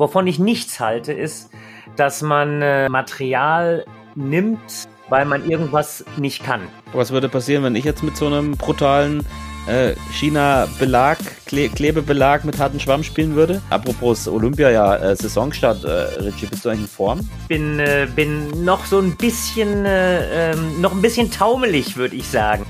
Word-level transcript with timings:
wovon 0.00 0.26
ich 0.26 0.38
nichts 0.38 0.80
halte, 0.80 1.12
ist, 1.12 1.50
dass 1.96 2.22
man 2.22 2.62
äh, 2.62 2.88
Material 2.88 3.84
nimmt, 4.14 4.88
weil 5.10 5.26
man 5.26 5.48
irgendwas 5.48 6.04
nicht 6.16 6.42
kann. 6.42 6.62
Was 6.92 7.12
würde 7.12 7.28
passieren, 7.28 7.62
wenn 7.62 7.76
ich 7.76 7.84
jetzt 7.84 8.02
mit 8.02 8.16
so 8.16 8.26
einem 8.26 8.56
brutalen 8.56 9.24
äh, 9.68 9.94
China-Belag, 10.12 11.18
Kle 11.46 11.68
Klebebelag 11.68 12.44
mit 12.44 12.58
hartem 12.58 12.80
Schwamm 12.80 13.02
spielen 13.02 13.34
würde? 13.34 13.60
Apropos 13.70 14.26
Olympia, 14.26 14.70
ja, 14.70 14.96
äh, 14.96 15.14
Saisonstart, 15.14 15.84
äh, 15.84 15.90
Richie, 16.22 16.46
bist 16.46 16.64
du 16.64 16.70
eigentlich 16.70 16.82
in 16.82 16.88
Form? 16.88 17.28
Bin, 17.48 17.78
äh, 17.78 18.08
bin 18.16 18.64
noch 18.64 18.86
so 18.86 18.98
ein 18.98 19.16
bisschen, 19.16 19.84
äh, 19.84 20.52
ähm, 20.52 20.80
noch 20.80 20.92
ein 20.92 21.02
bisschen 21.02 21.30
taumelig, 21.30 21.96
würde 21.96 22.16
ich 22.16 22.26
sagen. 22.26 22.64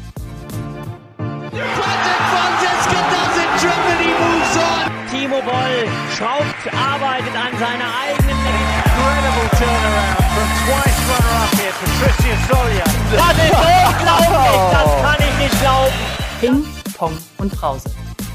Schraubt, 6.20 6.62
arbeitet 6.76 7.34
an 7.34 7.52
seiner 7.58 7.88
eigenen 8.04 8.36
Incredible 8.36 9.48
turnaround 9.56 10.20
from 10.36 10.48
twice 10.60 11.00
runner-up 11.08 11.52
here, 11.56 11.72
Patricia 11.80 12.36
Solia. 12.46 12.84
Das 13.16 13.36
ist 13.40 13.56
unglaublich, 13.56 14.60
das 14.70 14.90
kann 15.00 15.20
ich 15.20 15.34
nicht 15.38 15.56
glauben. 15.60 15.98
Ping, 16.40 16.60
Pong 16.96 17.16
und 17.38 17.50
Brause, 17.52 17.90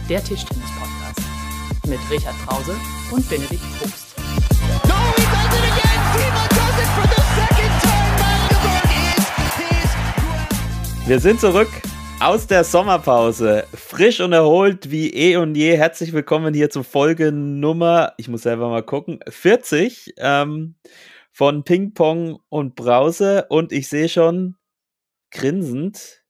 der 0.10 0.24
Tischtennis-Podcast. 0.24 1.22
Mit 1.88 2.00
Richard 2.10 2.36
Brause 2.48 2.76
und 3.12 3.30
Benedikt 3.30 3.64
Probst. 3.78 4.16
No, 4.88 4.96
he 5.16 5.22
does 5.22 5.54
it 5.54 5.66
again! 5.70 6.02
Timo 6.16 6.44
does 6.50 6.78
it 6.82 6.90
for 6.96 7.06
the 7.08 7.22
second 7.38 7.74
time! 7.82 8.18
Magdeburg 8.18 8.90
is 8.90 9.54
his 9.70 11.08
Wir 11.08 11.20
sind 11.20 11.40
zurück 11.40 11.70
aus 12.22 12.48
der 12.48 12.64
Sommerpause, 12.64 13.66
frisch 13.74 14.20
und 14.22 14.32
erholt 14.32 14.90
wie 14.90 15.14
eh 15.14 15.38
und 15.38 15.56
je. 15.56 15.78
Herzlich 15.78 16.14
willkommen 16.14 16.54
hier 16.54 16.70
zur 16.70 16.84
Folge 16.84 17.32
Nummer, 17.32 18.14
ich 18.18 18.28
muss 18.28 18.44
selber 18.44 18.70
mal 18.70 18.84
gucken, 18.84 19.20
40 19.28 20.14
ähm, 20.18 20.76
von 21.32 21.64
Ping 21.64 21.94
Pong 21.94 22.40
und 22.50 22.76
Brause. 22.76 23.46
Und 23.50 23.72
ich 23.72 23.88
sehe 23.90 24.10
schon 24.10 24.56
grinsend 25.32 26.24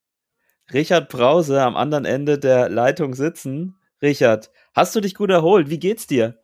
Richard 0.74 1.10
Brause 1.10 1.62
am 1.62 1.76
anderen 1.76 2.06
Ende 2.06 2.40
der 2.40 2.70
Leitung 2.70 3.14
sitzen. 3.14 3.76
Richard, 4.02 4.52
hast 4.74 4.96
du 4.96 5.02
dich 5.02 5.14
gut 5.14 5.30
erholt? 5.30 5.70
Wie 5.70 5.80
geht's 5.80 6.08
dir? 6.08 6.40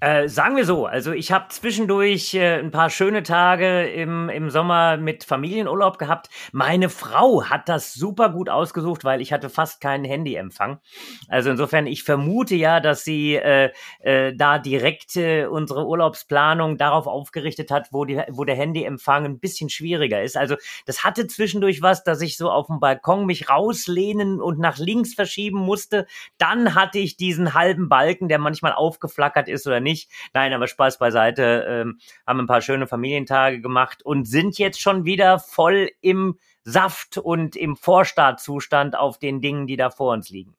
Äh, 0.00 0.28
sagen 0.28 0.56
wir 0.56 0.66
so, 0.66 0.86
also 0.86 1.12
ich 1.12 1.30
habe 1.30 1.46
zwischendurch 1.48 2.34
äh, 2.34 2.58
ein 2.58 2.72
paar 2.72 2.90
schöne 2.90 3.22
Tage 3.22 3.86
im, 3.86 4.28
im 4.28 4.50
Sommer 4.50 4.96
mit 4.96 5.22
Familienurlaub 5.24 5.98
gehabt. 5.98 6.28
Meine 6.52 6.90
Frau 6.90 7.44
hat 7.44 7.68
das 7.68 7.94
super 7.94 8.28
gut 8.30 8.50
ausgesucht, 8.50 9.04
weil 9.04 9.20
ich 9.22 9.32
hatte 9.32 9.48
fast 9.48 9.80
keinen 9.80 10.04
Handyempfang. 10.04 10.80
Also 11.28 11.50
insofern, 11.50 11.86
ich 11.86 12.02
vermute 12.02 12.56
ja, 12.56 12.80
dass 12.80 13.04
sie 13.04 13.36
äh, 13.36 13.70
äh, 14.00 14.34
da 14.36 14.58
direkt 14.58 15.16
äh, 15.16 15.46
unsere 15.46 15.86
Urlaubsplanung 15.86 16.76
darauf 16.76 17.06
aufgerichtet 17.06 17.70
hat, 17.70 17.88
wo, 17.92 18.04
die, 18.04 18.20
wo 18.30 18.44
der 18.44 18.56
Handyempfang 18.56 19.24
ein 19.24 19.38
bisschen 19.38 19.70
schwieriger 19.70 20.22
ist. 20.22 20.36
Also 20.36 20.56
das 20.86 21.04
hatte 21.04 21.28
zwischendurch 21.28 21.82
was, 21.82 22.02
dass 22.02 22.20
ich 22.20 22.36
so 22.36 22.50
auf 22.50 22.66
dem 22.66 22.80
Balkon 22.80 23.26
mich 23.26 23.48
rauslehnen 23.48 24.42
und 24.42 24.58
nach 24.58 24.76
links 24.76 25.14
verschieben 25.14 25.60
musste. 25.60 26.06
Dann 26.36 26.74
hatte 26.74 26.98
ich 26.98 27.16
diesen 27.16 27.54
halben 27.54 27.88
Balken, 27.88 28.28
der 28.28 28.40
manchmal 28.40 28.72
aufgeflackert 28.72 29.48
ist 29.48 29.66
oder 29.68 29.80
nicht. 29.80 29.93
Nein, 30.32 30.52
aber 30.52 30.66
Spaß 30.66 30.98
beiseite, 30.98 31.64
ähm, 31.68 31.98
haben 32.26 32.40
ein 32.40 32.46
paar 32.46 32.62
schöne 32.62 32.86
Familientage 32.86 33.60
gemacht 33.60 34.04
und 34.04 34.26
sind 34.26 34.58
jetzt 34.58 34.80
schon 34.80 35.04
wieder 35.04 35.38
voll 35.38 35.90
im 36.00 36.38
Saft 36.62 37.18
und 37.18 37.56
im 37.56 37.76
Vorstartzustand 37.76 38.96
auf 38.96 39.18
den 39.18 39.40
Dingen, 39.40 39.66
die 39.66 39.76
da 39.76 39.90
vor 39.90 40.12
uns 40.12 40.30
liegen. 40.30 40.56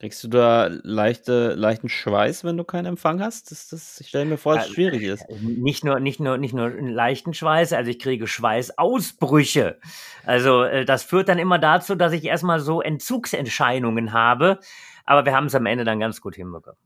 Kriegst 0.00 0.24
du 0.24 0.28
da 0.28 0.70
leichte, 0.82 1.52
leichten 1.52 1.90
Schweiß, 1.90 2.42
wenn 2.44 2.56
du 2.56 2.64
keinen 2.64 2.86
Empfang 2.86 3.20
hast? 3.20 3.50
Das, 3.50 3.68
das, 3.68 4.00
ich 4.00 4.08
stelle 4.08 4.24
mir 4.24 4.38
vor, 4.38 4.54
dass 4.54 4.68
es 4.68 4.72
schwierig 4.72 5.02
ist. 5.02 5.28
Nicht 5.42 5.84
nur, 5.84 6.00
nicht, 6.00 6.20
nur, 6.20 6.38
nicht 6.38 6.54
nur 6.54 6.68
einen 6.68 6.88
leichten 6.88 7.34
Schweiß, 7.34 7.74
also 7.74 7.90
ich 7.90 7.98
kriege 7.98 8.26
Schweißausbrüche. 8.26 9.78
Also 10.24 10.62
äh, 10.62 10.86
das 10.86 11.02
führt 11.02 11.28
dann 11.28 11.38
immer 11.38 11.58
dazu, 11.58 11.96
dass 11.96 12.14
ich 12.14 12.24
erstmal 12.24 12.60
so 12.60 12.80
Entzugsentscheidungen 12.80 14.14
habe. 14.14 14.60
Aber 15.04 15.26
wir 15.26 15.34
haben 15.34 15.46
es 15.46 15.54
am 15.54 15.66
Ende 15.66 15.84
dann 15.84 16.00
ganz 16.00 16.22
gut 16.22 16.34
hinbekommen. 16.34 16.78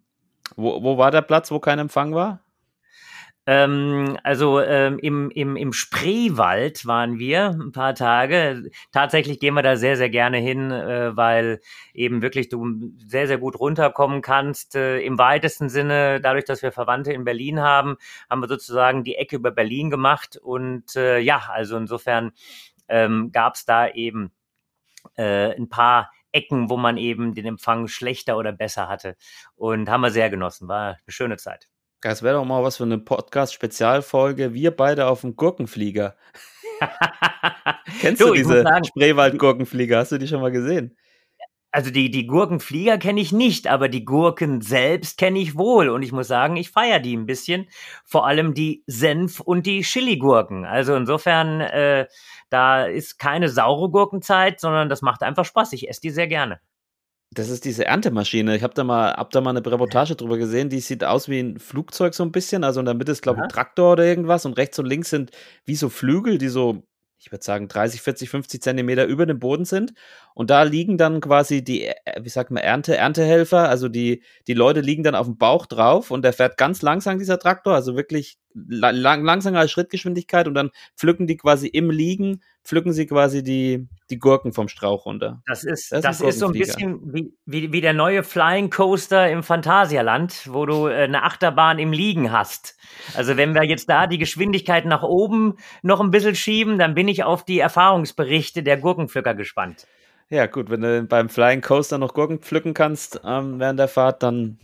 Wo, 0.56 0.82
wo 0.82 0.98
war 0.98 1.10
der 1.10 1.22
Platz, 1.22 1.50
wo 1.50 1.58
kein 1.58 1.78
Empfang 1.78 2.14
war? 2.14 2.40
Ähm, 3.46 4.16
also 4.22 4.60
ähm, 4.60 4.98
im, 4.98 5.30
im, 5.30 5.56
im 5.56 5.72
Spreewald 5.74 6.86
waren 6.86 7.18
wir 7.18 7.50
ein 7.50 7.72
paar 7.72 7.94
Tage. 7.94 8.70
Tatsächlich 8.90 9.38
gehen 9.38 9.52
wir 9.54 9.62
da 9.62 9.76
sehr, 9.76 9.98
sehr 9.98 10.08
gerne 10.08 10.38
hin, 10.38 10.70
äh, 10.70 11.14
weil 11.14 11.60
eben 11.92 12.22
wirklich 12.22 12.48
du 12.48 12.66
sehr, 13.06 13.26
sehr 13.26 13.36
gut 13.36 13.60
runterkommen 13.60 14.22
kannst. 14.22 14.76
Äh, 14.76 15.00
Im 15.00 15.18
weitesten 15.18 15.68
Sinne, 15.68 16.20
dadurch, 16.22 16.46
dass 16.46 16.62
wir 16.62 16.72
Verwandte 16.72 17.12
in 17.12 17.24
Berlin 17.24 17.60
haben, 17.60 17.96
haben 18.30 18.40
wir 18.40 18.48
sozusagen 18.48 19.04
die 19.04 19.16
Ecke 19.16 19.36
über 19.36 19.50
Berlin 19.50 19.90
gemacht. 19.90 20.38
Und 20.38 20.96
äh, 20.96 21.18
ja, 21.18 21.42
also 21.52 21.76
insofern 21.76 22.32
ähm, 22.88 23.30
gab 23.30 23.56
es 23.56 23.66
da 23.66 23.88
eben 23.88 24.32
äh, 25.16 25.54
ein 25.54 25.68
paar 25.68 26.10
Ecken, 26.34 26.68
wo 26.68 26.76
man 26.76 26.96
eben 26.96 27.34
den 27.34 27.46
Empfang 27.46 27.88
schlechter 27.88 28.36
oder 28.36 28.52
besser 28.52 28.88
hatte. 28.88 29.16
Und 29.54 29.88
haben 29.88 30.02
wir 30.02 30.10
sehr 30.10 30.30
genossen. 30.30 30.68
War 30.68 30.88
eine 30.88 30.98
schöne 31.08 31.36
Zeit. 31.36 31.68
Das 32.00 32.22
wäre 32.22 32.34
doch 32.34 32.44
mal 32.44 32.62
was 32.62 32.76
für 32.76 32.84
eine 32.84 32.98
Podcast-Spezialfolge. 32.98 34.52
Wir 34.52 34.72
beide 34.72 35.06
auf 35.06 35.22
dem 35.22 35.36
Gurkenflieger. 35.36 36.16
Kennst 38.00 38.20
du, 38.20 38.26
du 38.26 38.34
diese 38.34 38.62
Spreewald-Gurkenflieger? 38.88 39.98
Hast 39.98 40.12
du 40.12 40.18
die 40.18 40.28
schon 40.28 40.42
mal 40.42 40.52
gesehen? 40.52 40.96
Also 41.74 41.90
die, 41.90 42.08
die 42.08 42.28
Gurkenflieger 42.28 42.98
kenne 42.98 43.20
ich 43.20 43.32
nicht, 43.32 43.66
aber 43.66 43.88
die 43.88 44.04
Gurken 44.04 44.60
selbst 44.60 45.18
kenne 45.18 45.40
ich 45.40 45.56
wohl. 45.56 45.88
Und 45.88 46.04
ich 46.04 46.12
muss 46.12 46.28
sagen, 46.28 46.56
ich 46.56 46.70
feiere 46.70 47.00
die 47.00 47.16
ein 47.16 47.26
bisschen. 47.26 47.66
Vor 48.04 48.28
allem 48.28 48.54
die 48.54 48.84
Senf- 48.86 49.40
und 49.40 49.66
die 49.66 49.80
Chili-Gurken. 49.80 50.66
Also 50.66 50.94
insofern, 50.94 51.60
äh, 51.60 52.06
da 52.50 52.84
ist 52.84 53.18
keine 53.18 53.48
saure 53.48 53.90
Gurkenzeit, 53.90 54.60
sondern 54.60 54.88
das 54.88 55.02
macht 55.02 55.22
einfach 55.22 55.44
Spaß. 55.44 55.72
Ich 55.72 55.88
esse 55.88 56.00
die 56.00 56.10
sehr 56.10 56.26
gerne. 56.26 56.60
Das 57.32 57.48
ist 57.48 57.64
diese 57.64 57.84
Erntemaschine. 57.84 58.54
Ich 58.54 58.62
habe 58.62 58.74
da 58.74 58.84
mal, 58.84 59.14
hab 59.14 59.30
da 59.30 59.40
mal 59.40 59.50
eine 59.50 59.64
Reportage 59.64 60.14
drüber 60.14 60.38
gesehen. 60.38 60.68
Die 60.68 60.80
sieht 60.80 61.02
aus 61.02 61.28
wie 61.28 61.40
ein 61.40 61.58
Flugzeug 61.58 62.14
so 62.14 62.22
ein 62.22 62.30
bisschen. 62.30 62.62
Also 62.62 62.80
in 62.80 62.86
der 62.86 62.94
Mitte 62.94 63.10
ist, 63.10 63.22
glaube 63.22 63.38
ich, 63.38 63.42
ein 63.42 63.48
Traktor 63.48 63.92
oder 63.92 64.04
irgendwas. 64.04 64.46
Und 64.46 64.56
rechts 64.56 64.78
und 64.78 64.86
links 64.86 65.10
sind 65.10 65.32
wie 65.64 65.74
so 65.74 65.88
Flügel, 65.88 66.38
die 66.38 66.48
so 66.48 66.84
ich 67.24 67.32
würde 67.32 67.44
sagen, 67.44 67.68
30, 67.68 68.02
40, 68.02 68.28
50 68.28 68.62
Zentimeter 68.62 69.06
über 69.06 69.24
dem 69.24 69.38
Boden 69.38 69.64
sind. 69.64 69.94
Und 70.34 70.50
da 70.50 70.64
liegen 70.64 70.98
dann 70.98 71.20
quasi 71.20 71.62
die, 71.62 71.84
äh, 71.84 71.94
wie 72.20 72.28
sagt 72.28 72.50
man, 72.50 72.62
Ernte, 72.62 72.96
Erntehelfer, 72.96 73.68
also 73.68 73.88
die, 73.88 74.22
die 74.48 74.54
Leute 74.54 74.80
liegen 74.80 75.04
dann 75.04 75.14
auf 75.14 75.26
dem 75.26 75.38
Bauch 75.38 75.66
drauf 75.66 76.10
und 76.10 76.22
der 76.22 76.32
fährt 76.32 76.56
ganz 76.56 76.82
langsam, 76.82 77.18
dieser 77.18 77.38
Traktor, 77.38 77.74
also 77.74 77.96
wirklich 77.96 78.36
lang, 78.54 79.24
langsamer 79.24 79.60
als 79.60 79.70
Schrittgeschwindigkeit 79.70 80.46
und 80.48 80.54
dann 80.54 80.70
pflücken 80.96 81.26
die 81.26 81.36
quasi 81.36 81.68
im 81.68 81.90
Liegen, 81.90 82.42
pflücken 82.64 82.92
sie 82.92 83.06
quasi 83.06 83.42
die, 83.42 83.86
die 84.10 84.18
Gurken 84.18 84.52
vom 84.52 84.68
Strauch 84.68 85.06
runter. 85.06 85.42
Das 85.46 85.64
ist, 85.64 85.92
das, 85.92 86.02
das 86.02 86.20
ist 86.20 86.38
so 86.40 86.46
ein 86.46 86.52
bisschen 86.52 87.00
wie, 87.12 87.32
wie, 87.46 87.72
wie 87.72 87.80
der 87.80 87.92
neue 87.92 88.22
Flying 88.22 88.70
Coaster 88.70 89.30
im 89.30 89.42
Phantasialand, 89.42 90.48
wo 90.50 90.66
du 90.66 90.88
äh, 90.88 91.04
eine 91.04 91.22
Achterbahn 91.22 91.78
im 91.78 91.92
Liegen 91.92 92.32
hast. 92.32 92.76
Also 93.16 93.36
wenn 93.36 93.54
wir 93.54 93.64
jetzt 93.64 93.88
da 93.88 94.06
die 94.06 94.18
Geschwindigkeit 94.18 94.84
nach 94.84 95.02
oben 95.02 95.56
noch 95.82 96.00
ein 96.00 96.10
bisschen 96.10 96.34
schieben, 96.34 96.78
dann 96.78 96.94
bin 96.94 97.06
ich 97.06 97.22
auf 97.22 97.44
die 97.44 97.58
Erfahrungsberichte 97.60 98.62
der 98.62 98.78
Gurkenpflücker 98.78 99.34
gespannt. 99.34 99.86
Ja, 100.34 100.46
gut, 100.46 100.68
wenn 100.68 100.80
du 100.80 101.04
beim 101.04 101.28
Flying 101.28 101.60
Coaster 101.60 101.96
noch 101.96 102.12
Gurken 102.12 102.40
pflücken 102.40 102.74
kannst 102.74 103.20
ähm, 103.24 103.60
während 103.60 103.78
der 103.78 103.86
Fahrt, 103.86 104.24
dann, 104.24 104.58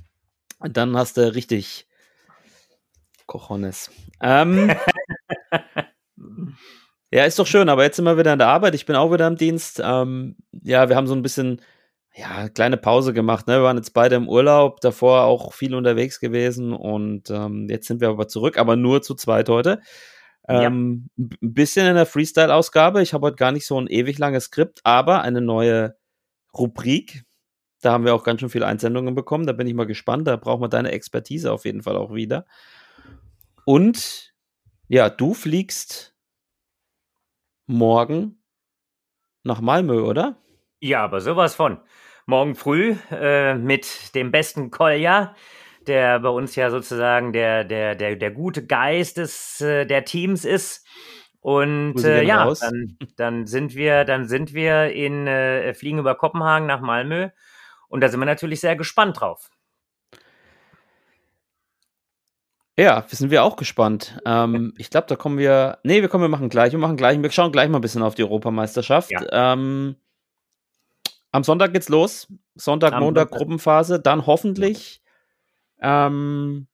dann 0.58 0.96
hast 0.96 1.16
du 1.16 1.32
richtig 1.32 1.86
Cojones. 3.26 3.88
Ähm, 4.20 4.72
ja, 7.12 7.24
ist 7.24 7.38
doch 7.38 7.46
schön, 7.46 7.68
aber 7.68 7.84
jetzt 7.84 7.94
sind 7.94 8.04
wir 8.04 8.18
wieder 8.18 8.32
in 8.32 8.40
der 8.40 8.48
Arbeit. 8.48 8.74
Ich 8.74 8.84
bin 8.84 8.96
auch 8.96 9.12
wieder 9.12 9.28
im 9.28 9.36
Dienst. 9.36 9.80
Ähm, 9.80 10.34
ja, 10.50 10.88
wir 10.88 10.96
haben 10.96 11.06
so 11.06 11.14
ein 11.14 11.22
bisschen, 11.22 11.62
ja, 12.16 12.48
kleine 12.48 12.76
Pause 12.76 13.12
gemacht. 13.12 13.46
Ne? 13.46 13.58
Wir 13.58 13.62
waren 13.62 13.76
jetzt 13.76 13.94
beide 13.94 14.16
im 14.16 14.28
Urlaub, 14.28 14.80
davor 14.80 15.22
auch 15.22 15.52
viel 15.52 15.76
unterwegs 15.76 16.18
gewesen 16.18 16.72
und 16.72 17.30
ähm, 17.30 17.68
jetzt 17.70 17.86
sind 17.86 18.00
wir 18.00 18.08
aber 18.08 18.26
zurück, 18.26 18.58
aber 18.58 18.74
nur 18.74 19.02
zu 19.02 19.14
zweit 19.14 19.48
heute. 19.48 19.80
Ähm, 20.50 21.08
ja. 21.16 21.24
Ein 21.24 21.54
bisschen 21.54 21.86
in 21.86 21.94
der 21.94 22.06
Freestyle-Ausgabe. 22.06 23.02
Ich 23.02 23.14
habe 23.14 23.26
heute 23.26 23.36
gar 23.36 23.52
nicht 23.52 23.66
so 23.66 23.80
ein 23.80 23.86
ewig 23.86 24.18
langes 24.18 24.44
Skript, 24.44 24.80
aber 24.84 25.22
eine 25.22 25.40
neue 25.40 25.96
Rubrik. 26.52 27.24
Da 27.80 27.92
haben 27.92 28.04
wir 28.04 28.14
auch 28.14 28.24
ganz 28.24 28.40
schön 28.40 28.50
viele 28.50 28.66
Einsendungen 28.66 29.14
bekommen. 29.14 29.46
Da 29.46 29.52
bin 29.52 29.66
ich 29.66 29.74
mal 29.74 29.86
gespannt. 29.86 30.26
Da 30.26 30.36
brauchen 30.36 30.62
wir 30.62 30.68
deine 30.68 30.92
Expertise 30.92 31.52
auf 31.52 31.64
jeden 31.64 31.82
Fall 31.82 31.96
auch 31.96 32.12
wieder. 32.12 32.46
Und 33.64 34.34
ja, 34.88 35.08
du 35.08 35.34
fliegst 35.34 36.14
morgen 37.66 38.42
nach 39.44 39.60
Malmö, 39.60 40.02
oder? 40.02 40.36
Ja, 40.80 41.04
aber 41.04 41.20
sowas 41.20 41.54
von. 41.54 41.78
Morgen 42.26 42.54
früh 42.54 42.96
äh, 43.10 43.54
mit 43.54 44.14
dem 44.14 44.30
besten 44.30 44.70
Kolja, 44.70 45.34
der 45.86 46.20
bei 46.20 46.28
uns 46.28 46.56
ja 46.56 46.70
sozusagen 46.70 47.32
der, 47.32 47.64
der, 47.64 47.94
der, 47.94 48.16
der 48.16 48.30
gute 48.30 48.66
Geist 48.66 49.16
des, 49.16 49.60
äh, 49.60 49.86
der 49.86 50.04
Teams 50.04 50.44
ist. 50.44 50.86
Und 51.40 52.04
äh, 52.04 52.22
ja, 52.22 52.52
dann, 52.60 52.98
dann, 53.16 53.46
sind 53.46 53.74
wir, 53.74 54.04
dann 54.04 54.28
sind 54.28 54.52
wir 54.52 54.92
in 54.92 55.26
äh, 55.26 55.72
Fliegen 55.72 55.98
über 55.98 56.14
Kopenhagen 56.14 56.66
nach 56.66 56.80
Malmö. 56.80 57.30
Und 57.88 58.02
da 58.02 58.08
sind 58.08 58.20
wir 58.20 58.26
natürlich 58.26 58.60
sehr 58.60 58.76
gespannt 58.76 59.20
drauf. 59.20 59.50
Ja, 62.78 63.04
sind 63.08 63.30
wir 63.30 63.42
auch 63.42 63.56
gespannt. 63.56 64.18
Ähm, 64.24 64.74
ich 64.78 64.90
glaube, 64.90 65.06
da 65.06 65.16
kommen 65.16 65.38
wir. 65.38 65.78
Nee, 65.82 66.00
wir 66.00 66.08
kommen, 66.08 66.24
wir 66.24 66.28
machen 66.28 66.48
gleich. 66.48 66.72
Wir 66.72 66.78
machen 66.78 66.96
gleich. 66.96 67.20
Wir 67.20 67.30
schauen 67.30 67.52
gleich 67.52 67.68
mal 67.68 67.78
ein 67.78 67.82
bisschen 67.82 68.02
auf 68.02 68.14
die 68.14 68.22
Europameisterschaft. 68.22 69.10
Ja. 69.10 69.52
Ähm, 69.52 69.96
am 71.32 71.44
Sonntag 71.44 71.72
geht's 71.72 71.88
los. 71.88 72.28
Sonntag, 72.54 72.92
am 72.92 73.02
Montag, 73.02 73.28
Sonntag. 73.28 73.38
Gruppenphase. 73.38 74.00
Dann 74.00 74.26
hoffentlich 74.26 74.99
ähm, 75.80 76.66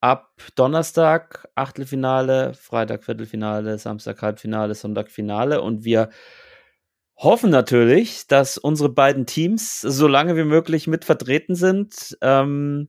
ab 0.00 0.32
Donnerstag 0.56 1.48
Achtelfinale, 1.54 2.54
Freitag 2.54 3.04
Viertelfinale, 3.04 3.78
Samstag 3.78 4.22
Halbfinale, 4.22 4.74
Sonntag 4.74 5.10
Finale. 5.10 5.62
Und 5.62 5.84
wir 5.84 6.10
hoffen 7.16 7.50
natürlich, 7.50 8.26
dass 8.26 8.56
unsere 8.56 8.88
beiden 8.88 9.26
Teams 9.26 9.80
so 9.80 10.08
lange 10.08 10.36
wie 10.36 10.44
möglich 10.44 10.86
mit 10.86 11.04
vertreten 11.04 11.54
sind. 11.54 12.16
Ähm, 12.22 12.88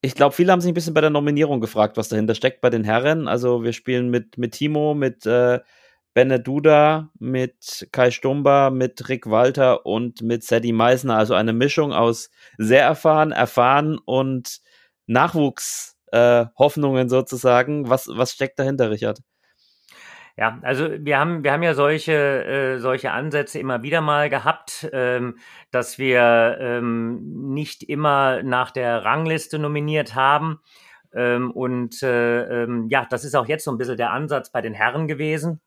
ich 0.00 0.14
glaube, 0.14 0.34
viele 0.34 0.52
haben 0.52 0.60
sich 0.60 0.70
ein 0.70 0.74
bisschen 0.74 0.94
bei 0.94 1.00
der 1.00 1.10
Nominierung 1.10 1.60
gefragt, 1.60 1.96
was 1.96 2.08
dahinter 2.08 2.34
steckt 2.34 2.60
bei 2.60 2.70
den 2.70 2.84
Herren. 2.84 3.26
Also 3.26 3.64
wir 3.64 3.72
spielen 3.72 4.10
mit, 4.10 4.38
mit 4.38 4.52
Timo, 4.52 4.94
mit 4.94 5.26
äh, 5.26 5.60
Benne 6.18 6.40
Duda, 6.40 7.10
mit 7.20 7.86
Kai 7.92 8.10
Stumba, 8.10 8.70
mit 8.70 9.08
Rick 9.08 9.30
Walter 9.30 9.86
und 9.86 10.20
mit 10.20 10.42
Sadie 10.42 10.72
Meisner. 10.72 11.16
Also 11.16 11.34
eine 11.34 11.52
Mischung 11.52 11.92
aus 11.92 12.28
sehr 12.56 12.82
erfahren, 12.82 13.30
erfahren 13.30 14.00
und 14.04 14.58
Nachwuchshoffnungen 15.06 17.06
äh, 17.06 17.08
sozusagen. 17.08 17.88
Was, 17.88 18.08
was 18.12 18.32
steckt 18.32 18.58
dahinter, 18.58 18.90
Richard? 18.90 19.20
Ja, 20.36 20.58
also 20.62 20.88
wir 20.90 21.20
haben, 21.20 21.44
wir 21.44 21.52
haben 21.52 21.62
ja 21.62 21.74
solche, 21.74 22.44
äh, 22.44 22.78
solche 22.80 23.12
Ansätze 23.12 23.60
immer 23.60 23.84
wieder 23.84 24.00
mal 24.00 24.28
gehabt, 24.28 24.90
ähm, 24.92 25.38
dass 25.70 26.00
wir 26.00 26.56
ähm, 26.58 27.52
nicht 27.54 27.84
immer 27.84 28.42
nach 28.42 28.72
der 28.72 29.04
Rangliste 29.04 29.60
nominiert 29.60 30.16
haben. 30.16 30.58
Ähm, 31.14 31.52
und 31.52 32.02
äh, 32.02 32.64
ähm, 32.64 32.88
ja, 32.90 33.06
das 33.08 33.24
ist 33.24 33.36
auch 33.36 33.46
jetzt 33.46 33.62
so 33.62 33.70
ein 33.70 33.78
bisschen 33.78 33.96
der 33.96 34.10
Ansatz 34.10 34.50
bei 34.50 34.60
den 34.60 34.74
Herren 34.74 35.06
gewesen, 35.06 35.60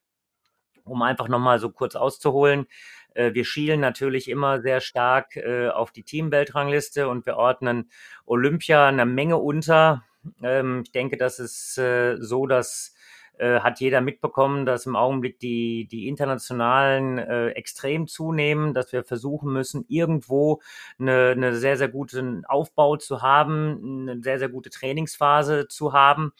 um 0.91 1.01
einfach 1.01 1.29
nochmal 1.29 1.59
so 1.59 1.69
kurz 1.71 1.95
auszuholen. 1.95 2.67
Äh, 3.13 3.33
wir 3.33 3.45
schielen 3.45 3.79
natürlich 3.79 4.29
immer 4.29 4.61
sehr 4.61 4.81
stark 4.81 5.35
äh, 5.37 5.69
auf 5.69 5.91
die 5.91 6.03
Teamweltrangliste 6.03 7.07
und 7.07 7.25
wir 7.25 7.37
ordnen 7.37 7.89
Olympia 8.25 8.87
eine 8.87 9.05
Menge 9.05 9.37
unter. 9.37 10.03
Ähm, 10.43 10.81
ich 10.83 10.91
denke, 10.91 11.17
das 11.17 11.39
ist 11.39 11.77
äh, 11.77 12.17
so, 12.19 12.45
dass 12.45 12.95
hat 13.43 13.79
jeder 13.79 14.01
mitbekommen, 14.01 14.67
dass 14.67 14.85
im 14.85 14.95
Augenblick 14.95 15.39
die, 15.39 15.87
die 15.87 16.07
internationalen 16.07 17.17
äh, 17.17 17.47
extrem 17.51 18.05
zunehmen, 18.05 18.75
dass 18.75 18.93
wir 18.93 19.03
versuchen 19.03 19.51
müssen, 19.51 19.83
irgendwo 19.87 20.61
eine, 20.99 21.29
eine 21.29 21.55
sehr, 21.55 21.75
sehr 21.75 21.87
guten 21.87 22.45
Aufbau 22.45 22.97
zu 22.97 23.23
haben, 23.23 24.09
eine 24.09 24.21
sehr, 24.21 24.37
sehr 24.37 24.49
gute 24.49 24.69
Trainingsphase 24.69 25.67
zu 25.67 25.91
haben 25.91 26.33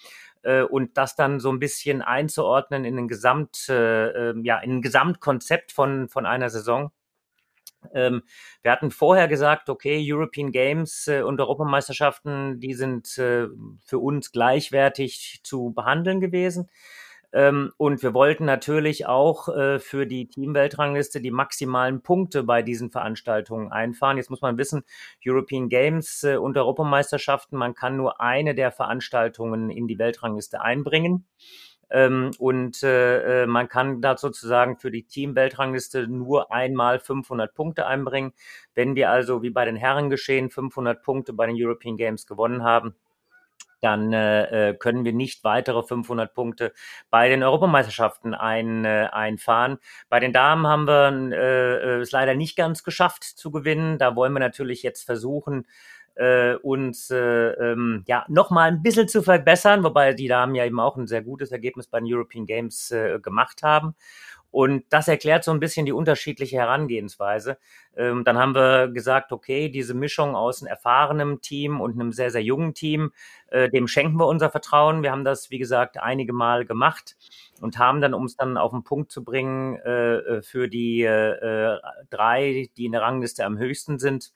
äh, 0.44 0.64
und 0.64 0.98
das 0.98 1.16
dann 1.16 1.40
so 1.40 1.52
ein 1.52 1.60
bisschen 1.60 2.02
einzuordnen 2.02 2.86
in 2.86 2.98
ein 2.98 3.08
Gesamt, 3.08 3.70
äh, 3.70 4.30
ähm, 4.30 4.44
ja, 4.44 4.60
in 4.60 4.78
ein 4.78 4.82
Gesamtkonzept 4.82 5.72
von, 5.72 6.10
von 6.10 6.26
einer 6.26 6.50
Saison. 6.50 6.92
Ähm, 7.94 8.24
wir 8.62 8.72
hatten 8.72 8.92
vorher 8.92 9.28
gesagt, 9.28 9.70
okay, 9.70 10.00
European 10.02 10.52
Games 10.52 11.08
äh, 11.08 11.22
und 11.22 11.40
Europameisterschaften, 11.40 12.60
die 12.60 12.74
sind 12.74 13.18
äh, 13.18 13.48
für 13.84 14.00
uns 14.00 14.32
gleichwertig 14.32 15.42
zu 15.44 15.74
behandeln 15.74 16.20
gewesen. 16.20 16.70
Ähm, 17.33 17.72
und 17.78 18.04
wir 18.04 18.13
wollten 18.13 18.45
natürlich 18.45 19.06
auch 19.06 19.48
äh, 19.48 19.80
für 19.80 20.06
die 20.06 20.28
Teamweltrangliste 20.28 21.22
die 21.22 21.31
maximalen 21.31 22.01
Punkte 22.01 22.44
bei 22.44 22.62
diesen 22.62 22.92
Veranstaltungen 22.92 23.72
einfahren. 23.72 24.18
Jetzt 24.18 24.30
muss 24.30 24.42
man 24.42 24.57
wissen, 24.57 24.83
European 25.25 25.69
Games 25.69 26.24
äh, 26.24 26.36
und 26.36 26.57
Europameisterschaften, 26.57 27.57
man 27.57 27.74
kann 27.74 27.95
nur 27.95 28.19
eine 28.19 28.54
der 28.56 28.72
Veranstaltungen 28.72 29.69
in 29.69 29.88
die 29.88 29.98
Weltrangliste 29.98 30.62
einbringen. 30.62 31.25
Ähm, 31.92 32.31
und 32.39 32.83
äh, 32.83 33.44
äh, 33.44 33.48
man 33.48 33.68
kann 33.68 34.01
da 34.01 34.18
sozusagen 34.18 34.78
für 34.78 34.92
die 34.92 35.04
Team-Weltrangliste 35.04 36.07
nur 36.07 36.51
einmal 36.51 37.00
500 37.00 37.54
Punkte 37.54 37.86
einbringen. 37.86 38.33
Wenn 38.74 38.95
wir 38.95 39.10
also 39.10 39.42
wie 39.44 39.50
bei 39.50 39.66
den 39.66 39.75
Herren 39.75 40.10
geschehen 40.10 40.50
500 40.50 41.04
Punkte 41.04 41.33
bei 41.33 41.48
den 41.48 41.56
European 41.60 41.98
Games 41.98 42.25
gewonnen 42.25 42.63
haben, 42.63 42.95
dann 43.81 44.13
äh, 44.13 44.69
äh 44.69 44.74
können 44.75 45.06
wir 45.06 45.13
nicht 45.13 45.44
weitere 45.44 45.84
500 45.84 46.34
Punkte 46.34 46.74
bei 47.10 47.30
den 47.30 47.44
Europameisterschaften 47.44 48.34
ein, 48.34 48.86
äh, 48.86 49.08
einfahren. 49.12 49.80
Bei 50.10 50.19
den 50.19 50.34
Damen 50.34 50.68
haben 50.68 50.88
wir 50.88 51.31
äh, 51.31 51.98
äh, 51.98 52.02
es 52.02 52.12
leider 52.12 52.36
nicht 52.36 52.56
ganz 52.56 52.84
geschafft 52.84 53.24
zu 53.24 53.52
gewinnen. 53.52 53.98
Da 53.98 54.16
wollen 54.16 54.34
wir 54.34 54.40
natürlich 54.40 54.84
jetzt 54.84 55.06
versuchen, 55.06 55.66
äh, 56.16 56.56
uns 56.56 57.10
äh, 57.10 57.18
ähm, 57.18 58.04
ja 58.08 58.25
nochmal 58.28 58.69
ein 58.69 58.84
bisschen 58.84 59.08
zu 59.08 59.24
verbessern, 59.24 59.84
wobei 59.84 60.14
die 60.14 60.28
Damen 60.28 60.56
ja 60.56 60.66
eben 60.66 60.80
auch 60.80 60.98
ein 60.98 61.07
sehr 61.07 61.22
gutes 61.22 61.52
Ergebnis 61.52 61.88
bei 61.88 62.00
den 62.00 62.14
European 62.14 62.46
Games 62.46 62.92
äh, 62.92 63.19
gemacht 63.19 63.64
haben. 63.64 63.96
Und 64.51 64.83
das 64.89 65.07
erklärt 65.07 65.45
so 65.45 65.51
ein 65.51 65.59
bisschen 65.62 65.86
die 65.86 65.94
unterschiedliche 65.94 66.57
Herangehensweise. 66.57 67.57
Ähm, 67.95 68.24
dann 68.25 68.38
haben 68.38 68.53
wir 68.53 68.89
gesagt, 68.89 69.31
okay, 69.31 69.69
diese 69.69 69.94
Mischung 69.94 70.36
aus 70.36 70.62
einem 70.62 70.69
erfahrenen 70.69 71.42
Team 71.42 71.80
und 71.80 71.94
einem 71.94 72.12
sehr, 72.12 72.31
sehr 72.31 72.44
jungen 72.44 72.74
Team, 72.74 73.13
äh, 73.48 73.69
dem 73.69 73.88
schenken 73.88 74.18
wir 74.18 74.27
unser 74.27 74.50
Vertrauen. 74.50 75.03
Wir 75.03 75.12
haben 75.12 75.24
das, 75.24 75.50
wie 75.51 75.57
gesagt, 75.57 75.98
einige 75.98 76.33
Mal 76.33 76.65
gemacht 76.65 77.15
und 77.62 77.80
haben 77.80 78.01
dann, 78.01 78.13
um 78.13 78.25
es 78.25 78.36
dann 78.36 78.57
auf 78.57 78.71
den 78.71 78.83
Punkt 78.83 79.12
zu 79.12 79.24
bringen, 79.24 79.77
äh, 79.77 80.15
äh 80.18 80.42
für 80.42 80.68
die 80.68 81.01
äh, 81.04 81.75
äh, 81.75 81.80
drei, 82.09 82.69
die 82.75 82.86
in 82.86 82.92
der 82.92 83.01
Rangliste 83.01 83.45
am 83.45 83.57
höchsten 83.57 84.00
sind, 84.00 84.33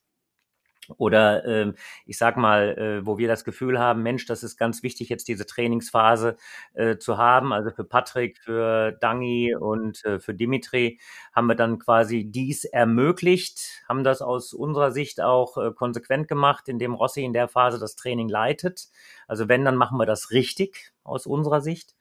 oder 0.98 1.46
ähm, 1.46 1.76
ich 2.06 2.18
sag 2.18 2.38
mal, 2.38 2.78
äh, 2.78 3.06
wo 3.06 3.18
wir 3.18 3.28
das 3.28 3.44
Gefühl 3.44 3.80
haben, 3.80 4.04
Mensch, 4.04 4.26
das 4.26 4.44
ist 4.44 4.58
ganz 4.58 4.84
wichtig, 4.84 5.10
jetzt 5.10 5.28
diese 5.28 5.46
Trainingsphase 5.46 6.38
äh, 6.74 6.98
zu 6.98 7.18
haben. 7.18 7.54
Also 7.54 7.72
für 7.72 7.84
Patrick, 7.84 8.40
für 8.40 8.92
Dangi 8.94 9.56
und 9.56 10.04
äh, 10.06 10.20
für 10.20 10.34
Dimitri 10.34 11.00
haben 11.34 11.48
wir 11.48 11.56
dann 11.56 11.80
quasi 11.80 12.26
dies 12.26 12.66
ermöglicht, 12.66 13.84
haben 13.88 14.04
das 14.04 14.22
aus 14.22 14.54
unserer 14.54 14.92
Sicht 14.92 15.22
auch 15.22 15.58
äh, 15.58 15.72
konsequent 15.72 16.28
gemacht, 16.28 16.68
indem 16.68 16.94
Rossi 16.94 17.24
in 17.24 17.34
der 17.34 17.48
Phase 17.48 17.80
das 17.80 17.96
Training 17.96 18.30
leitet. 18.30 18.88
Also 19.28 19.50
wenn, 19.50 19.66
dann 19.66 19.76
machen 19.76 19.98
wir 19.98 20.06
das 20.06 20.32
richtig 20.32 20.94
aus 21.04 21.26
unserer 21.26 21.62
Sicht. 21.62 21.96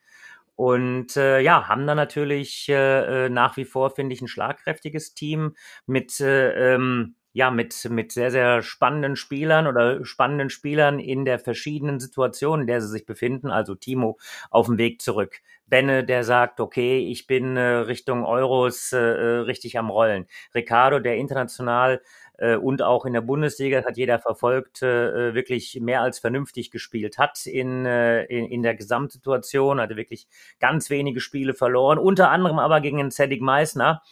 Und 0.56 1.16
äh, 1.16 1.40
ja, 1.40 1.68
haben 1.68 1.86
dann 1.86 1.96
natürlich 1.96 2.68
äh, 2.68 3.26
äh 3.26 3.28
nach 3.28 3.56
wie 3.56 3.64
vor, 3.64 3.90
finde 3.90 4.14
ich, 4.14 4.22
ein 4.22 4.28
schlagkräftiges 4.28 5.14
Team 5.14 5.56
mit 5.86 6.20
äh, 6.20 6.74
ähm, 6.74 7.16
ja, 7.34 7.50
mit, 7.50 7.90
mit 7.90 8.12
sehr, 8.12 8.30
sehr 8.30 8.62
spannenden 8.62 9.16
Spielern 9.16 9.66
oder 9.66 10.04
spannenden 10.04 10.50
Spielern 10.50 11.00
in 11.00 11.24
der 11.24 11.40
verschiedenen 11.40 11.98
Situation, 11.98 12.60
in 12.60 12.66
der 12.68 12.80
sie 12.80 12.88
sich 12.88 13.06
befinden. 13.06 13.50
Also 13.50 13.74
Timo 13.74 14.18
auf 14.50 14.66
dem 14.66 14.78
Weg 14.78 15.02
zurück. 15.02 15.40
Benne, 15.66 16.04
der 16.04 16.22
sagt, 16.22 16.60
okay, 16.60 16.98
ich 16.98 17.26
bin 17.26 17.56
äh, 17.56 17.60
Richtung 17.60 18.24
Euros 18.24 18.92
äh, 18.92 18.98
äh 18.98 19.38
richtig 19.40 19.76
am 19.78 19.90
Rollen. 19.90 20.26
Ricardo, 20.54 21.00
der 21.00 21.16
international 21.16 22.00
äh, 22.38 22.54
und 22.54 22.82
auch 22.82 23.04
in 23.04 23.14
der 23.14 23.20
Bundesliga, 23.20 23.84
hat 23.84 23.96
jeder 23.96 24.20
verfolgt, 24.20 24.82
äh, 24.82 25.30
äh, 25.30 25.34
wirklich 25.34 25.80
mehr 25.80 26.02
als 26.02 26.20
vernünftig 26.20 26.70
gespielt 26.70 27.18
hat 27.18 27.46
in, 27.46 27.84
äh, 27.84 28.24
in, 28.26 28.46
in 28.46 28.62
der 28.62 28.76
Gesamtsituation, 28.76 29.80
hatte 29.80 29.96
wirklich 29.96 30.28
ganz 30.60 30.88
wenige 30.88 31.20
Spiele 31.20 31.54
verloren, 31.54 31.98
unter 31.98 32.30
anderem 32.30 32.60
aber 32.60 32.80
gegen 32.80 32.98
den 32.98 33.10
Cedric 33.10 33.40
Meissner 33.40 34.02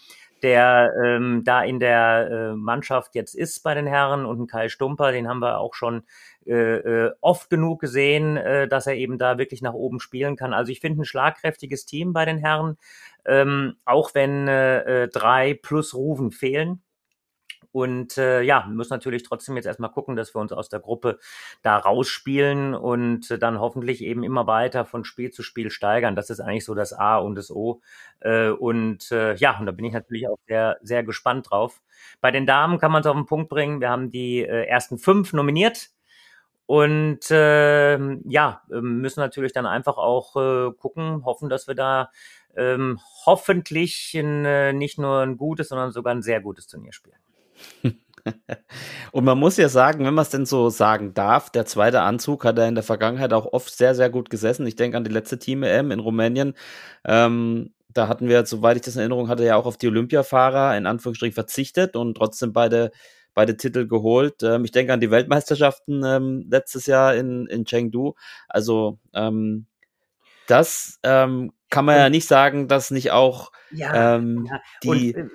der 0.43 0.93
ähm, 1.03 1.43
da 1.45 1.63
in 1.63 1.81
der 1.81 2.31
äh, 2.31 2.57
Mannschaft 2.57 3.15
jetzt 3.15 3.35
ist 3.35 3.63
bei 3.63 3.75
den 3.75 3.87
Herren 3.87 4.25
und 4.27 4.41
ein 4.41 4.47
Kai 4.47 4.69
Stumper, 4.69 5.13
den 5.13 5.29
haben 5.29 5.41
wir 5.41 5.59
auch 5.59 5.75
schon 5.75 6.05
äh, 6.47 6.55
äh, 6.55 7.13
oft 7.21 7.51
genug 7.51 7.81
gesehen, 7.81 8.37
äh, 8.37 8.67
dass 8.69 8.87
er 8.87 8.97
eben 8.97 9.19
da 9.19 9.39
wirklich 9.39 9.63
nach 9.63 9.75
oben 9.75 10.01
spielen 10.01 10.37
kann. 10.37 10.53
Also 10.53 10.73
ich 10.73 10.81
finde 10.81 11.03
ein 11.03 11.05
schlagkräftiges 11.05 11.87
Team 11.87 12.13
bei 12.13 12.25
den 12.25 12.39
Herren, 12.39 12.77
ähm, 13.27 13.77
auch 13.85 14.15
wenn 14.15 14.49
äh, 14.49 15.05
äh 15.05 15.09
drei 15.09 15.55
plus 15.55 15.95
Rufen 15.95 16.33
fehlen. 16.33 16.83
Und 17.73 18.19
äh, 18.19 18.43
ja, 18.43 18.67
müssen 18.69 18.93
natürlich 18.93 19.23
trotzdem 19.23 19.57
jetzt 19.57 19.65
erstmal 19.67 19.91
gucken, 19.91 20.15
dass 20.15 20.35
wir 20.35 20.41
uns 20.41 20.53
aus 20.53 20.69
der 20.69 20.81
Gruppe 20.81 21.19
da 21.63 21.79
rausspielen 21.79 22.75
und 22.75 23.31
äh, 23.31 23.39
dann 23.39 23.59
hoffentlich 23.59 24.03
eben 24.03 24.23
immer 24.23 24.47
weiter 24.47 24.85
von 24.85 25.05
Spiel 25.05 25.31
zu 25.31 25.43
Spiel 25.43 25.71
steigern. 25.71 26.15
Das 26.15 26.31
ist 26.31 26.41
eigentlich 26.41 26.67
so 26.67 26.75
das 26.75 26.93
A 26.93 27.17
und 27.17 27.35
das 27.35 27.51
O. 27.51 27.81
Äh, 28.21 28.51
und 28.51 29.11
äh, 29.11 29.35
ja, 29.37 29.59
und 29.59 29.67
da 29.67 29.73
bin 29.73 29.87
ich 29.87 29.95
natürlich 29.95 30.29
auch 30.29 30.39
sehr, 30.47 30.79
sehr 30.83 31.03
gespannt 31.03 31.51
drauf. 31.51 31.83
Bei 32.21 32.31
den 32.31 32.47
Damen 32.47 32.79
kann 32.79 32.93
man 32.93 33.01
es 33.01 33.07
auf 33.07 33.17
den 33.17 33.27
Punkt 33.27 33.49
bringen. 33.49 33.81
Wir 33.81 33.91
haben 33.91 34.11
die 34.11 34.41
äh, 34.41 34.67
ersten 34.67 34.99
fünf 34.99 35.33
nominiert. 35.33 35.89
Und 36.67 37.31
äh, 37.31 37.99
ja, 38.29 38.63
ähm, 38.73 39.01
müssen 39.01 39.21
natürlich 39.21 39.53
dann 39.53 39.67
einfach 39.67 39.99
auch 39.99 40.37
äh, 40.37 40.73
gucken, 40.73 41.25
hoffen, 41.25 41.49
dass 41.49 41.67
wir 41.67 41.75
da 41.75 42.11
ähm, 42.57 43.01
hoffentlich 43.27 44.15
ein, 44.15 44.45
äh, 44.45 44.73
nicht 44.73 44.99
nur 44.99 45.21
ein 45.21 45.37
gutes, 45.37 45.69
sondern 45.69 45.93
sogar 45.93 46.15
ein 46.15 46.23
sehr 46.23 46.41
gutes 46.41 46.67
Turnier 46.67 46.93
spielen. 46.93 47.19
Und 49.13 49.25
man 49.25 49.39
muss 49.39 49.57
ja 49.57 49.69
sagen, 49.69 50.05
wenn 50.05 50.15
man 50.15 50.23
es 50.23 50.31
denn 50.31 50.47
so 50.47 50.71
sagen 50.71 51.15
darf, 51.15 51.51
der 51.51 51.67
zweite 51.67 52.03
Anzug 52.03 52.45
hat 52.45 52.59
er 52.59 52.69
in 52.69 52.75
der 52.75 52.85
Vergangenheit 52.85 53.33
auch 53.33 53.53
oft 53.53 53.75
sehr, 53.75 53.95
sehr 53.95 54.11
gut 54.11 54.31
gesessen. 54.31 54.67
Ich 54.67 54.77
denke 54.77 54.97
an 54.97 55.05
die 55.05 55.11
letzte 55.11 55.39
Team-EM 55.39 55.91
in 55.91 56.01
Rumänien. 56.01 56.55
Ähm, 57.05 57.73
da 57.89 58.09
hatten 58.09 58.29
wir, 58.29 58.47
soweit 58.47 58.77
ich 58.77 58.83
das 58.83 58.95
in 58.95 59.01
Erinnerung 59.01 59.29
hatte, 59.29 59.45
ja 59.45 59.57
auch 59.57 59.67
auf 59.67 59.77
die 59.77 59.89
Olympiafahrer 59.89 60.77
in 60.77 60.87
Anführungsstrichen 60.87 61.35
verzichtet 61.35 61.97
und 61.97 62.15
trotzdem 62.17 62.53
beide, 62.53 62.91
beide 63.35 63.57
Titel 63.57 63.87
geholt. 63.87 64.43
Ähm, 64.43 64.65
ich 64.65 64.73
denke 64.73 64.93
an 64.93 65.01
die 65.01 65.11
Weltmeisterschaften 65.11 66.03
ähm, 66.05 66.47
letztes 66.51 66.87
Jahr 66.87 67.15
in, 67.15 67.47
in 67.47 67.65
Chengdu. 67.65 68.15
Also 68.49 68.99
ähm, 69.15 69.67
das 70.47 70.99
ähm, 71.03 71.53
kann 71.73 71.87
man 71.87 71.97
ja 71.97 72.11
nicht 72.11 72.29
sagen, 72.29 72.69
dass 72.69 72.91
nicht 72.91 73.11
auch 73.11 73.51
ja, 73.73 74.17
ähm, 74.17 74.47
ja. 74.49 74.61
Die, 74.83 74.89
und, 74.89 75.17
äh, 75.17 75.29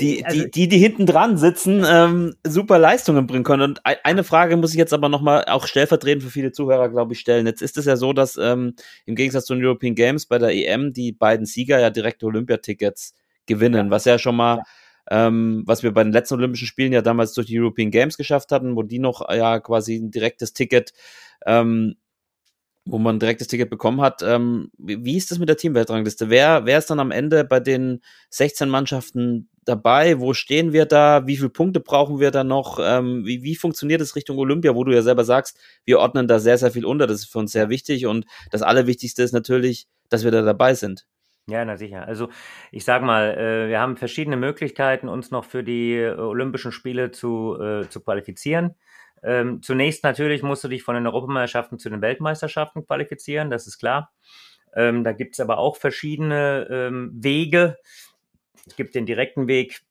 die, 0.00 0.24
also, 0.24 0.44
die, 0.44 0.50
die, 0.50 0.68
die 0.68 0.78
hinten 0.78 1.04
dran 1.04 1.36
sitzen, 1.36 1.84
ähm, 1.84 2.36
super 2.46 2.78
Leistungen 2.78 3.26
bringen 3.26 3.42
können. 3.42 3.62
Und 3.62 3.80
eine 3.84 4.22
Frage 4.22 4.56
muss 4.56 4.70
ich 4.70 4.78
jetzt 4.78 4.92
aber 4.92 5.08
nochmal 5.08 5.44
auch 5.46 5.66
stellvertretend 5.66 6.22
für 6.22 6.30
viele 6.30 6.52
Zuhörer, 6.52 6.88
glaube 6.88 7.12
ich, 7.12 7.18
stellen. 7.18 7.46
Jetzt 7.46 7.60
ist 7.60 7.76
es 7.76 7.86
ja 7.86 7.96
so, 7.96 8.12
dass 8.12 8.36
ähm, 8.36 8.74
im 9.04 9.16
Gegensatz 9.16 9.46
zu 9.46 9.54
den 9.54 9.64
European 9.64 9.96
Games 9.96 10.26
bei 10.26 10.38
der 10.38 10.54
EM 10.54 10.92
die 10.92 11.10
beiden 11.10 11.44
Sieger 11.44 11.80
ja 11.80 11.90
direkt 11.90 12.22
Olympiatickets 12.22 13.14
gewinnen, 13.46 13.86
ja. 13.86 13.90
was 13.90 14.04
ja 14.04 14.18
schon 14.18 14.36
mal 14.36 14.62
ähm, 15.10 15.64
was 15.66 15.82
wir 15.82 15.92
bei 15.92 16.04
den 16.04 16.12
letzten 16.12 16.34
Olympischen 16.34 16.68
Spielen 16.68 16.92
ja 16.92 17.02
damals 17.02 17.32
durch 17.32 17.48
die 17.48 17.58
European 17.58 17.90
Games 17.90 18.16
geschafft 18.16 18.52
hatten, 18.52 18.76
wo 18.76 18.84
die 18.84 19.00
noch 19.00 19.28
ja 19.28 19.58
quasi 19.58 19.96
ein 19.96 20.12
direktes 20.12 20.52
Ticket 20.52 20.92
ähm, 21.46 21.96
wo 22.90 22.98
man 22.98 23.20
direkt 23.20 23.40
das 23.40 23.48
Ticket 23.48 23.70
bekommen 23.70 24.00
hat. 24.00 24.22
Ähm, 24.22 24.70
wie, 24.76 25.16
ist 25.16 25.30
das 25.30 25.38
mit 25.38 25.48
der 25.48 25.56
Teamweltrangliste? 25.56 26.28
Wer, 26.28 26.66
wer 26.66 26.78
ist 26.78 26.90
dann 26.90 26.98
am 26.98 27.12
Ende 27.12 27.44
bei 27.44 27.60
den 27.60 28.00
16 28.30 28.68
Mannschaften 28.68 29.48
dabei? 29.64 30.18
Wo 30.18 30.34
stehen 30.34 30.72
wir 30.72 30.86
da? 30.86 31.26
Wie 31.26 31.36
viele 31.36 31.50
Punkte 31.50 31.78
brauchen 31.78 32.18
wir 32.18 32.32
da 32.32 32.42
noch? 32.42 32.80
Ähm, 32.82 33.24
wie, 33.24 33.44
wie 33.44 33.54
funktioniert 33.54 34.00
es 34.00 34.16
Richtung 34.16 34.38
Olympia, 34.38 34.74
wo 34.74 34.82
du 34.82 34.92
ja 34.92 35.02
selber 35.02 35.24
sagst, 35.24 35.58
wir 35.84 36.00
ordnen 36.00 36.26
da 36.26 36.40
sehr, 36.40 36.58
sehr 36.58 36.72
viel 36.72 36.84
unter. 36.84 37.06
Das 37.06 37.20
ist 37.20 37.32
für 37.32 37.38
uns 37.38 37.52
sehr 37.52 37.68
wichtig 37.68 38.06
und 38.06 38.26
das 38.50 38.62
Allerwichtigste 38.62 39.22
ist 39.22 39.32
natürlich, 39.32 39.86
dass 40.08 40.24
wir 40.24 40.32
da 40.32 40.42
dabei 40.42 40.74
sind. 40.74 41.06
Ja, 41.46 41.64
na 41.64 41.76
sicher. 41.76 42.06
Also 42.06 42.28
ich 42.70 42.84
sag 42.84 43.02
mal, 43.02 43.36
äh, 43.36 43.68
wir 43.68 43.80
haben 43.80 43.96
verschiedene 43.96 44.36
Möglichkeiten, 44.36 45.08
uns 45.08 45.30
noch 45.30 45.44
für 45.44 45.62
die 45.62 45.94
äh, 45.94 46.16
Olympischen 46.16 46.72
Spiele 46.72 47.12
zu, 47.12 47.56
äh, 47.60 47.88
zu 47.88 48.00
qualifizieren. 48.00 48.76
Ähm, 49.22 49.62
zunächst 49.62 50.04
natürlich 50.04 50.42
musst 50.42 50.64
du 50.64 50.68
dich 50.68 50.82
von 50.82 50.94
den 50.94 51.06
Europameisterschaften 51.06 51.78
zu 51.78 51.90
den 51.90 52.02
Weltmeisterschaften 52.02 52.86
qualifizieren, 52.86 53.50
das 53.50 53.66
ist 53.66 53.78
klar. 53.78 54.12
Ähm, 54.74 55.04
da 55.04 55.12
gibt 55.12 55.34
es 55.34 55.40
aber 55.40 55.58
auch 55.58 55.76
verschiedene 55.76 56.66
ähm, 56.70 57.10
Wege. 57.14 57.76
Es 58.66 58.76
gibt 58.76 58.94
den 58.94 59.06
direkten 59.06 59.48
Weg 59.48 59.82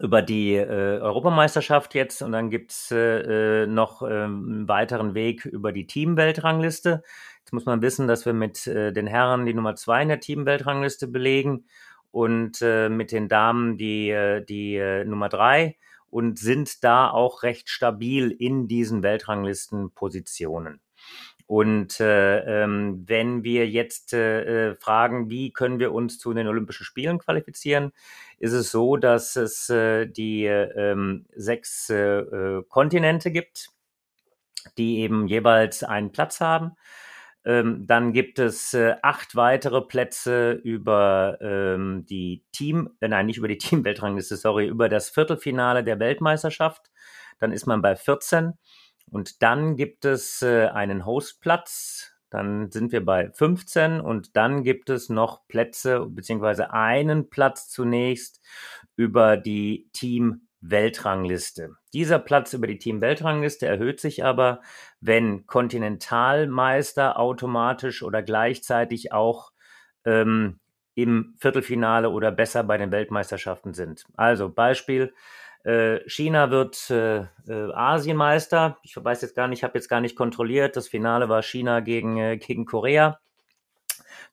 über 0.00 0.22
die 0.22 0.54
äh, 0.54 0.98
Europameisterschaft 1.00 1.94
jetzt 1.94 2.22
und 2.22 2.32
dann 2.32 2.50
gibt 2.50 2.70
es 2.70 2.90
äh, 2.90 3.62
äh, 3.62 3.66
noch 3.66 4.02
ähm, 4.02 4.08
einen 4.48 4.68
weiteren 4.68 5.14
Weg 5.14 5.44
über 5.44 5.72
die 5.72 5.86
Teamweltrangliste. 5.86 7.02
Jetzt 7.40 7.52
muss 7.52 7.66
man 7.66 7.82
wissen, 7.82 8.06
dass 8.06 8.24
wir 8.24 8.32
mit 8.32 8.66
äh, 8.66 8.92
den 8.92 9.06
Herren 9.06 9.46
die 9.46 9.54
Nummer 9.54 9.74
zwei 9.74 10.02
in 10.02 10.08
der 10.08 10.20
Teamweltrangliste 10.20 11.08
belegen 11.08 11.66
und 12.12 12.62
äh, 12.62 12.88
mit 12.88 13.12
den 13.12 13.28
Damen 13.28 13.76
die, 13.78 14.10
äh, 14.10 14.44
die 14.44 15.04
Nummer 15.04 15.28
drei 15.28 15.76
und 16.10 16.38
sind 16.38 16.84
da 16.84 17.10
auch 17.10 17.42
recht 17.42 17.68
stabil 17.68 18.30
in 18.30 18.68
diesen 18.68 19.02
Weltranglistenpositionen. 19.02 20.80
Und 21.46 21.98
äh, 21.98 22.62
ähm, 22.62 23.02
wenn 23.08 23.42
wir 23.42 23.68
jetzt 23.68 24.12
äh, 24.12 24.70
äh, 24.70 24.76
fragen, 24.76 25.30
wie 25.30 25.52
können 25.52 25.80
wir 25.80 25.92
uns 25.92 26.18
zu 26.18 26.32
den 26.32 26.46
Olympischen 26.46 26.84
Spielen 26.84 27.18
qualifizieren, 27.18 27.90
ist 28.38 28.52
es 28.52 28.70
so, 28.70 28.96
dass 28.96 29.34
es 29.34 29.68
äh, 29.68 30.06
die 30.06 30.46
äh, 30.46 31.20
sechs 31.34 31.90
äh, 31.90 32.20
äh, 32.20 32.62
Kontinente 32.68 33.32
gibt, 33.32 33.70
die 34.78 35.00
eben 35.00 35.26
jeweils 35.26 35.82
einen 35.82 36.12
Platz 36.12 36.40
haben. 36.40 36.76
Ähm, 37.44 37.86
dann 37.86 38.12
gibt 38.12 38.38
es 38.38 38.74
äh, 38.74 38.96
acht 39.02 39.34
weitere 39.34 39.80
Plätze 39.80 40.52
über 40.52 41.38
ähm, 41.40 42.04
die 42.06 42.44
Team, 42.52 42.90
äh, 43.00 43.08
nein, 43.08 43.26
nicht 43.26 43.38
über 43.38 43.48
die 43.48 43.58
Team-Weltrangliste, 43.58 44.36
sorry, 44.36 44.66
über 44.66 44.88
das 44.88 45.10
Viertelfinale 45.10 45.82
der 45.82 45.98
Weltmeisterschaft. 45.98 46.90
Dann 47.38 47.52
ist 47.52 47.66
man 47.66 47.80
bei 47.80 47.96
14. 47.96 48.52
Und 49.10 49.42
dann 49.42 49.76
gibt 49.76 50.04
es 50.04 50.42
äh, 50.42 50.66
einen 50.66 51.06
Hostplatz. 51.06 52.12
Dann 52.30 52.70
sind 52.70 52.92
wir 52.92 53.04
bei 53.04 53.30
15 53.32 54.00
und 54.00 54.36
dann 54.36 54.62
gibt 54.62 54.88
es 54.88 55.08
noch 55.08 55.48
Plätze, 55.48 56.06
beziehungsweise 56.06 56.72
einen 56.72 57.28
Platz 57.28 57.68
zunächst 57.68 58.40
über 58.94 59.36
die 59.36 59.88
Team 59.92 60.46
Weltrangliste. 60.60 61.76
Dieser 61.92 62.18
Platz 62.18 62.52
über 62.52 62.66
die 62.66 62.78
Team-Weltrangliste 62.78 63.66
erhöht 63.66 64.00
sich 64.00 64.24
aber, 64.24 64.60
wenn 65.00 65.46
Kontinentalmeister 65.46 67.18
automatisch 67.18 68.02
oder 68.02 68.22
gleichzeitig 68.22 69.12
auch 69.12 69.52
ähm, 70.04 70.60
im 70.94 71.34
Viertelfinale 71.38 72.10
oder 72.10 72.30
besser 72.30 72.62
bei 72.64 72.76
den 72.76 72.92
Weltmeisterschaften 72.92 73.74
sind. 73.74 74.04
Also 74.16 74.50
Beispiel, 74.50 75.14
äh, 75.64 76.00
China 76.08 76.50
wird 76.50 76.90
äh, 76.90 77.20
äh, 77.48 77.72
Asienmeister. 77.72 78.78
Ich 78.82 78.96
weiß 78.96 79.22
jetzt 79.22 79.34
gar 79.34 79.48
nicht, 79.48 79.60
ich 79.60 79.64
habe 79.64 79.78
jetzt 79.78 79.88
gar 79.88 80.00
nicht 80.00 80.16
kontrolliert. 80.16 80.76
Das 80.76 80.88
Finale 80.88 81.28
war 81.28 81.42
China 81.42 81.80
gegen, 81.80 82.16
äh, 82.16 82.36
gegen 82.38 82.64
Korea. 82.64 83.20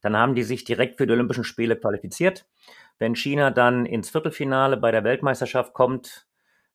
Dann 0.02 0.16
haben 0.16 0.36
die 0.36 0.44
sich 0.44 0.64
direkt 0.64 0.98
für 0.98 1.08
die 1.08 1.14
Olympischen 1.14 1.44
Spiele 1.44 1.76
qualifiziert. 1.76 2.46
Wenn 3.00 3.16
China 3.16 3.52
dann 3.52 3.86
ins 3.86 4.10
Viertelfinale 4.10 4.78
bei 4.78 4.92
der 4.92 5.04
Weltmeisterschaft 5.04 5.74
kommt, 5.74 6.28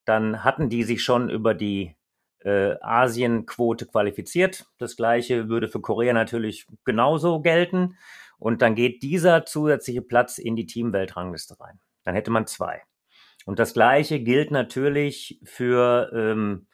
dann 0.05 0.45
hatten 0.45 0.69
die 0.69 0.85
sich 0.85 1.03
schon 1.03 1.31
über 1.31 1.55
die 1.55 1.97
äh, 2.45 2.77
Asienquote 2.81 3.87
qualifiziert. 3.87 4.67
Das 4.79 4.97
gleiche 4.97 5.49
würde 5.49 5.69
für 5.69 5.81
Korea 5.81 6.13
natürlich 6.13 6.67
genauso 6.85 7.41
gelten. 7.41 7.97
Und 8.39 8.63
dann 8.63 8.75
geht 8.75 9.03
dieser 9.03 9.45
zusätzliche 9.45 10.03
Platz 10.03 10.39
in 10.39 10.57
die 10.57 10.67
Teamweltrangliste 10.67 11.61
rein. 11.61 11.81
Dann 12.03 12.15
hätte 12.15 12.31
man 12.33 12.47
zwei. 12.47 12.83
Und 13.45 13.59
das 13.59 13.75
gleiche 13.75 14.21
gilt 14.21 14.51
natürlich 14.51 15.41
für 15.45 16.11
ähm, 16.15 16.67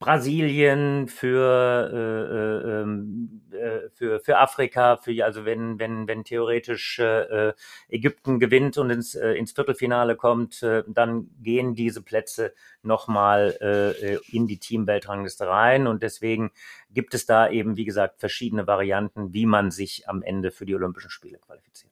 Brasilien, 0.00 1.08
für, 1.08 1.90
äh, 1.92 2.70
äh, 2.70 2.80
ähm, 2.80 3.42
äh, 3.52 3.90
für, 3.92 4.18
für 4.20 4.38
Afrika, 4.38 4.96
für, 4.96 5.22
also 5.22 5.44
wenn, 5.44 5.78
wenn, 5.78 6.08
wenn 6.08 6.24
theoretisch 6.24 6.98
äh, 6.98 7.48
äh, 7.48 7.52
Ägypten 7.90 8.40
gewinnt 8.40 8.78
und 8.78 8.88
ins, 8.88 9.14
äh, 9.14 9.32
ins 9.32 9.52
Viertelfinale 9.52 10.16
kommt, 10.16 10.62
äh, 10.62 10.84
dann 10.88 11.28
gehen 11.42 11.74
diese 11.74 12.00
Plätze 12.00 12.54
nochmal 12.82 13.58
äh, 13.60 14.16
in 14.34 14.46
die 14.46 14.58
Teamweltrangliste 14.58 15.46
rein. 15.46 15.86
Und 15.86 16.02
deswegen 16.02 16.50
gibt 16.94 17.12
es 17.12 17.26
da 17.26 17.50
eben, 17.50 17.76
wie 17.76 17.84
gesagt, 17.84 18.20
verschiedene 18.20 18.66
Varianten, 18.66 19.34
wie 19.34 19.44
man 19.44 19.70
sich 19.70 20.08
am 20.08 20.22
Ende 20.22 20.50
für 20.50 20.64
die 20.64 20.74
Olympischen 20.74 21.10
Spiele 21.10 21.38
qualifiziert. 21.38 21.89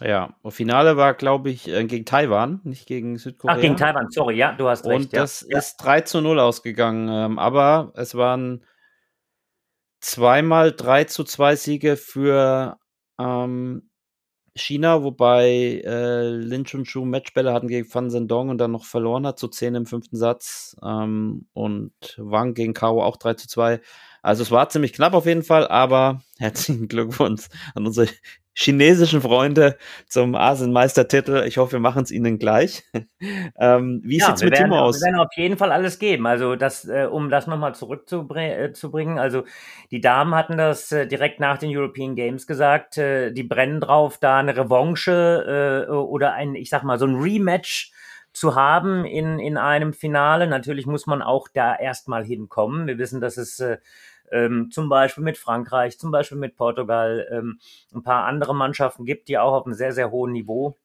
Ja, 0.00 0.36
und 0.42 0.52
Finale 0.52 0.96
war, 0.96 1.14
glaube 1.14 1.50
ich, 1.50 1.68
äh, 1.68 1.84
gegen 1.84 2.04
Taiwan, 2.04 2.60
nicht 2.64 2.86
gegen 2.86 3.18
Südkorea. 3.18 3.56
Ach, 3.56 3.60
gegen 3.60 3.76
Taiwan, 3.76 4.10
sorry, 4.10 4.36
ja, 4.36 4.52
du 4.52 4.68
hast 4.68 4.86
recht. 4.86 5.06
Und 5.06 5.16
das 5.16 5.46
ja. 5.48 5.58
ist 5.58 5.76
3 5.78 6.02
zu 6.02 6.20
0 6.20 6.38
ausgegangen, 6.38 7.08
ähm, 7.08 7.38
aber 7.38 7.92
es 7.96 8.14
waren 8.14 8.64
zweimal 10.00 10.72
3 10.72 11.04
zu 11.04 11.24
2 11.24 11.56
Siege 11.56 11.96
für 11.96 12.78
ähm, 13.18 13.90
China, 14.54 15.02
wobei 15.02 15.82
äh, 15.84 16.28
Lin 16.28 16.64
Chunshu 16.64 17.04
Matchbälle 17.04 17.52
hatten 17.52 17.68
gegen 17.68 17.88
Fan 17.88 18.10
Zhendong 18.10 18.50
und 18.50 18.58
dann 18.58 18.72
noch 18.72 18.84
verloren 18.84 19.26
hat, 19.26 19.38
zu 19.38 19.48
10 19.48 19.74
im 19.74 19.86
fünften 19.86 20.16
Satz. 20.16 20.76
Ähm, 20.82 21.46
und 21.52 21.92
Wang 22.18 22.54
gegen 22.54 22.74
Kao 22.74 23.02
auch 23.02 23.16
3 23.16 23.34
zu 23.34 23.48
2. 23.48 23.80
Also 24.22 24.42
es 24.42 24.50
war 24.50 24.68
ziemlich 24.68 24.92
knapp 24.92 25.14
auf 25.14 25.26
jeden 25.26 25.42
Fall, 25.42 25.66
aber 25.68 26.22
herzlichen 26.38 26.88
Glückwunsch 26.88 27.48
an 27.74 27.86
unsere 27.86 28.08
chinesischen 28.58 29.20
Freunde 29.20 29.78
zum 30.08 30.34
Asienmeistertitel. 30.34 31.44
Ich 31.46 31.58
hoffe, 31.58 31.74
wir 31.74 31.80
machen 31.80 32.02
es 32.02 32.10
ihnen 32.10 32.40
gleich. 32.40 32.82
ähm, 33.60 34.00
wie 34.04 34.18
ja, 34.18 34.26
sieht's 34.26 34.42
mit 34.42 34.52
werden, 34.52 34.64
Timo 34.64 34.80
aus? 34.80 35.00
Wir 35.00 35.06
werden 35.06 35.20
auf 35.20 35.32
jeden 35.36 35.56
Fall 35.56 35.70
alles 35.70 36.00
geben. 36.00 36.26
Also 36.26 36.56
das, 36.56 36.84
äh, 36.84 37.06
um 37.08 37.30
das 37.30 37.46
nochmal 37.46 37.76
zurückzubringen. 37.76 39.16
Äh, 39.16 39.20
also 39.20 39.44
die 39.92 40.00
Damen 40.00 40.34
hatten 40.34 40.58
das 40.58 40.90
äh, 40.90 41.06
direkt 41.06 41.38
nach 41.38 41.58
den 41.58 41.70
European 41.74 42.16
Games 42.16 42.48
gesagt. 42.48 42.98
Äh, 42.98 43.30
die 43.32 43.44
brennen 43.44 43.80
drauf, 43.80 44.18
da 44.18 44.38
eine 44.38 44.56
Revanche 44.56 45.86
äh, 45.88 45.92
oder 45.92 46.32
ein, 46.32 46.56
ich 46.56 46.68
sag 46.68 46.82
mal, 46.82 46.98
so 46.98 47.06
ein 47.06 47.14
Rematch 47.14 47.92
zu 48.32 48.56
haben 48.56 49.04
in, 49.04 49.38
in 49.38 49.56
einem 49.56 49.92
Finale. 49.92 50.48
Natürlich 50.48 50.86
muss 50.86 51.06
man 51.06 51.22
auch 51.22 51.46
da 51.46 51.76
erstmal 51.76 52.24
hinkommen. 52.24 52.88
Wir 52.88 52.98
wissen, 52.98 53.20
dass 53.20 53.36
es 53.36 53.60
äh, 53.60 53.78
ähm, 54.32 54.70
zum 54.70 54.88
Beispiel 54.88 55.24
mit 55.24 55.38
Frankreich, 55.38 55.98
zum 55.98 56.10
Beispiel 56.10 56.38
mit 56.38 56.56
Portugal, 56.56 57.26
ähm, 57.30 57.58
ein 57.94 58.02
paar 58.02 58.24
andere 58.26 58.54
Mannschaften 58.54 59.04
gibt, 59.04 59.28
die 59.28 59.38
auch 59.38 59.52
auf 59.52 59.66
einem 59.66 59.74
sehr, 59.74 59.92
sehr 59.92 60.10
hohen 60.10 60.32
Niveau 60.32 60.76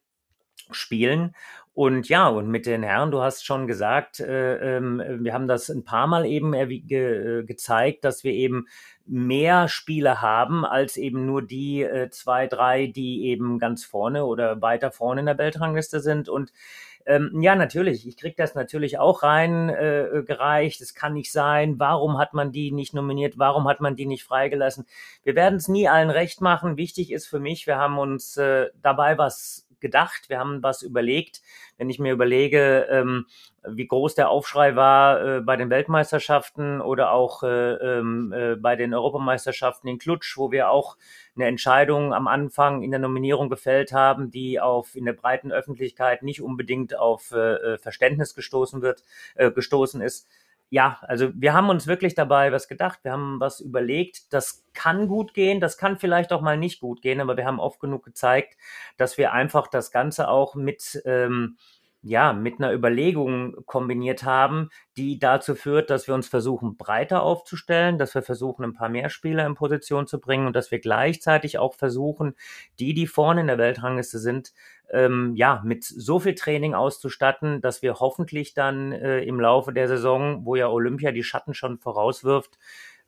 spielen. 0.70 1.34
Und 1.74 2.08
ja, 2.08 2.28
und 2.28 2.48
mit 2.48 2.66
den 2.66 2.84
Herren, 2.84 3.10
du 3.10 3.20
hast 3.20 3.44
schon 3.44 3.66
gesagt, 3.66 4.20
äh, 4.20 4.76
äh, 4.76 4.80
wir 5.20 5.34
haben 5.34 5.48
das 5.48 5.68
ein 5.68 5.84
paar 5.84 6.06
Mal 6.06 6.24
eben 6.24 6.52
ge 6.86 7.40
äh, 7.40 7.44
gezeigt, 7.44 8.04
dass 8.04 8.22
wir 8.22 8.32
eben 8.32 8.68
mehr 9.06 9.66
Spiele 9.68 10.22
haben 10.22 10.64
als 10.64 10.96
eben 10.96 11.26
nur 11.26 11.42
die 11.42 11.82
äh, 11.82 12.10
zwei, 12.10 12.46
drei, 12.46 12.86
die 12.86 13.24
eben 13.24 13.58
ganz 13.58 13.84
vorne 13.84 14.24
oder 14.24 14.62
weiter 14.62 14.92
vorne 14.92 15.20
in 15.20 15.26
der 15.26 15.38
Weltrangliste 15.38 15.98
sind. 15.98 16.28
Und 16.28 16.52
ähm, 17.06 17.42
ja, 17.42 17.54
natürlich. 17.54 18.06
Ich 18.06 18.16
krieg 18.16 18.36
das 18.36 18.54
natürlich 18.54 18.98
auch 18.98 19.22
rein 19.22 19.68
äh, 19.68 20.22
gereicht. 20.26 20.80
Es 20.80 20.94
kann 20.94 21.12
nicht 21.12 21.30
sein. 21.30 21.78
Warum 21.78 22.18
hat 22.18 22.32
man 22.32 22.50
die 22.50 22.72
nicht 22.72 22.94
nominiert? 22.94 23.38
Warum 23.38 23.68
hat 23.68 23.80
man 23.80 23.96
die 23.96 24.06
nicht 24.06 24.24
freigelassen? 24.24 24.86
Wir 25.22 25.34
werden 25.34 25.56
es 25.56 25.68
nie 25.68 25.88
allen 25.88 26.10
recht 26.10 26.40
machen. 26.40 26.76
Wichtig 26.76 27.12
ist 27.12 27.26
für 27.26 27.40
mich, 27.40 27.66
wir 27.66 27.76
haben 27.76 27.98
uns 27.98 28.36
äh, 28.36 28.70
dabei 28.80 29.18
was 29.18 29.63
gedacht, 29.84 30.30
wir 30.30 30.38
haben 30.38 30.62
was 30.62 30.82
überlegt. 30.82 31.42
Wenn 31.76 31.90
ich 31.90 31.98
mir 31.98 32.12
überlege, 32.12 32.88
ähm, 32.90 33.26
wie 33.62 33.86
groß 33.86 34.14
der 34.14 34.30
Aufschrei 34.30 34.76
war 34.76 35.20
äh, 35.20 35.40
bei 35.42 35.56
den 35.56 35.68
Weltmeisterschaften 35.68 36.80
oder 36.80 37.12
auch 37.12 37.42
äh, 37.42 37.74
ähm, 37.74 38.32
äh, 38.32 38.56
bei 38.56 38.76
den 38.76 38.94
Europameisterschaften 38.94 39.88
in 39.88 39.98
Klutsch, 39.98 40.38
wo 40.38 40.50
wir 40.50 40.70
auch 40.70 40.96
eine 41.36 41.46
Entscheidung 41.46 42.14
am 42.14 42.28
Anfang 42.28 42.82
in 42.82 42.90
der 42.90 43.00
Nominierung 43.00 43.50
gefällt 43.50 43.92
haben, 43.92 44.30
die 44.30 44.58
auf 44.58 44.96
in 44.96 45.04
der 45.04 45.12
breiten 45.12 45.52
Öffentlichkeit 45.52 46.22
nicht 46.22 46.40
unbedingt 46.40 46.96
auf 46.98 47.32
äh, 47.32 47.74
äh 47.74 47.78
Verständnis 47.78 48.34
gestoßen 48.34 48.80
wird, 48.80 49.02
äh, 49.34 49.50
gestoßen 49.50 50.00
ist 50.00 50.28
ja, 50.74 50.98
also 51.02 51.30
wir 51.36 51.52
haben 51.52 51.68
uns 51.70 51.86
wirklich 51.86 52.16
dabei 52.16 52.50
was 52.50 52.66
gedacht, 52.66 52.98
wir 53.04 53.12
haben 53.12 53.38
was 53.38 53.60
überlegt. 53.60 54.32
Das 54.32 54.64
kann 54.72 55.06
gut 55.06 55.32
gehen, 55.32 55.60
das 55.60 55.78
kann 55.78 55.98
vielleicht 55.98 56.32
auch 56.32 56.40
mal 56.40 56.56
nicht 56.56 56.80
gut 56.80 57.00
gehen, 57.00 57.20
aber 57.20 57.36
wir 57.36 57.46
haben 57.46 57.60
oft 57.60 57.78
genug 57.78 58.04
gezeigt, 58.04 58.56
dass 58.96 59.16
wir 59.16 59.32
einfach 59.32 59.68
das 59.68 59.92
Ganze 59.92 60.26
auch 60.26 60.56
mit 60.56 61.00
ähm, 61.04 61.58
ja, 62.04 62.34
mit 62.34 62.58
einer 62.58 62.72
Überlegung 62.72 63.56
kombiniert 63.64 64.24
haben, 64.24 64.68
die 64.98 65.18
dazu 65.18 65.54
führt, 65.54 65.88
dass 65.88 66.06
wir 66.06 66.14
uns 66.14 66.28
versuchen, 66.28 66.76
breiter 66.76 67.22
aufzustellen, 67.22 67.96
dass 67.96 68.14
wir 68.14 68.20
versuchen, 68.22 68.62
ein 68.62 68.74
paar 68.74 68.90
mehr 68.90 69.08
Spieler 69.08 69.46
in 69.46 69.54
Position 69.54 70.06
zu 70.06 70.20
bringen 70.20 70.46
und 70.46 70.54
dass 70.54 70.70
wir 70.70 70.80
gleichzeitig 70.80 71.58
auch 71.58 71.74
versuchen, 71.74 72.34
die, 72.78 72.92
die 72.92 73.06
vorne 73.06 73.40
in 73.40 73.46
der 73.46 73.56
Weltrangliste 73.56 74.18
sind, 74.18 74.52
ähm, 74.90 75.32
ja, 75.34 75.62
mit 75.64 75.82
so 75.82 76.20
viel 76.20 76.34
Training 76.34 76.74
auszustatten, 76.74 77.62
dass 77.62 77.80
wir 77.80 77.94
hoffentlich 77.94 78.52
dann 78.52 78.92
äh, 78.92 79.20
im 79.20 79.40
Laufe 79.40 79.72
der 79.72 79.88
Saison, 79.88 80.44
wo 80.44 80.56
ja 80.56 80.68
Olympia 80.68 81.10
die 81.10 81.24
Schatten 81.24 81.54
schon 81.54 81.78
vorauswirft, 81.78 82.58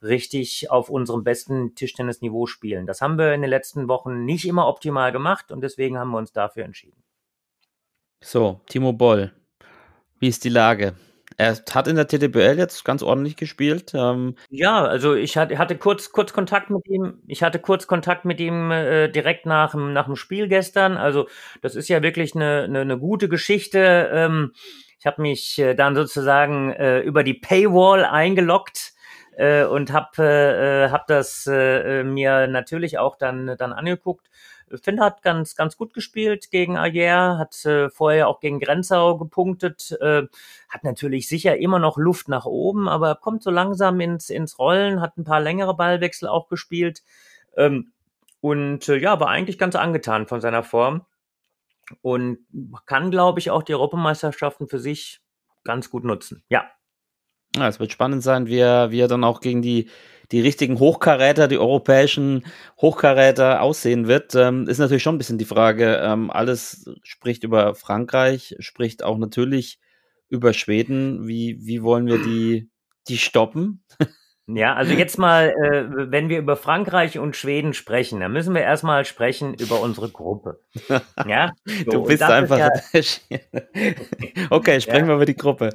richtig 0.00 0.70
auf 0.70 0.88
unserem 0.88 1.22
besten 1.22 1.74
Tischtennisniveau 1.74 2.46
spielen. 2.46 2.86
Das 2.86 3.02
haben 3.02 3.18
wir 3.18 3.34
in 3.34 3.42
den 3.42 3.50
letzten 3.50 3.88
Wochen 3.88 4.24
nicht 4.24 4.46
immer 4.46 4.68
optimal 4.68 5.12
gemacht 5.12 5.52
und 5.52 5.60
deswegen 5.60 5.98
haben 5.98 6.10
wir 6.12 6.18
uns 6.18 6.32
dafür 6.32 6.64
entschieden. 6.64 7.05
So, 8.20 8.60
Timo 8.68 8.92
Boll. 8.92 9.32
Wie 10.18 10.28
ist 10.28 10.44
die 10.44 10.48
Lage? 10.48 10.94
Er 11.38 11.54
hat 11.54 11.86
in 11.86 11.96
der 11.96 12.08
TTBL 12.08 12.56
jetzt 12.56 12.84
ganz 12.84 13.02
ordentlich 13.02 13.36
gespielt. 13.36 13.92
Ähm 13.94 14.36
ja, 14.48 14.82
also 14.84 15.14
ich 15.14 15.36
hatte, 15.36 15.76
kurz, 15.76 16.10
kurz 16.10 16.32
Kontakt 16.32 16.70
mit 16.70 16.86
ihm. 16.88 17.20
Ich 17.26 17.42
hatte 17.42 17.58
kurz 17.58 17.86
Kontakt 17.86 18.24
mit 18.24 18.40
ihm 18.40 18.70
äh, 18.70 19.08
direkt 19.08 19.44
nach, 19.44 19.74
nach 19.74 20.06
dem 20.06 20.16
Spiel 20.16 20.48
gestern. 20.48 20.96
Also 20.96 21.28
das 21.60 21.76
ist 21.76 21.88
ja 21.88 22.02
wirklich 22.02 22.34
eine, 22.34 22.62
eine, 22.64 22.80
eine 22.80 22.98
gute 22.98 23.28
Geschichte. 23.28 24.10
Ähm, 24.12 24.52
ich 24.98 25.04
habe 25.04 25.20
mich 25.20 25.58
äh, 25.58 25.74
dann 25.74 25.94
sozusagen 25.94 26.72
äh, 26.72 27.00
über 27.00 27.22
die 27.22 27.34
Paywall 27.34 28.06
eingeloggt 28.06 28.94
äh, 29.36 29.64
und 29.64 29.92
habe 29.92 30.08
äh, 30.18 30.86
äh, 30.86 30.90
hab 30.90 31.06
das 31.06 31.46
äh, 31.46 32.02
mir 32.02 32.46
natürlich 32.46 32.98
auch 32.98 33.16
dann, 33.16 33.56
dann 33.58 33.74
angeguckt. 33.74 34.30
Finn 34.82 35.00
hat 35.00 35.22
ganz, 35.22 35.54
ganz 35.54 35.76
gut 35.76 35.94
gespielt 35.94 36.50
gegen 36.50 36.76
Ayer, 36.76 37.38
hat 37.38 37.64
äh, 37.64 37.88
vorher 37.88 38.28
auch 38.28 38.40
gegen 38.40 38.58
Grenzau 38.58 39.16
gepunktet, 39.16 39.96
äh, 40.00 40.24
hat 40.68 40.84
natürlich 40.84 41.28
sicher 41.28 41.56
immer 41.56 41.78
noch 41.78 41.96
Luft 41.96 42.28
nach 42.28 42.46
oben, 42.46 42.88
aber 42.88 43.14
kommt 43.14 43.42
so 43.42 43.50
langsam 43.50 44.00
ins, 44.00 44.28
ins 44.28 44.58
Rollen, 44.58 45.00
hat 45.00 45.16
ein 45.16 45.24
paar 45.24 45.40
längere 45.40 45.76
Ballwechsel 45.76 46.28
auch 46.28 46.48
gespielt 46.48 47.02
ähm, 47.56 47.92
und 48.40 48.88
äh, 48.88 48.96
ja, 48.96 49.20
war 49.20 49.28
eigentlich 49.28 49.58
ganz 49.58 49.76
angetan 49.76 50.26
von 50.26 50.40
seiner 50.40 50.62
Form 50.62 51.06
und 52.02 52.38
kann, 52.86 53.10
glaube 53.10 53.38
ich, 53.38 53.50
auch 53.50 53.62
die 53.62 53.74
Europameisterschaften 53.74 54.68
für 54.68 54.80
sich 54.80 55.20
ganz 55.64 55.90
gut 55.90 56.04
nutzen. 56.04 56.42
Ja. 56.48 56.64
Ja, 57.54 57.68
es 57.68 57.80
wird 57.80 57.92
spannend 57.92 58.22
sein, 58.22 58.46
wie 58.46 58.58
er, 58.58 58.90
wie 58.90 59.00
er 59.00 59.08
dann 59.08 59.24
auch 59.24 59.40
gegen 59.40 59.62
die 59.62 59.88
die 60.32 60.40
richtigen 60.40 60.78
Hochkaräter, 60.78 61.48
die 61.48 61.58
europäischen 61.58 62.44
Hochkaräter 62.80 63.62
aussehen 63.62 64.08
wird, 64.08 64.34
ähm, 64.34 64.68
ist 64.68 64.78
natürlich 64.78 65.02
schon 65.02 65.16
ein 65.16 65.18
bisschen 65.18 65.38
die 65.38 65.44
Frage. 65.44 66.00
Ähm, 66.02 66.30
alles 66.30 66.90
spricht 67.02 67.44
über 67.44 67.74
Frankreich, 67.74 68.56
spricht 68.58 69.02
auch 69.02 69.18
natürlich 69.18 69.78
über 70.28 70.52
Schweden. 70.52 71.26
Wie, 71.26 71.58
wie 71.64 71.82
wollen 71.82 72.06
wir 72.06 72.18
die, 72.18 72.68
die 73.08 73.18
stoppen? 73.18 73.84
Ja, 74.48 74.74
also 74.74 74.92
jetzt 74.92 75.18
mal, 75.18 75.48
äh, 75.48 76.12
wenn 76.12 76.28
wir 76.28 76.38
über 76.38 76.56
Frankreich 76.56 77.18
und 77.18 77.34
Schweden 77.34 77.74
sprechen, 77.74 78.20
dann 78.20 78.32
müssen 78.32 78.54
wir 78.54 78.62
erstmal 78.62 79.04
sprechen 79.04 79.54
über 79.54 79.80
unsere 79.80 80.08
Gruppe. 80.08 80.60
Ja, 81.26 81.52
so, 81.84 81.90
du 81.90 82.02
bist 82.04 82.22
einfach. 82.22 82.58
Ja, 82.58 82.70
okay, 84.50 84.80
sprechen 84.80 85.06
ja. 85.06 85.08
wir 85.08 85.14
über 85.16 85.26
die 85.26 85.34
Gruppe 85.34 85.70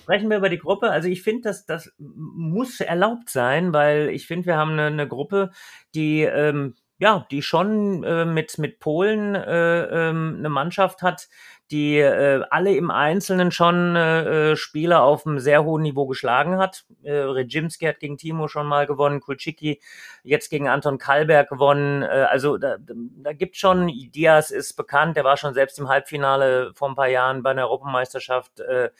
sprechen 0.00 0.30
wir 0.30 0.38
über 0.38 0.48
die 0.48 0.58
Gruppe. 0.58 0.90
Also 0.90 1.08
ich 1.08 1.22
finde, 1.22 1.42
dass 1.42 1.66
das 1.66 1.92
muss 1.98 2.80
erlaubt 2.80 3.30
sein, 3.30 3.72
weil 3.72 4.10
ich 4.10 4.26
finde, 4.26 4.46
wir 4.46 4.56
haben 4.56 4.72
eine, 4.72 4.86
eine 4.86 5.08
Gruppe, 5.08 5.50
die 5.94 6.22
ähm, 6.22 6.74
ja, 6.98 7.26
die 7.30 7.42
schon 7.42 8.04
äh, 8.04 8.24
mit 8.24 8.56
mit 8.58 8.80
Polen 8.80 9.34
äh, 9.34 10.08
ähm, 10.08 10.36
eine 10.38 10.48
Mannschaft 10.48 11.02
hat, 11.02 11.28
die 11.70 11.98
äh, 11.98 12.42
alle 12.50 12.74
im 12.76 12.90
Einzelnen 12.90 13.50
schon 13.50 13.96
äh, 13.96 14.52
äh, 14.52 14.56
Spieler 14.56 15.02
auf 15.02 15.26
einem 15.26 15.40
sehr 15.40 15.64
hohen 15.64 15.82
Niveau 15.82 16.06
geschlagen 16.06 16.58
hat. 16.58 16.84
Äh, 17.02 17.12
Rejimski 17.12 17.86
hat 17.86 17.98
gegen 17.98 18.16
Timo 18.18 18.46
schon 18.46 18.66
mal 18.66 18.86
gewonnen, 18.86 19.20
Kulczyki 19.20 19.80
jetzt 20.22 20.48
gegen 20.48 20.68
Anton 20.68 20.98
Kalberg 20.98 21.48
gewonnen. 21.48 22.02
Äh, 22.02 22.26
also 22.30 22.56
da, 22.56 22.76
da 22.78 23.32
gibt 23.32 23.56
schon, 23.56 23.88
Diaz 23.88 24.50
ist 24.50 24.74
bekannt, 24.76 25.16
der 25.16 25.24
war 25.24 25.36
schon 25.36 25.54
selbst 25.54 25.78
im 25.80 25.88
Halbfinale 25.88 26.72
vor 26.74 26.88
ein 26.88 26.94
paar 26.94 27.08
Jahren 27.08 27.42
bei 27.42 27.50
einer 27.50 27.64
Europameisterschaft. 27.64 28.60
Äh, 28.60 28.90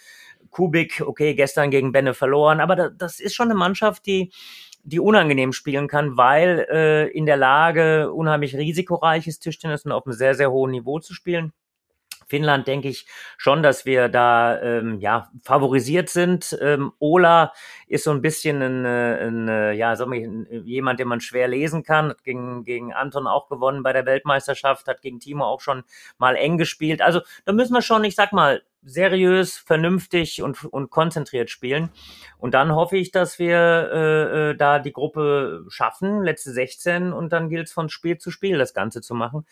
Kubik, 0.50 1.02
okay, 1.04 1.34
gestern 1.34 1.70
gegen 1.70 1.92
Benne 1.92 2.14
verloren, 2.14 2.60
aber 2.60 2.76
da, 2.76 2.88
das 2.90 3.20
ist 3.20 3.34
schon 3.34 3.50
eine 3.50 3.58
Mannschaft, 3.58 4.06
die 4.06 4.32
die 4.86 5.00
unangenehm 5.00 5.52
spielen 5.52 5.88
kann, 5.88 6.16
weil 6.16 6.64
äh, 6.70 7.08
in 7.08 7.26
der 7.26 7.36
Lage, 7.36 8.12
unheimlich 8.12 8.56
risikoreiches 8.56 9.40
Tischtennis 9.40 9.84
und 9.84 9.90
auf 9.90 10.06
einem 10.06 10.12
sehr, 10.12 10.36
sehr 10.36 10.52
hohen 10.52 10.70
Niveau 10.70 11.00
zu 11.00 11.12
spielen. 11.12 11.52
Finnland 12.28 12.66
denke 12.66 12.88
ich 12.88 13.06
schon, 13.36 13.62
dass 13.62 13.86
wir 13.86 14.08
da 14.08 14.60
ähm, 14.60 14.98
ja 15.00 15.30
favorisiert 15.42 16.08
sind. 16.08 16.56
Ähm, 16.60 16.92
Ola 16.98 17.52
ist 17.86 18.04
so 18.04 18.10
ein 18.10 18.20
bisschen 18.20 18.62
ein, 18.62 18.84
äh, 18.84 19.26
ein, 19.26 19.48
äh, 19.48 19.72
ja, 19.72 19.94
sag 19.94 20.08
mal, 20.08 20.18
jemand, 20.64 20.98
den 20.98 21.08
man 21.08 21.20
schwer 21.20 21.46
lesen 21.48 21.84
kann. 21.84 22.10
Hat 22.10 22.24
gegen, 22.24 22.64
gegen 22.64 22.92
Anton 22.92 23.26
auch 23.26 23.48
gewonnen 23.48 23.82
bei 23.82 23.92
der 23.92 24.06
Weltmeisterschaft, 24.06 24.88
hat 24.88 25.02
gegen 25.02 25.20
Timo 25.20 25.44
auch 25.44 25.60
schon 25.60 25.84
mal 26.18 26.34
eng 26.34 26.58
gespielt. 26.58 27.00
Also 27.00 27.20
da 27.44 27.52
müssen 27.52 27.74
wir 27.74 27.82
schon, 27.82 28.02
ich 28.04 28.16
sag 28.16 28.32
mal, 28.32 28.62
seriös, 28.86 29.58
vernünftig 29.58 30.42
und, 30.42 30.64
und 30.64 30.90
konzentriert 30.90 31.50
spielen. 31.50 31.90
Und 32.38 32.54
dann 32.54 32.72
hoffe 32.72 32.96
ich, 32.96 33.10
dass 33.10 33.38
wir 33.38 33.90
äh, 33.92 34.50
äh 34.50 34.56
da 34.56 34.78
die 34.78 34.92
Gruppe 34.92 35.64
schaffen, 35.68 36.22
letzte 36.22 36.52
16, 36.52 37.12
und 37.12 37.32
dann 37.32 37.50
gilt 37.50 37.66
es 37.66 37.72
von 37.72 37.88
Spiel 37.88 38.16
zu 38.18 38.30
Spiel 38.30 38.58
das 38.58 38.72
Ganze 38.72 39.00
zu 39.02 39.14
machen. 39.14 39.44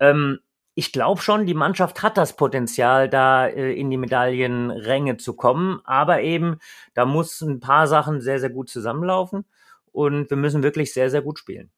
Ähm, 0.00 0.40
ich 0.74 0.92
glaube 0.92 1.20
schon, 1.20 1.46
die 1.46 1.54
Mannschaft 1.54 2.02
hat 2.02 2.16
das 2.16 2.36
Potenzial, 2.36 3.08
da 3.10 3.46
äh, 3.46 3.72
in 3.72 3.90
die 3.90 3.98
Medaillenränge 3.98 5.18
zu 5.18 5.34
kommen. 5.34 5.80
Aber 5.84 6.22
eben, 6.22 6.58
da 6.94 7.04
muss 7.04 7.40
ein 7.42 7.60
paar 7.60 7.86
Sachen 7.86 8.20
sehr, 8.22 8.40
sehr 8.40 8.50
gut 8.50 8.70
zusammenlaufen. 8.70 9.44
Und 9.92 10.30
wir 10.30 10.38
müssen 10.38 10.62
wirklich 10.62 10.94
sehr, 10.94 11.10
sehr 11.10 11.20
gut 11.20 11.38
spielen. 11.38 11.70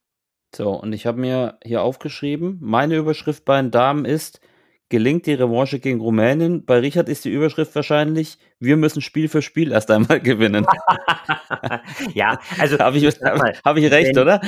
So, 0.55 0.71
und 0.71 0.93
ich 0.93 1.07
habe 1.07 1.19
mir 1.19 1.59
hier 1.65 1.83
aufgeschrieben, 1.83 2.59
meine 2.61 2.97
Überschrift 2.97 3.45
bei 3.45 3.61
den 3.61 3.71
Damen 3.71 4.05
ist, 4.05 4.41
gelingt 4.93 5.25
die 5.25 5.33
Revanche 5.33 5.81
gegen 5.81 6.03
Rumänien. 6.03 6.67
Bei 6.67 6.79
Richard 6.79 7.09
ist 7.09 7.25
die 7.25 7.31
Überschrift 7.31 7.75
wahrscheinlich, 7.75 8.37
wir 8.61 8.77
müssen 8.77 9.01
Spiel 9.01 9.27
für 9.27 9.41
Spiel 9.41 9.73
erst 9.73 9.91
einmal 9.91 10.21
gewinnen. 10.21 10.67
ja, 12.15 12.39
also 12.59 12.79
habe 12.79 12.99
ich, 12.99 13.07
hab 13.07 13.77
ich 13.79 13.91
recht, 13.91 14.15
wenn, 14.15 14.23
oder? 14.23 14.43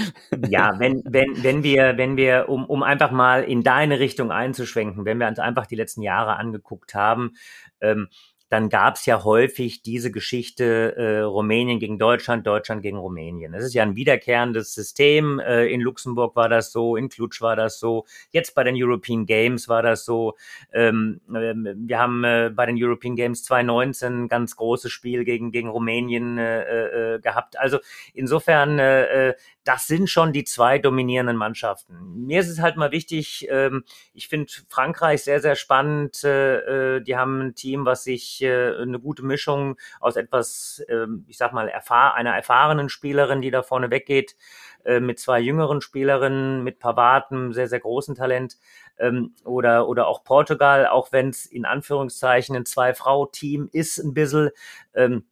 ja, 0.47 0.75
wenn, 0.79 1.03
wenn, 1.07 1.43
wenn 1.43 1.63
wir, 1.63 1.97
wenn 1.97 2.19
wir, 2.19 2.51
um, 2.51 2.67
um 2.67 2.83
einfach 2.83 3.11
mal 3.11 3.43
in 3.43 3.63
deine 3.63 4.01
Richtung 4.01 4.31
einzuschwenken, 4.31 5.07
wenn 5.07 5.19
wir 5.19 5.29
uns 5.29 5.39
einfach 5.39 5.65
die 5.67 5.77
letzten 5.77 6.03
Jahre 6.03 6.37
angeguckt 6.37 6.95
haben, 6.95 7.33
ähm, 7.81 8.09
dann 8.51 8.69
gab 8.69 8.97
es 8.97 9.07
ja 9.07 9.25
häufig 9.25 9.83
diese 9.83 10.13
Geschichte 10.13 10.97
äh, 10.97 11.21
Rumänien 11.21 11.81
gegen 11.81 11.99
Deutschland, 11.99 12.47
Deutschland 12.47 12.83
gegen 12.83 12.99
Rumänien. 12.99 13.53
Das 13.53 13.65
ist 13.65 13.75
ja 13.75 13.83
ein 13.83 13.97
wiederkehrendes 13.97 14.75
System. 14.75 15.41
Äh, 15.41 15.67
in 15.67 15.81
Luxemburg 15.81 16.37
war 16.37 16.49
das 16.49 16.71
so, 16.71 16.97
in 16.97 17.09
Klutsch 17.09 17.41
war 17.41 17.57
das 17.57 17.81
so, 17.81 18.05
jetzt 18.31 18.55
bei 18.55 18.63
den 18.63 18.75
European 18.77 19.27
Games 19.27 19.69
war 19.69 19.83
das 19.83 20.05
so. 20.05 20.37
Ähm, 20.73 21.21
äh, 21.31 21.55
wir 21.55 21.99
haben 21.99 22.23
äh, 22.23 22.53
bei 22.55 22.67
den 22.67 22.77
European 22.79 23.17
Games 23.17 23.45
2019 23.45 24.25
ein 24.25 24.29
ganz 24.29 24.57
großes 24.57 24.93
Spiel 24.93 25.25
gegen, 25.25 25.51
gegen 25.51 25.69
Rumänien 25.69 26.39
äh, 26.39 27.15
äh, 27.15 27.21
gehabt. 27.21 27.59
Also 27.59 27.79
insofern, 28.13 28.79
äh, 28.79 29.31
äh, 29.31 29.35
das 29.65 29.87
sind 29.87 30.11
schon 30.11 30.33
die 30.33 30.45
zwei 30.45 30.79
dominierenden 30.79 31.37
Mannschaften. 31.37 32.27
Mir 32.27 32.41
ist 32.41 32.51
es 32.51 32.61
halt 32.61 32.77
mal 32.77 32.93
wichtig, 32.93 33.49
ähm, 33.51 33.85
ich 34.13 34.29
finde 34.29 34.53
Frankreich 34.69 35.25
sehr, 35.25 35.41
sehr 35.41 35.57
spannend. 35.57 36.23
Äh, 36.23 36.99
äh 36.99 37.01
die 37.01 37.17
haben 37.17 37.41
ein 37.41 37.55
Team, 37.55 37.87
was 37.87 38.05
sich 38.05 38.44
äh, 38.45 38.83
eine 38.83 39.01
gute 39.01 39.25
Mischung 39.25 39.77
aus 40.01 40.17
etwas, 40.17 40.85
äh, 40.89 41.07
ich 41.27 41.39
sag 41.39 41.53
mal, 41.53 41.69
erfahr 41.69 42.15
einer 42.15 42.35
erfahrenen 42.35 42.89
Spielerin, 42.89 43.41
die 43.41 43.51
da 43.51 43.63
vorne 43.63 43.91
weggeht, 43.91 44.37
äh, 44.85 45.01
mit 45.01 45.19
zwei 45.19 45.41
jüngeren 45.41 45.81
Spielerinnen, 45.81 46.63
mit 46.63 46.79
Pavard, 46.79 47.27
sehr, 47.51 47.69
sehr 47.69 47.81
großen 47.81 48.15
Talent, 48.15 48.57
ähm, 48.99 49.35
oder, 49.45 49.89
oder 49.89 50.07
auch 50.07 50.25
Portugal, 50.25 50.87
auch 50.87 51.13
wenn 51.13 51.31
es 51.31 51.47
in 51.47 51.65
Anführungszeichen 51.65 52.57
ein 52.57 52.67
Zwei-Frau-Team 52.67 53.69
ist, 53.73 53.99
ein 53.99 54.15
bisschen. 54.15 54.51
Ähm, 54.95 55.25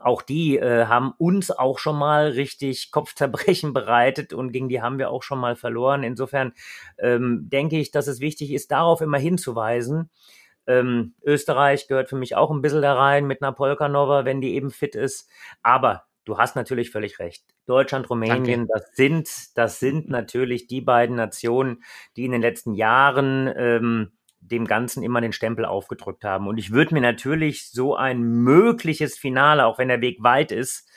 auch 0.00 0.22
die 0.22 0.56
äh, 0.56 0.86
haben 0.86 1.12
uns 1.18 1.50
auch 1.50 1.78
schon 1.78 1.98
mal 1.98 2.28
richtig 2.28 2.90
Kopfzerbrechen 2.90 3.72
bereitet 3.74 4.32
und 4.32 4.52
gegen 4.52 4.68
die 4.68 4.80
haben 4.80 4.98
wir 4.98 5.10
auch 5.10 5.22
schon 5.22 5.38
mal 5.38 5.56
verloren. 5.56 6.02
Insofern 6.02 6.52
ähm, 6.98 7.48
denke 7.50 7.78
ich, 7.78 7.90
dass 7.90 8.06
es 8.06 8.20
wichtig 8.20 8.52
ist, 8.52 8.70
darauf 8.70 9.00
immer 9.00 9.18
hinzuweisen. 9.18 10.10
Ähm, 10.66 11.14
Österreich 11.22 11.88
gehört 11.88 12.08
für 12.08 12.16
mich 12.16 12.36
auch 12.36 12.50
ein 12.50 12.62
bisschen 12.62 12.82
da 12.82 12.94
rein 12.94 13.26
mit 13.26 13.42
einer 13.42 13.52
Polkanova, 13.52 14.24
wenn 14.24 14.40
die 14.40 14.54
eben 14.54 14.70
fit 14.70 14.94
ist. 14.94 15.28
Aber 15.62 16.04
du 16.24 16.38
hast 16.38 16.56
natürlich 16.56 16.90
völlig 16.90 17.18
recht. 17.18 17.44
Deutschland, 17.66 18.08
Rumänien, 18.10 18.66
Danke. 18.66 18.72
das 18.72 18.96
sind, 18.96 19.28
das 19.56 19.80
sind 19.80 20.08
natürlich 20.08 20.66
die 20.66 20.80
beiden 20.80 21.16
Nationen, 21.16 21.82
die 22.16 22.24
in 22.24 22.32
den 22.32 22.42
letzten 22.42 22.74
Jahren 22.74 23.52
ähm, 23.56 24.12
dem 24.40 24.66
Ganzen 24.66 25.02
immer 25.02 25.20
den 25.20 25.32
Stempel 25.32 25.64
aufgedrückt 25.64 26.24
haben. 26.24 26.48
Und 26.48 26.58
ich 26.58 26.72
würde 26.72 26.94
mir 26.94 27.00
natürlich 27.00 27.70
so 27.70 27.94
ein 27.94 28.20
mögliches 28.20 29.16
Finale, 29.16 29.66
auch 29.66 29.78
wenn 29.78 29.88
der 29.88 30.00
Weg 30.00 30.22
weit 30.22 30.50
ist, 30.50 30.88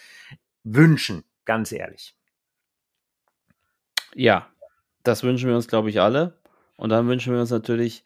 wünschen, 0.63 1.23
ganz 1.45 1.71
ehrlich. 1.71 2.15
Ja, 4.15 4.47
das 5.04 5.23
wünschen 5.23 5.47
wir 5.47 5.56
uns, 5.56 5.67
glaube 5.67 5.89
ich, 5.89 6.01
alle. 6.01 6.38
Und 6.78 6.89
dann 6.89 7.08
wünschen 7.08 7.34
wir 7.34 7.39
uns 7.39 7.51
natürlich 7.51 8.04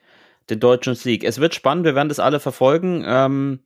den 0.49 0.59
deutschen 0.59 0.95
Sieg. 0.95 1.23
Es 1.23 1.39
wird 1.39 1.55
spannend, 1.55 1.85
wir 1.85 1.95
werden 1.95 2.09
das 2.09 2.19
alle 2.19 2.39
verfolgen. 2.39 3.03
Ähm, 3.05 3.65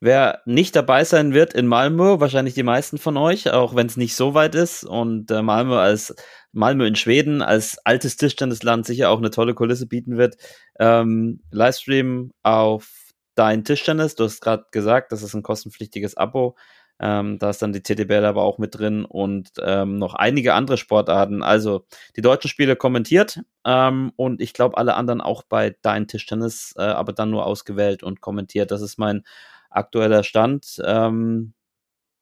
wer 0.00 0.42
nicht 0.46 0.76
dabei 0.76 1.04
sein 1.04 1.34
wird 1.34 1.54
in 1.54 1.66
Malmö, 1.66 2.20
wahrscheinlich 2.20 2.54
die 2.54 2.62
meisten 2.62 2.98
von 2.98 3.16
euch, 3.16 3.50
auch 3.50 3.74
wenn 3.74 3.86
es 3.86 3.96
nicht 3.96 4.14
so 4.14 4.34
weit 4.34 4.54
ist. 4.54 4.84
Und 4.84 5.30
äh, 5.30 5.42
Malmö 5.42 5.76
als 5.76 6.14
Malmö 6.52 6.86
in 6.86 6.96
Schweden 6.96 7.42
als 7.42 7.78
altes 7.84 8.16
Tischtennisland 8.16 8.86
sicher 8.86 9.10
auch 9.10 9.18
eine 9.18 9.30
tolle 9.30 9.54
Kulisse 9.54 9.86
bieten 9.86 10.16
wird. 10.16 10.36
Ähm, 10.78 11.42
Livestream 11.50 12.32
auf 12.42 13.12
dein 13.34 13.64
Tischtennis. 13.64 14.14
Du 14.14 14.24
hast 14.24 14.40
gerade 14.40 14.64
gesagt, 14.72 15.12
das 15.12 15.22
ist 15.22 15.34
ein 15.34 15.42
kostenpflichtiges 15.42 16.16
Abo. 16.16 16.56
Ähm, 17.00 17.38
da 17.38 17.50
ist 17.50 17.62
dann 17.62 17.72
die 17.72 17.82
TTBL 17.82 18.24
aber 18.24 18.42
auch 18.42 18.58
mit 18.58 18.76
drin 18.78 19.04
und 19.04 19.50
ähm, 19.62 19.98
noch 19.98 20.14
einige 20.14 20.54
andere 20.54 20.76
Sportarten. 20.76 21.42
Also 21.42 21.86
die 22.16 22.22
deutschen 22.22 22.48
Spiele 22.48 22.76
kommentiert 22.76 23.40
ähm, 23.64 24.12
und 24.16 24.40
ich 24.40 24.52
glaube 24.52 24.76
alle 24.78 24.94
anderen 24.94 25.20
auch 25.20 25.44
bei 25.44 25.76
Dein 25.82 26.08
Tischtennis, 26.08 26.74
äh, 26.76 26.82
aber 26.82 27.12
dann 27.12 27.30
nur 27.30 27.46
ausgewählt 27.46 28.02
und 28.02 28.20
kommentiert. 28.20 28.70
Das 28.70 28.82
ist 28.82 28.98
mein 28.98 29.22
aktueller 29.70 30.24
Stand. 30.24 30.80
Ähm, 30.84 31.54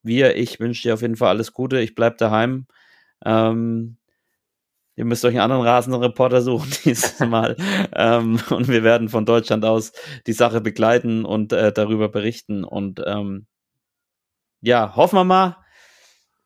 wir, 0.02 0.36
ich 0.36 0.60
wünsche 0.60 0.82
dir 0.82 0.94
auf 0.94 1.02
jeden 1.02 1.16
Fall 1.16 1.30
alles 1.30 1.52
Gute. 1.52 1.80
Ich 1.80 1.94
bleibe 1.94 2.16
daheim. 2.16 2.66
Ähm, 3.24 3.96
ihr 4.96 5.04
müsst 5.04 5.24
euch 5.24 5.34
einen 5.34 5.50
anderen 5.50 5.62
rasenden 5.62 6.02
Reporter 6.02 6.42
suchen 6.42 6.70
dieses 6.84 7.18
Mal. 7.20 7.56
ähm, 7.94 8.40
und 8.50 8.68
wir 8.68 8.82
werden 8.84 9.08
von 9.08 9.26
Deutschland 9.26 9.64
aus 9.64 9.92
die 10.26 10.32
Sache 10.32 10.60
begleiten 10.60 11.24
und 11.24 11.52
äh, 11.52 11.72
darüber 11.72 12.08
berichten. 12.08 12.64
Und 12.64 13.02
ähm, 13.06 13.46
ja, 14.60 14.96
hoffen 14.96 15.16
wir 15.16 15.24
mal, 15.24 15.56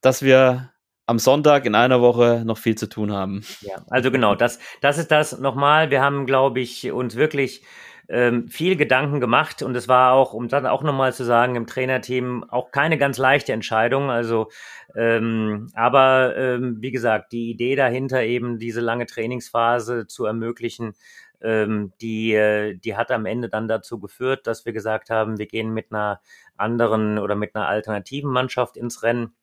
dass 0.00 0.22
wir 0.22 0.70
am 1.06 1.18
Sonntag 1.18 1.66
in 1.66 1.74
einer 1.74 2.00
Woche 2.00 2.42
noch 2.44 2.58
viel 2.58 2.76
zu 2.76 2.88
tun 2.88 3.12
haben. 3.12 3.42
Ja, 3.62 3.84
also 3.90 4.10
genau, 4.10 4.36
das, 4.36 4.60
das 4.80 4.96
ist 4.96 5.10
das 5.10 5.38
nochmal. 5.38 5.90
Wir 5.90 6.02
haben, 6.02 6.24
glaube 6.24 6.60
ich, 6.60 6.92
uns 6.92 7.16
wirklich 7.16 7.64
ähm, 8.08 8.48
viel 8.48 8.76
Gedanken 8.76 9.20
gemacht 9.20 9.62
und 9.62 9.76
es 9.76 9.88
war 9.88 10.12
auch, 10.12 10.34
um 10.34 10.48
dann 10.48 10.66
auch 10.66 10.82
nochmal 10.82 11.12
zu 11.12 11.24
sagen, 11.24 11.54
im 11.54 11.66
Trainerteam 11.66 12.44
auch 12.48 12.70
keine 12.70 12.98
ganz 12.98 13.18
leichte 13.18 13.52
Entscheidung. 13.52 14.10
Also, 14.10 14.50
ähm, 14.96 15.68
aber 15.74 16.36
ähm, 16.36 16.78
wie 16.80 16.90
gesagt, 16.90 17.32
die 17.32 17.50
Idee 17.50 17.76
dahinter 17.76 18.22
eben 18.22 18.58
diese 18.58 18.80
lange 18.80 19.06
Trainingsphase 19.06 20.06
zu 20.06 20.26
ermöglichen, 20.26 20.94
ähm, 21.42 21.92
die, 22.00 22.34
äh, 22.34 22.74
die 22.74 22.96
hat 22.96 23.10
am 23.10 23.26
Ende 23.26 23.48
dann 23.48 23.68
dazu 23.68 23.98
geführt, 24.00 24.46
dass 24.46 24.66
wir 24.66 24.72
gesagt 24.72 25.10
haben, 25.10 25.38
wir 25.38 25.46
gehen 25.46 25.72
mit 25.72 25.92
einer 25.92 26.20
anderen 26.56 27.18
oder 27.18 27.34
mit 27.36 27.54
einer 27.54 27.68
alternativen 27.68 28.30
Mannschaft 28.30 28.76
ins 28.76 29.02
Rennen 29.02 29.34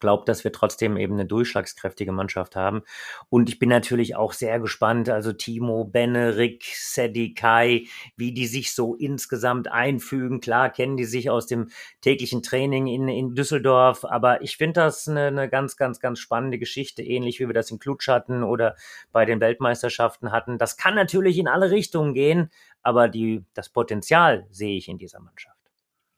glaube, 0.00 0.24
dass 0.26 0.44
wir 0.44 0.52
trotzdem 0.52 0.96
eben 0.96 1.14
eine 1.14 1.26
durchschlagskräftige 1.26 2.12
Mannschaft 2.12 2.56
haben. 2.56 2.82
Und 3.28 3.48
ich 3.48 3.58
bin 3.58 3.68
natürlich 3.68 4.16
auch 4.16 4.32
sehr 4.32 4.58
gespannt, 4.58 5.08
also 5.08 5.32
Timo, 5.32 5.84
Benne, 5.84 6.36
Rick, 6.36 6.64
Sedi, 6.74 7.34
Kai, 7.34 7.86
wie 8.16 8.32
die 8.32 8.46
sich 8.46 8.74
so 8.74 8.94
insgesamt 8.94 9.68
einfügen. 9.68 10.40
Klar 10.40 10.70
kennen 10.70 10.96
die 10.96 11.04
sich 11.04 11.30
aus 11.30 11.46
dem 11.46 11.68
täglichen 12.00 12.42
Training 12.42 12.86
in, 12.86 13.08
in 13.08 13.34
Düsseldorf, 13.34 14.04
aber 14.04 14.42
ich 14.42 14.56
finde 14.56 14.80
das 14.80 15.06
eine, 15.06 15.26
eine 15.26 15.48
ganz, 15.48 15.76
ganz, 15.76 16.00
ganz 16.00 16.18
spannende 16.18 16.58
Geschichte, 16.58 17.02
ähnlich 17.02 17.40
wie 17.40 17.46
wir 17.46 17.54
das 17.54 17.70
in 17.70 17.78
Klutsch 17.78 18.08
hatten 18.08 18.42
oder 18.42 18.76
bei 19.12 19.24
den 19.24 19.40
Weltmeisterschaften 19.40 20.32
hatten. 20.32 20.58
Das 20.58 20.76
kann 20.76 20.94
natürlich 20.94 21.38
in 21.38 21.48
alle 21.48 21.70
Richtungen 21.70 22.14
gehen, 22.14 22.50
aber 22.82 23.08
die, 23.08 23.44
das 23.54 23.68
Potenzial 23.68 24.46
sehe 24.50 24.76
ich 24.76 24.88
in 24.88 24.98
dieser 24.98 25.20
Mannschaft. 25.20 25.59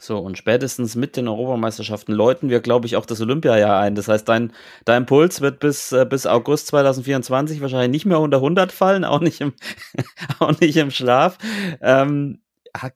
So, 0.03 0.19
und 0.19 0.37
spätestens 0.37 0.97
mit 0.97 1.17
den 1.17 1.29
Europameisterschaften 1.29 2.13
läuten 2.13 2.51
wir, 2.51 2.59
glaube 2.59 2.89
ich, 2.89 2.97
auch 2.97 3.07
das 3.07 3.21
Olympiajahr 3.21 3.79
ein. 3.79 3.95
Das 3.95 4.09
heißt, 4.09 4.29
dein, 4.29 4.53
dein 4.85 5.07
Puls 5.07 5.41
wird 5.41 5.61
bis, 5.61 5.93
äh, 5.93 6.05
bis 6.05 6.27
August 6.27 6.67
2024 6.67 7.61
wahrscheinlich 7.61 7.93
nicht 7.93 8.07
mehr 8.07 8.19
unter 8.19 8.39
100 8.39 8.73
fallen, 8.73 9.05
auch 9.05 9.21
nicht 9.21 9.41
im, 9.41 9.53
auch 10.41 10.59
nicht 10.59 10.77
im 10.77 10.91
Schlaf. 10.91 11.39
Ähm, 11.81 12.41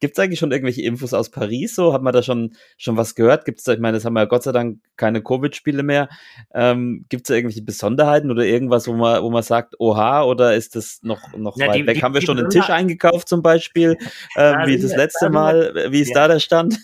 Gibt 0.00 0.16
es 0.16 0.24
eigentlich 0.24 0.38
schon 0.38 0.52
irgendwelche 0.52 0.82
Infos 0.82 1.12
aus 1.12 1.30
Paris? 1.30 1.74
So 1.74 1.92
hat 1.92 2.02
man 2.02 2.14
da 2.14 2.22
schon 2.22 2.54
schon 2.78 2.96
was 2.96 3.14
gehört? 3.14 3.44
Gibt 3.44 3.60
es, 3.60 3.68
ich 3.68 3.78
meine, 3.78 3.96
das 3.96 4.06
haben 4.06 4.14
wir 4.14 4.20
ja 4.20 4.26
Gott 4.26 4.42
sei 4.42 4.52
Dank 4.52 4.78
keine 4.96 5.22
Covid-Spiele 5.22 5.82
mehr. 5.82 6.08
Ähm, 6.54 7.04
Gibt 7.10 7.24
es 7.24 7.28
da 7.28 7.34
irgendwelche 7.34 7.62
Besonderheiten 7.62 8.30
oder 8.30 8.44
irgendwas, 8.44 8.88
wo 8.88 8.94
man 8.94 9.22
wo 9.22 9.30
man 9.30 9.42
sagt, 9.42 9.74
oha, 9.78 10.24
oder 10.24 10.54
ist 10.54 10.76
das 10.76 11.00
noch 11.02 11.20
noch 11.36 11.58
ja, 11.58 11.68
weit 11.68 11.76
die, 11.76 11.86
weg? 11.86 11.96
Die, 11.96 12.02
haben 12.02 12.14
wir 12.14 12.22
schon 12.22 12.38
einen 12.38 12.48
Tisch 12.48 12.70
eingekauft 12.70 13.28
zum 13.28 13.42
Beispiel, 13.42 13.98
ähm, 14.36 14.56
wie 14.64 14.80
das 14.80 14.96
letzte 14.96 15.28
Mal? 15.28 15.74
wie 15.90 16.00
ist 16.00 16.14
ja. 16.14 16.22
da 16.22 16.28
der 16.28 16.40
Stand? 16.40 16.78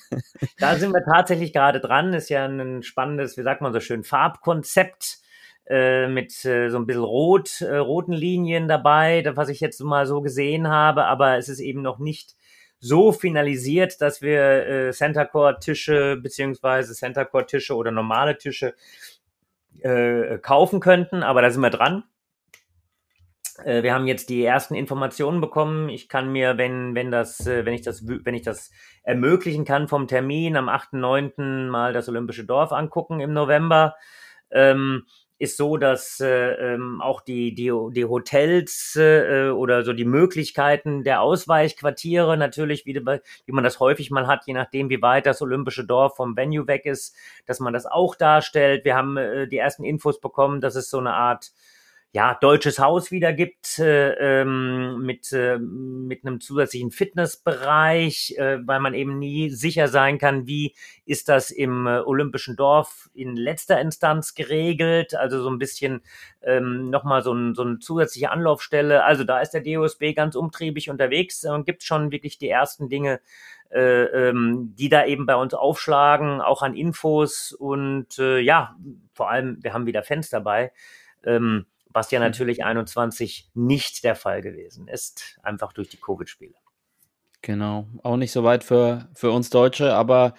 Da 0.58 0.76
sind 0.76 0.92
wir 0.92 1.04
tatsächlich 1.04 1.52
gerade 1.52 1.80
dran. 1.80 2.12
Ist 2.12 2.28
ja 2.28 2.44
ein 2.44 2.82
spannendes, 2.82 3.38
wie 3.38 3.42
sagt 3.42 3.62
man 3.62 3.72
so 3.72 3.80
schön, 3.80 4.04
Farbkonzept 4.04 5.22
äh, 5.66 6.08
mit 6.08 6.44
äh, 6.44 6.68
so 6.68 6.76
ein 6.76 6.86
bisschen 6.86 7.04
rot, 7.04 7.60
äh, 7.60 7.76
roten 7.76 8.12
Linien 8.12 8.68
dabei, 8.68 9.22
was 9.34 9.48
ich 9.48 9.60
jetzt 9.60 9.80
mal 9.80 10.06
so 10.06 10.20
gesehen 10.20 10.68
habe, 10.68 11.04
aber 11.04 11.38
es 11.38 11.48
ist 11.48 11.60
eben 11.60 11.82
noch 11.82 11.98
nicht 11.98 12.34
so 12.82 13.12
finalisiert, 13.12 14.00
dass 14.00 14.22
wir 14.22 14.66
äh, 14.66 14.92
Center 14.92 15.24
Court 15.24 15.62
Tische 15.62 16.16
beziehungsweise 16.16 16.94
Center 16.94 17.24
Court 17.24 17.48
Tische 17.48 17.76
oder 17.76 17.92
normale 17.92 18.36
Tische 18.36 18.74
äh, 19.80 20.38
kaufen 20.38 20.80
könnten, 20.80 21.22
aber 21.22 21.42
da 21.42 21.50
sind 21.50 21.62
wir 21.62 21.70
dran. 21.70 22.02
Äh, 23.64 23.84
wir 23.84 23.94
haben 23.94 24.08
jetzt 24.08 24.28
die 24.30 24.44
ersten 24.44 24.74
Informationen 24.74 25.40
bekommen. 25.40 25.88
Ich 25.90 26.08
kann 26.08 26.32
mir, 26.32 26.58
wenn, 26.58 26.96
wenn 26.96 27.12
das, 27.12 27.46
äh, 27.46 27.64
wenn 27.64 27.74
ich 27.74 27.82
das, 27.82 28.04
wenn 28.06 28.34
ich 28.34 28.42
das 28.42 28.72
ermöglichen 29.04 29.64
kann 29.64 29.86
vom 29.86 30.08
Termin 30.08 30.56
am 30.56 30.68
8.9. 30.68 31.68
mal 31.68 31.92
das 31.92 32.08
Olympische 32.08 32.44
Dorf 32.44 32.72
angucken 32.72 33.20
im 33.20 33.32
November. 33.32 33.94
Ähm, 34.50 35.06
ist 35.42 35.56
so, 35.56 35.76
dass 35.76 36.20
äh, 36.20 36.74
ähm, 36.74 37.00
auch 37.02 37.20
die, 37.20 37.52
die, 37.52 37.72
die 37.90 38.04
Hotels 38.04 38.94
äh, 38.94 39.48
oder 39.48 39.82
so 39.82 39.92
die 39.92 40.04
Möglichkeiten 40.04 41.02
der 41.02 41.20
Ausweichquartiere 41.20 42.36
natürlich, 42.36 42.86
wie, 42.86 42.94
wie 42.94 43.52
man 43.52 43.64
das 43.64 43.80
häufig 43.80 44.12
mal 44.12 44.28
hat, 44.28 44.46
je 44.46 44.54
nachdem, 44.54 44.88
wie 44.88 45.02
weit 45.02 45.26
das 45.26 45.42
Olympische 45.42 45.84
Dorf 45.84 46.14
vom 46.14 46.36
Venue 46.36 46.68
weg 46.68 46.86
ist, 46.86 47.16
dass 47.44 47.58
man 47.58 47.72
das 47.72 47.86
auch 47.86 48.14
darstellt. 48.14 48.84
Wir 48.84 48.94
haben 48.94 49.16
äh, 49.16 49.48
die 49.48 49.58
ersten 49.58 49.82
Infos 49.82 50.20
bekommen, 50.20 50.60
dass 50.60 50.76
es 50.76 50.88
so 50.88 50.98
eine 50.98 51.14
Art 51.14 51.50
ja, 52.14 52.36
deutsches 52.38 52.78
Haus 52.78 53.10
wieder 53.10 53.32
gibt 53.32 53.78
äh, 53.78 54.42
ähm, 54.42 55.00
mit, 55.00 55.32
äh, 55.32 55.58
mit 55.58 56.26
einem 56.26 56.40
zusätzlichen 56.40 56.90
Fitnessbereich, 56.90 58.34
äh, 58.36 58.58
weil 58.66 58.80
man 58.80 58.92
eben 58.92 59.18
nie 59.18 59.48
sicher 59.48 59.88
sein 59.88 60.18
kann, 60.18 60.46
wie 60.46 60.74
ist 61.06 61.30
das 61.30 61.50
im 61.50 61.86
äh, 61.86 62.00
Olympischen 62.00 62.54
Dorf 62.54 63.08
in 63.14 63.34
letzter 63.34 63.80
Instanz 63.80 64.34
geregelt. 64.34 65.14
Also 65.14 65.42
so 65.42 65.48
ein 65.48 65.58
bisschen 65.58 66.02
ähm, 66.42 66.90
nochmal 66.90 67.22
so, 67.22 67.32
ein, 67.32 67.54
so 67.54 67.62
eine 67.62 67.78
zusätzliche 67.78 68.30
Anlaufstelle. 68.30 69.04
Also 69.04 69.24
da 69.24 69.40
ist 69.40 69.52
der 69.52 69.62
DOSB 69.62 70.12
ganz 70.14 70.36
umtriebig 70.36 70.90
unterwegs 70.90 71.42
und 71.46 71.64
gibt 71.64 71.82
schon 71.82 72.12
wirklich 72.12 72.36
die 72.36 72.50
ersten 72.50 72.90
Dinge, 72.90 73.20
äh, 73.70 74.02
ähm, 74.28 74.74
die 74.76 74.90
da 74.90 75.06
eben 75.06 75.24
bei 75.24 75.36
uns 75.36 75.54
aufschlagen, 75.54 76.42
auch 76.42 76.60
an 76.60 76.74
Infos 76.74 77.52
und 77.52 78.18
äh, 78.18 78.38
ja, 78.38 78.76
vor 79.14 79.30
allem, 79.30 79.56
wir 79.62 79.72
haben 79.72 79.86
wieder 79.86 80.02
Fans 80.02 80.28
dabei. 80.28 80.72
Ähm, 81.24 81.64
was 81.92 82.10
ja 82.10 82.18
mhm. 82.18 82.26
natürlich 82.26 82.64
21 82.64 83.50
nicht 83.54 84.04
der 84.04 84.14
Fall 84.14 84.42
gewesen 84.42 84.88
ist, 84.88 85.38
einfach 85.42 85.72
durch 85.72 85.88
die 85.88 86.00
Covid-Spiele. 86.00 86.54
Genau, 87.42 87.88
auch 88.02 88.16
nicht 88.16 88.32
so 88.32 88.44
weit 88.44 88.62
für, 88.62 89.08
für 89.14 89.32
uns 89.32 89.50
Deutsche, 89.50 89.94
aber 89.94 90.34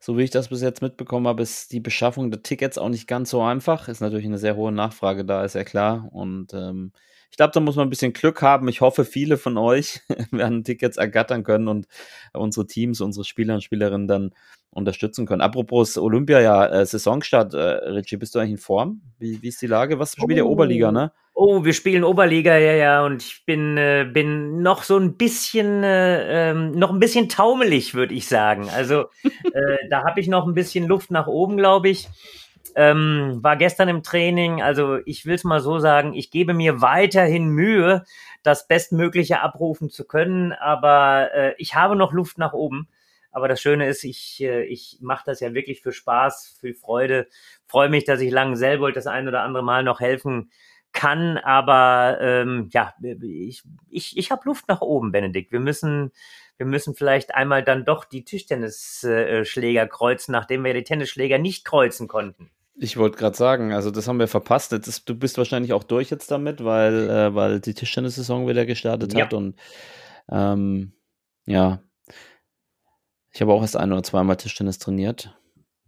so 0.00 0.18
wie 0.18 0.24
ich 0.24 0.30
das 0.30 0.48
bis 0.48 0.60
jetzt 0.62 0.82
mitbekommen 0.82 1.28
habe, 1.28 1.42
ist 1.42 1.70
die 1.70 1.78
Beschaffung 1.78 2.32
der 2.32 2.42
Tickets 2.42 2.76
auch 2.76 2.88
nicht 2.88 3.06
ganz 3.06 3.30
so 3.30 3.40
einfach. 3.40 3.86
Ist 3.86 4.00
natürlich 4.00 4.26
eine 4.26 4.38
sehr 4.38 4.56
hohe 4.56 4.72
Nachfrage 4.72 5.24
da, 5.24 5.44
ist 5.44 5.54
ja 5.54 5.62
klar. 5.62 6.08
Und 6.10 6.52
ähm, 6.54 6.92
ich 7.32 7.38
glaube, 7.38 7.52
da 7.54 7.60
muss 7.60 7.76
man 7.76 7.86
ein 7.86 7.90
bisschen 7.90 8.12
Glück 8.12 8.42
haben. 8.42 8.68
Ich 8.68 8.82
hoffe, 8.82 9.06
viele 9.06 9.38
von 9.38 9.56
euch 9.56 10.02
werden 10.32 10.64
Tickets 10.64 10.98
ergattern 10.98 11.44
können 11.44 11.66
und 11.66 11.86
unsere 12.34 12.66
Teams, 12.66 13.00
unsere 13.00 13.24
Spieler 13.24 13.54
und 13.54 13.62
Spielerinnen 13.62 14.06
dann 14.06 14.34
unterstützen 14.70 15.24
können. 15.24 15.40
Apropos 15.40 15.96
Olympia, 15.96 16.40
ja, 16.40 16.66
äh, 16.66 16.84
Saisonstart, 16.84 17.54
äh, 17.54 17.58
Richie, 17.58 18.18
bist 18.18 18.34
du 18.34 18.38
eigentlich 18.38 18.52
in 18.52 18.58
Form? 18.58 19.00
Wie, 19.18 19.40
wie 19.40 19.48
ist 19.48 19.62
die 19.62 19.66
Lage? 19.66 19.98
Was 19.98 20.12
spielt 20.12 20.32
oh. 20.32 20.36
ihr 20.36 20.46
Oberliga, 20.46 20.92
ne? 20.92 21.10
Oh, 21.32 21.64
wir 21.64 21.72
spielen 21.72 22.04
Oberliga, 22.04 22.58
ja, 22.58 22.74
ja, 22.74 23.02
und 23.02 23.22
ich 23.22 23.46
bin, 23.46 23.78
äh, 23.78 24.06
bin 24.12 24.60
noch 24.60 24.82
so 24.82 24.98
ein 24.98 25.16
bisschen, 25.16 25.82
äh, 25.82 26.50
ähm, 26.50 26.72
noch 26.72 26.90
ein 26.90 27.00
bisschen 27.00 27.30
taumelig, 27.30 27.94
würde 27.94 28.12
ich 28.12 28.28
sagen. 28.28 28.68
Also 28.68 29.06
äh, 29.24 29.88
da 29.88 30.04
habe 30.04 30.20
ich 30.20 30.28
noch 30.28 30.46
ein 30.46 30.52
bisschen 30.52 30.86
Luft 30.86 31.10
nach 31.10 31.28
oben, 31.28 31.56
glaube 31.56 31.88
ich. 31.88 32.10
Ähm, 32.74 33.38
war 33.42 33.56
gestern 33.56 33.88
im 33.88 34.02
Training, 34.02 34.62
also 34.62 34.98
ich 35.04 35.26
will 35.26 35.34
es 35.34 35.44
mal 35.44 35.60
so 35.60 35.78
sagen, 35.78 36.14
ich 36.14 36.30
gebe 36.30 36.54
mir 36.54 36.80
weiterhin 36.80 37.48
Mühe, 37.48 38.04
das 38.42 38.66
Bestmögliche 38.66 39.40
abrufen 39.40 39.90
zu 39.90 40.06
können, 40.06 40.52
aber 40.52 41.30
äh, 41.34 41.54
ich 41.58 41.74
habe 41.74 41.96
noch 41.96 42.12
Luft 42.12 42.38
nach 42.38 42.52
oben. 42.52 42.88
Aber 43.32 43.48
das 43.48 43.60
Schöne 43.60 43.88
ist, 43.88 44.04
ich, 44.04 44.42
äh, 44.42 44.64
ich 44.64 44.98
mache 45.00 45.24
das 45.26 45.40
ja 45.40 45.54
wirklich 45.54 45.80
für 45.80 45.92
Spaß, 45.92 46.58
für 46.60 46.74
Freude. 46.74 47.28
Freue 47.66 47.88
mich, 47.88 48.04
dass 48.04 48.20
ich 48.20 48.30
Lang 48.30 48.56
Selbold 48.56 48.94
das 48.94 49.06
ein 49.06 49.26
oder 49.26 49.42
andere 49.42 49.64
Mal 49.64 49.82
noch 49.82 50.00
helfen 50.00 50.50
kann. 50.92 51.38
Aber 51.38 52.18
ähm, 52.20 52.68
ja, 52.72 52.94
ich, 53.02 53.62
ich, 53.88 54.18
ich 54.18 54.30
habe 54.30 54.42
Luft 54.44 54.68
nach 54.68 54.82
oben, 54.82 55.12
Benedikt. 55.12 55.50
Wir 55.50 55.60
müssen, 55.60 56.12
wir 56.58 56.66
müssen 56.66 56.94
vielleicht 56.94 57.34
einmal 57.34 57.62
dann 57.64 57.86
doch 57.86 58.04
die 58.04 58.24
Tischtennisschläger 58.24 59.86
kreuzen, 59.88 60.32
nachdem 60.32 60.64
wir 60.64 60.74
die 60.74 60.84
Tennisschläger 60.84 61.38
nicht 61.38 61.64
kreuzen 61.64 62.08
konnten. 62.08 62.50
Ich 62.74 62.96
wollte 62.96 63.18
gerade 63.18 63.36
sagen, 63.36 63.72
also 63.72 63.90
das 63.90 64.08
haben 64.08 64.18
wir 64.18 64.28
verpasst. 64.28 64.72
Ist, 64.72 65.08
du 65.08 65.14
bist 65.14 65.38
wahrscheinlich 65.38 65.72
auch 65.72 65.84
durch 65.84 66.10
jetzt 66.10 66.30
damit, 66.30 66.64
weil, 66.64 67.10
äh, 67.10 67.34
weil 67.34 67.60
die 67.60 67.74
Tischtennis-Saison 67.74 68.48
wieder 68.48 68.64
gestartet 68.66 69.12
ja. 69.12 69.24
hat 69.24 69.34
und 69.34 69.56
ähm, 70.30 70.92
ja. 71.46 71.82
Ich 73.34 73.40
habe 73.40 73.52
auch 73.52 73.62
erst 73.62 73.76
ein 73.76 73.92
oder 73.92 74.02
zweimal 74.02 74.36
Tischtennis 74.36 74.78
trainiert. 74.78 75.36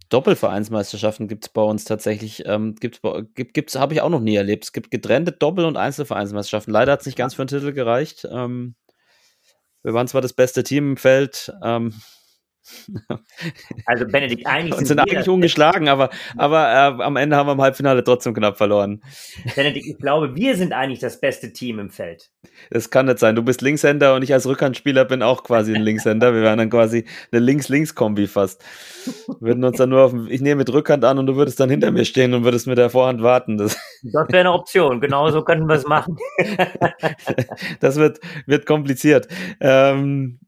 Doppelvereinsmeisterschaften 0.09 1.27
gibt 1.27 1.45
es 1.45 1.49
bei 1.49 1.61
uns 1.61 1.83
tatsächlich, 1.83 2.45
ähm, 2.45 2.75
gibt's, 2.75 3.01
gibt, 3.33 3.53
gibt's, 3.53 3.75
habe 3.75 3.93
ich 3.93 4.01
auch 4.01 4.09
noch 4.09 4.19
nie 4.19 4.35
erlebt. 4.35 4.65
Es 4.65 4.73
gibt 4.73 4.91
getrennte 4.91 5.31
Doppel- 5.31 5.65
und 5.65 5.77
Einzelvereinsmeisterschaften. 5.77 6.71
Leider 6.71 6.91
hat 6.91 7.01
es 7.01 7.05
nicht 7.05 7.17
ganz 7.17 7.33
für 7.33 7.45
den 7.45 7.59
Titel 7.59 7.73
gereicht. 7.73 8.27
Ähm, 8.31 8.75
wir 9.81 9.93
waren 9.93 10.07
zwar 10.07 10.21
das 10.21 10.33
beste 10.33 10.63
Team 10.63 10.91
im 10.91 10.97
Feld, 10.97 11.51
ähm, 11.63 11.93
also 13.85 14.05
Benedikt, 14.05 14.45
eigentlich 14.47 14.75
sind, 14.75 14.87
sind 14.87 14.99
eigentlich 14.99 15.29
ungeschlagen, 15.29 15.87
aber, 15.87 16.09
aber 16.37 16.71
äh, 16.71 17.03
am 17.03 17.15
Ende 17.15 17.35
haben 17.35 17.47
wir 17.47 17.53
im 17.53 17.61
Halbfinale 17.61 18.03
trotzdem 18.03 18.33
knapp 18.33 18.57
verloren. 18.57 19.01
Benedikt, 19.55 19.85
ich 19.85 19.97
glaube, 19.97 20.35
wir 20.35 20.55
sind 20.55 20.73
eigentlich 20.73 20.99
das 20.99 21.19
beste 21.19 21.53
Team 21.53 21.79
im 21.79 21.89
Feld. 21.89 22.29
Das 22.69 22.89
kann 22.89 23.05
nicht 23.05 23.19
sein. 23.19 23.35
Du 23.35 23.43
bist 23.43 23.61
Linkshänder 23.61 24.15
und 24.15 24.23
ich 24.23 24.33
als 24.33 24.47
Rückhandspieler 24.47 25.05
bin 25.05 25.21
auch 25.21 25.43
quasi 25.43 25.75
ein 25.75 25.81
Linkshänder. 25.81 26.33
Wir 26.33 26.41
wären 26.41 26.57
dann 26.57 26.69
quasi 26.69 27.05
eine 27.31 27.41
Links-Links-Kombi 27.41 28.27
fast. 28.27 28.63
Wir 29.27 29.49
würden 29.49 29.63
uns 29.63 29.77
dann 29.77 29.89
nur 29.89 30.03
auf, 30.03 30.13
ich 30.29 30.41
nehme 30.41 30.59
mit 30.59 30.71
Rückhand 30.71 31.03
an 31.05 31.17
und 31.19 31.27
du 31.27 31.35
würdest 31.35 31.59
dann 31.59 31.69
hinter 31.69 31.91
mir 31.91 32.05
stehen 32.05 32.33
und 32.33 32.43
würdest 32.43 32.67
mit 32.67 32.77
der 32.77 32.89
Vorhand 32.89 33.21
warten. 33.21 33.57
Das, 33.57 33.77
das 34.03 34.27
wäre 34.29 34.39
eine 34.39 34.53
Option. 34.53 35.01
Genauso 35.01 35.43
könnten 35.43 35.67
wir 35.67 35.75
es 35.75 35.85
machen. 35.85 36.17
das 37.79 37.97
wird, 37.97 38.19
wird 38.45 38.65
kompliziert. 38.65 39.27
Ähm, 39.59 40.39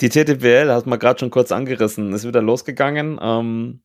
die 0.00 0.08
TTPL 0.08 0.70
hat 0.70 0.86
man 0.86 0.98
gerade 0.98 1.18
schon 1.18 1.30
kurz 1.30 1.52
angerissen, 1.52 2.12
ist 2.12 2.26
wieder 2.26 2.42
losgegangen. 2.42 3.18
Ähm, 3.20 3.80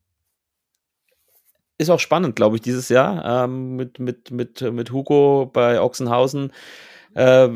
ist 1.77 1.89
auch 1.89 1.99
spannend, 1.99 2.35
glaube 2.35 2.55
ich, 2.55 2.61
dieses 2.61 2.89
Jahr 2.89 3.45
ähm, 3.45 3.75
mit, 3.75 3.99
mit, 3.99 4.31
mit, 4.31 4.61
mit 4.61 4.91
Hugo 4.91 5.49
bei 5.51 5.81
Ochsenhausen. 5.81 6.51
Äh, 7.15 7.49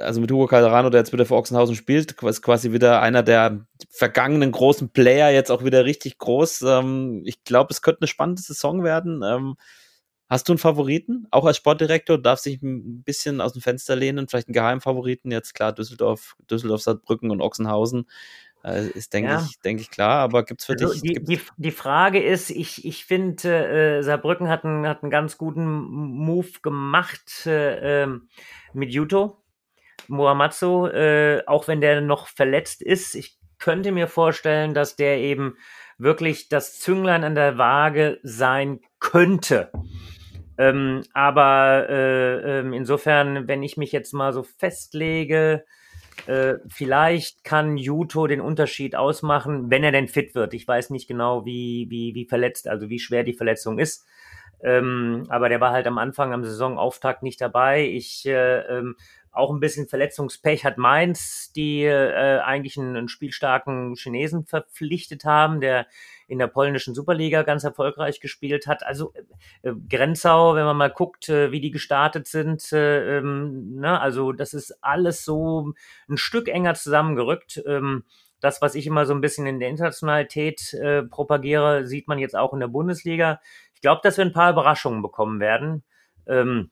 also 0.00 0.20
mit 0.20 0.30
Hugo 0.30 0.46
Calderano, 0.46 0.90
der 0.90 1.00
jetzt 1.00 1.12
wieder 1.12 1.26
für 1.26 1.36
Ochsenhausen 1.36 1.76
spielt, 1.76 2.12
ist 2.22 2.42
quasi 2.42 2.72
wieder 2.72 3.02
einer 3.02 3.22
der 3.22 3.66
vergangenen 3.90 4.52
großen 4.52 4.90
Player, 4.90 5.30
jetzt 5.30 5.50
auch 5.50 5.64
wieder 5.64 5.84
richtig 5.84 6.18
groß. 6.18 6.62
Ähm, 6.62 7.22
ich 7.24 7.44
glaube, 7.44 7.68
es 7.72 7.82
könnte 7.82 8.02
eine 8.02 8.08
spannende 8.08 8.42
Saison 8.42 8.84
werden. 8.84 9.22
Hast 10.28 10.48
du 10.48 10.52
einen 10.52 10.58
Favoriten? 10.58 11.26
Auch 11.30 11.46
als 11.46 11.56
Sportdirektor 11.56 12.18
darf 12.18 12.38
sich 12.38 12.62
ein 12.62 13.02
bisschen 13.02 13.40
aus 13.40 13.54
dem 13.54 13.62
Fenster 13.62 13.96
lehnen, 13.96 14.28
vielleicht 14.28 14.48
einen 14.48 14.54
Geheimfavoriten. 14.54 15.30
Jetzt 15.30 15.54
klar, 15.54 15.72
Düsseldorf, 15.72 16.36
Düsseldorf, 16.50 16.82
Saarbrücken 16.82 17.30
und 17.30 17.40
Ochsenhausen 17.40 18.06
äh, 18.62 18.88
ist, 18.88 19.14
denke 19.14 19.30
ja. 19.30 19.46
ich, 19.48 19.58
denke 19.60 19.82
ich 19.82 19.90
klar. 19.90 20.20
Aber 20.20 20.44
gibt 20.44 20.60
es 20.60 20.66
für 20.66 20.74
also 20.74 20.92
dich? 20.92 21.00
Die, 21.00 21.24
die, 21.24 21.40
die, 21.56 21.70
Frage 21.70 22.22
ist, 22.22 22.50
ich, 22.50 22.84
ich 22.84 23.06
finde, 23.06 23.98
äh, 23.98 24.02
Saarbrücken 24.02 24.48
hat 24.48 24.64
einen, 24.64 24.86
hat 24.86 25.02
einen 25.02 25.10
ganz 25.10 25.38
guten 25.38 25.64
Move 25.64 26.60
gemacht 26.62 27.46
äh, 27.46 28.02
ähm, 28.02 28.28
mit 28.74 28.92
Juto. 28.92 29.42
Muamatsu, 30.08 30.86
äh, 30.86 31.42
auch 31.46 31.68
wenn 31.68 31.80
der 31.80 32.00
noch 32.00 32.28
verletzt 32.28 32.82
ist. 32.82 33.14
Ich 33.14 33.38
könnte 33.58 33.92
mir 33.92 34.08
vorstellen, 34.08 34.74
dass 34.74 34.96
der 34.96 35.18
eben 35.18 35.56
wirklich 35.98 36.48
das 36.48 36.78
Zünglein 36.78 37.24
an 37.24 37.34
der 37.34 37.58
Waage 37.58 38.18
sein 38.22 38.80
könnte. 39.00 39.70
Ähm, 40.58 41.04
aber 41.12 41.86
äh, 41.88 42.58
äh, 42.58 42.76
insofern, 42.76 43.46
wenn 43.46 43.62
ich 43.62 43.76
mich 43.76 43.92
jetzt 43.92 44.12
mal 44.12 44.32
so 44.32 44.42
festlege, 44.42 45.64
äh, 46.26 46.54
vielleicht 46.68 47.44
kann 47.44 47.76
Juto 47.76 48.26
den 48.26 48.40
Unterschied 48.40 48.96
ausmachen, 48.96 49.70
wenn 49.70 49.84
er 49.84 49.92
denn 49.92 50.08
fit 50.08 50.34
wird. 50.34 50.52
Ich 50.54 50.66
weiß 50.66 50.90
nicht 50.90 51.06
genau, 51.06 51.44
wie, 51.46 51.86
wie, 51.90 52.14
wie 52.16 52.24
verletzt, 52.26 52.66
also 52.66 52.90
wie 52.90 52.98
schwer 52.98 53.22
die 53.22 53.34
Verletzung 53.34 53.78
ist. 53.78 54.04
Ähm, 54.60 55.24
aber 55.28 55.48
der 55.48 55.60
war 55.60 55.70
halt 55.70 55.86
am 55.86 55.98
Anfang 55.98 56.32
am 56.32 56.44
Saisonauftakt 56.44 57.22
nicht 57.22 57.40
dabei. 57.40 57.86
Ich 57.86 58.26
äh, 58.26 58.58
ähm, 58.62 58.96
auch 59.30 59.52
ein 59.52 59.60
bisschen 59.60 59.86
Verletzungspech 59.86 60.64
hat 60.64 60.78
Mainz, 60.78 61.52
die 61.54 61.84
äh, 61.84 62.40
eigentlich 62.40 62.76
einen, 62.76 62.96
einen 62.96 63.08
spielstarken 63.08 63.94
Chinesen 63.94 64.44
verpflichtet 64.44 65.24
haben, 65.24 65.60
der 65.60 65.86
in 66.28 66.38
der 66.38 66.46
polnischen 66.46 66.94
Superliga 66.94 67.42
ganz 67.42 67.64
erfolgreich 67.64 68.20
gespielt 68.20 68.66
hat. 68.66 68.84
Also 68.86 69.12
äh, 69.62 69.72
Grenzau, 69.88 70.54
wenn 70.54 70.64
man 70.64 70.76
mal 70.76 70.90
guckt, 70.90 71.28
äh, 71.28 71.50
wie 71.50 71.60
die 71.60 71.70
gestartet 71.70 72.28
sind, 72.28 72.70
äh, 72.72 73.18
ähm, 73.18 73.76
ne, 73.76 74.00
also 74.00 74.32
das 74.32 74.54
ist 74.54 74.78
alles 74.82 75.24
so 75.24 75.72
ein 76.08 76.18
Stück 76.18 76.48
enger 76.48 76.74
zusammengerückt. 76.74 77.62
Ähm, 77.66 78.04
das, 78.40 78.62
was 78.62 78.74
ich 78.74 78.86
immer 78.86 79.04
so 79.06 79.14
ein 79.14 79.20
bisschen 79.20 79.46
in 79.46 79.58
der 79.58 79.70
Internationalität 79.70 80.74
äh, 80.74 81.02
propagiere, 81.02 81.86
sieht 81.86 82.06
man 82.06 82.18
jetzt 82.18 82.36
auch 82.36 82.52
in 82.52 82.60
der 82.60 82.68
Bundesliga. 82.68 83.40
Ich 83.74 83.80
glaube, 83.80 84.00
dass 84.04 84.16
wir 84.16 84.24
ein 84.24 84.32
paar 84.32 84.52
Überraschungen 84.52 85.02
bekommen 85.02 85.40
werden. 85.40 85.82
Ähm, 86.26 86.70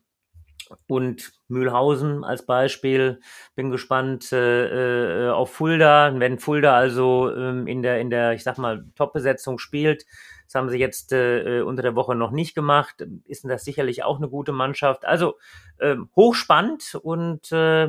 und 0.88 1.32
Mühlhausen 1.48 2.24
als 2.24 2.44
Beispiel. 2.46 3.20
Bin 3.54 3.70
gespannt 3.70 4.32
äh, 4.32 5.26
äh, 5.26 5.30
auf 5.30 5.52
Fulda. 5.52 6.12
Wenn 6.18 6.38
Fulda 6.38 6.74
also 6.74 7.34
ähm, 7.34 7.66
in 7.66 7.82
der, 7.82 8.00
in 8.00 8.10
der, 8.10 8.32
ich 8.32 8.42
sag 8.42 8.58
mal, 8.58 8.84
Top-Besetzung 8.94 9.58
spielt, 9.58 10.04
das 10.46 10.54
haben 10.54 10.70
sie 10.70 10.78
jetzt 10.78 11.12
äh, 11.12 11.62
unter 11.62 11.82
der 11.82 11.96
Woche 11.96 12.14
noch 12.14 12.30
nicht 12.30 12.54
gemacht, 12.54 13.04
ist 13.24 13.44
das 13.44 13.64
sicherlich 13.64 14.04
auch 14.04 14.18
eine 14.18 14.28
gute 14.28 14.52
Mannschaft. 14.52 15.04
Also 15.04 15.38
äh, 15.78 15.96
hochspannend 16.14 16.94
und 17.02 17.50
äh, 17.52 17.88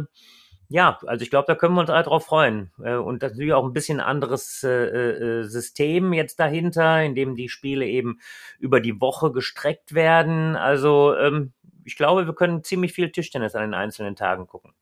ja, 0.69 0.99
also 1.05 1.23
ich 1.23 1.29
glaube, 1.29 1.45
da 1.47 1.55
können 1.55 1.75
wir 1.75 1.81
uns 1.81 1.89
alle 1.89 2.03
drauf 2.03 2.25
freuen. 2.25 2.71
Äh, 2.83 2.95
und 2.95 3.21
natürlich 3.21 3.53
auch 3.53 3.65
ein 3.65 3.73
bisschen 3.73 3.99
anderes 3.99 4.63
äh, 4.63 4.69
äh, 4.69 5.43
System 5.43 6.13
jetzt 6.13 6.39
dahinter, 6.39 7.03
in 7.03 7.15
dem 7.15 7.35
die 7.35 7.47
Spiele 7.47 7.85
eben 7.85 8.19
über 8.59 8.81
die 8.81 8.99
Woche 8.99 9.31
gestreckt 9.31 9.93
werden. 9.93 10.55
Also 10.57 11.15
ähm, 11.15 11.53
ich 11.87 11.95
glaube, 11.95 12.27
wir 12.27 12.35
können 12.35 12.63
ziemlich 12.63 12.93
viel 12.93 13.11
Tischtennis 13.11 13.55
an 13.55 13.61
den 13.61 13.73
einzelnen 13.73 14.15
Tagen 14.15 14.45
gucken. 14.45 14.73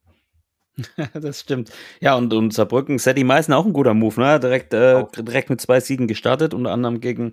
das 1.14 1.40
stimmt. 1.40 1.72
Ja, 2.02 2.16
und, 2.16 2.34
und 2.34 2.52
Saarbrücken, 2.52 2.98
Sadie 2.98 3.24
Meißen 3.24 3.54
auch 3.54 3.66
ein 3.66 3.74
guter 3.74 3.94
Move, 3.94 4.20
ne? 4.20 4.40
Direkt, 4.40 4.74
äh, 4.74 5.06
direkt 5.18 5.50
mit 5.50 5.62
zwei 5.62 5.80
Siegen 5.80 6.08
gestartet, 6.08 6.54
unter 6.54 6.72
anderem 6.72 7.00
gegen, 7.00 7.32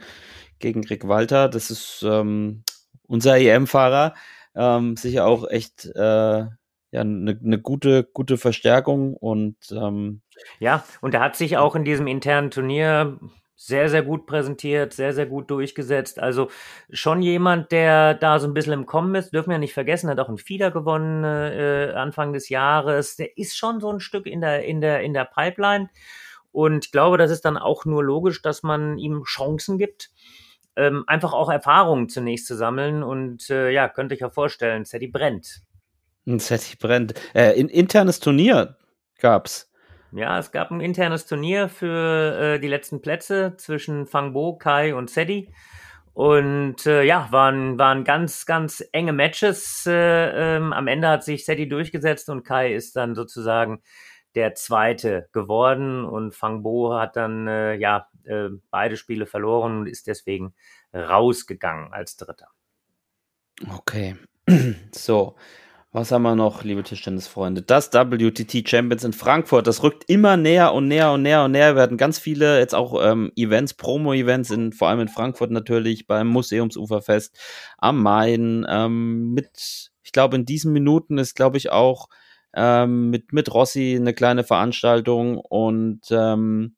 gegen 0.59 0.85
Rick 0.85 1.09
Walter. 1.09 1.49
Das 1.49 1.71
ist 1.71 2.05
ähm, 2.07 2.63
unser 3.09 3.39
EM-Fahrer. 3.39 4.15
Ähm, 4.55 4.97
sicher 4.97 5.27
auch 5.27 5.49
echt 5.49 5.87
äh, 5.87 5.99
ja, 5.99 7.01
eine 7.01 7.39
ne 7.41 7.59
gute, 7.59 8.05
gute 8.05 8.37
Verstärkung 8.37 9.17
und 9.17 9.57
ähm, 9.73 10.21
ja, 10.61 10.85
und 11.01 11.15
er 11.15 11.21
hat 11.21 11.37
sich 11.37 11.57
auch 11.57 11.75
in 11.75 11.85
diesem 11.85 12.07
internen 12.07 12.51
Turnier 12.51 13.19
sehr, 13.55 13.88
sehr 13.88 14.03
gut 14.03 14.27
präsentiert, 14.27 14.93
sehr, 14.93 15.12
sehr 15.12 15.27
gut 15.27 15.51
durchgesetzt. 15.51 16.19
Also 16.19 16.49
schon 16.91 17.23
jemand, 17.23 17.71
der 17.71 18.15
da 18.15 18.38
so 18.38 18.49
ein 18.49 18.55
bisschen 18.55 18.73
im 18.73 18.87
Kommen 18.87 19.15
ist, 19.15 19.33
dürfen 19.33 19.51
wir 19.51 19.59
nicht 19.59 19.75
vergessen, 19.75 20.11
hat 20.11 20.19
auch 20.19 20.29
ein 20.29 20.38
Fieder 20.38 20.71
gewonnen 20.71 21.25
äh, 21.25 21.93
Anfang 21.95 22.33
des 22.33 22.49
Jahres. 22.49 23.17
Der 23.17 23.37
ist 23.37 23.57
schon 23.57 23.81
so 23.81 23.91
ein 23.93 24.01
Stück 24.01 24.27
in 24.27 24.41
der, 24.41 24.65
in 24.65 24.81
der, 24.81 25.03
in 25.03 25.12
der 25.12 25.25
Pipeline. 25.25 25.91
Und 26.51 26.87
ich 26.87 26.93
glaube, 26.93 27.19
das 27.19 27.31
ist 27.31 27.45
dann 27.45 27.57
auch 27.57 27.85
nur 27.85 28.05
logisch, 28.05 28.43
dass 28.43 28.62
man 28.62 28.99
ihm 28.99 29.25
Chancen 29.25 29.79
gibt. 29.79 30.11
Ähm, 30.77 31.05
einfach 31.07 31.33
auch 31.33 31.51
Erfahrungen 31.51 32.09
zunächst 32.09 32.47
zu 32.47 32.57
sammeln. 32.57 33.03
Und 33.03 33.49
äh, 33.51 33.71
ja, 33.71 33.88
könnte 33.88 34.15
ich 34.15 34.21
ja 34.21 34.31
vorstellen, 34.31 34.85
Sadie 34.85 35.09
brennt. 35.09 35.62
Sadie 36.27 36.77
brennt. 36.79 37.15
Äh, 37.35 37.59
in, 37.59 37.69
internes 37.69 38.21
Turnier 38.21 38.77
gab's. 39.19 39.72
Ja, 40.12 40.38
es 40.38 40.53
gab 40.53 40.70
ein 40.70 40.81
internes 40.81 41.27
Turnier 41.27 41.68
für 41.70 42.38
äh, 42.57 42.61
die 42.61 42.68
letzten 42.68 43.01
Plätze 43.01 43.55
zwischen 43.57 44.07
Fangbo, 44.07 44.57
Kai 44.57 44.94
und 44.94 45.09
Sedi. 45.09 45.51
Und 46.12 46.85
äh, 46.85 47.03
ja, 47.05 47.29
waren, 47.31 47.79
waren 47.79 48.05
ganz, 48.05 48.44
ganz 48.44 48.85
enge 48.92 49.14
Matches. 49.14 49.87
Äh, 49.87 50.57
ähm, 50.57 50.75
am 50.75 50.87
Ende 50.87 51.09
hat 51.09 51.25
sich 51.25 51.46
Sedi 51.46 51.66
durchgesetzt 51.66 52.29
und 52.29 52.44
Kai 52.44 52.75
ist 52.75 52.94
dann 52.96 53.14
sozusagen 53.14 53.83
der 54.35 54.55
Zweite 54.55 55.31
geworden. 55.33 56.05
Und 56.05 56.35
Fangbo 56.35 56.94
hat 56.94 57.16
dann 57.16 57.48
äh, 57.48 57.75
ja 57.77 58.09
äh, 58.25 58.51
beide 58.70 58.98
Spiele 58.98 59.25
verloren 59.25 59.79
und 59.79 59.87
ist 59.87 60.07
deswegen 60.07 60.55
rausgegangen 60.94 61.94
als 61.94 62.18
Dritter. 62.18 62.48
Okay. 63.70 64.16
So, 64.94 65.37
was 65.95 66.11
haben 66.11 66.23
wir 66.23 66.35
noch, 66.35 66.65
liebe 66.65 66.83
Tischtennisfreunde? 66.83 67.61
Das 67.61 67.93
WTT 67.93 68.67
Champions 68.67 69.05
in 69.05 69.13
Frankfurt, 69.13 69.67
das 69.67 69.83
rückt 69.83 70.05
immer 70.09 70.39
näher 70.39 70.73
und 70.73 70.89
näher 70.89 71.13
und 71.13 71.21
näher 71.21 71.45
und 71.45 71.53
näher. 71.53 71.75
Wir 71.75 71.83
hatten 71.83 71.99
ganz 71.99 72.19
viele 72.19 72.59
jetzt 72.59 72.75
auch 72.75 72.99
ähm, 73.05 73.31
Events, 73.37 73.75
Promo-Events, 73.75 74.51
in, 74.51 74.73
vor 74.73 74.89
allem 74.89 75.01
in 75.01 75.09
Frankfurt 75.09 75.51
natürlich, 75.51 76.07
beim 76.07 76.29
Museumsuferfest 76.29 77.39
am 77.77 78.03
Main. 78.03 78.65
Ähm, 78.71 79.35
mit, 79.35 79.91
ich 80.03 80.13
glaube, 80.13 80.37
in 80.37 80.47
diesen 80.47 80.73
Minuten 80.73 81.19
ist, 81.19 81.37
glaube 81.37 81.59
ich, 81.59 81.71
auch 81.71 82.09
ähm, 82.55 83.11
mit, 83.11 83.35
mit 83.35 83.53
Rossi 83.53 83.95
eine 84.01 84.15
kleine 84.15 84.45
Veranstaltung 84.45 85.37
und 85.37 86.01
ähm, 86.11 86.75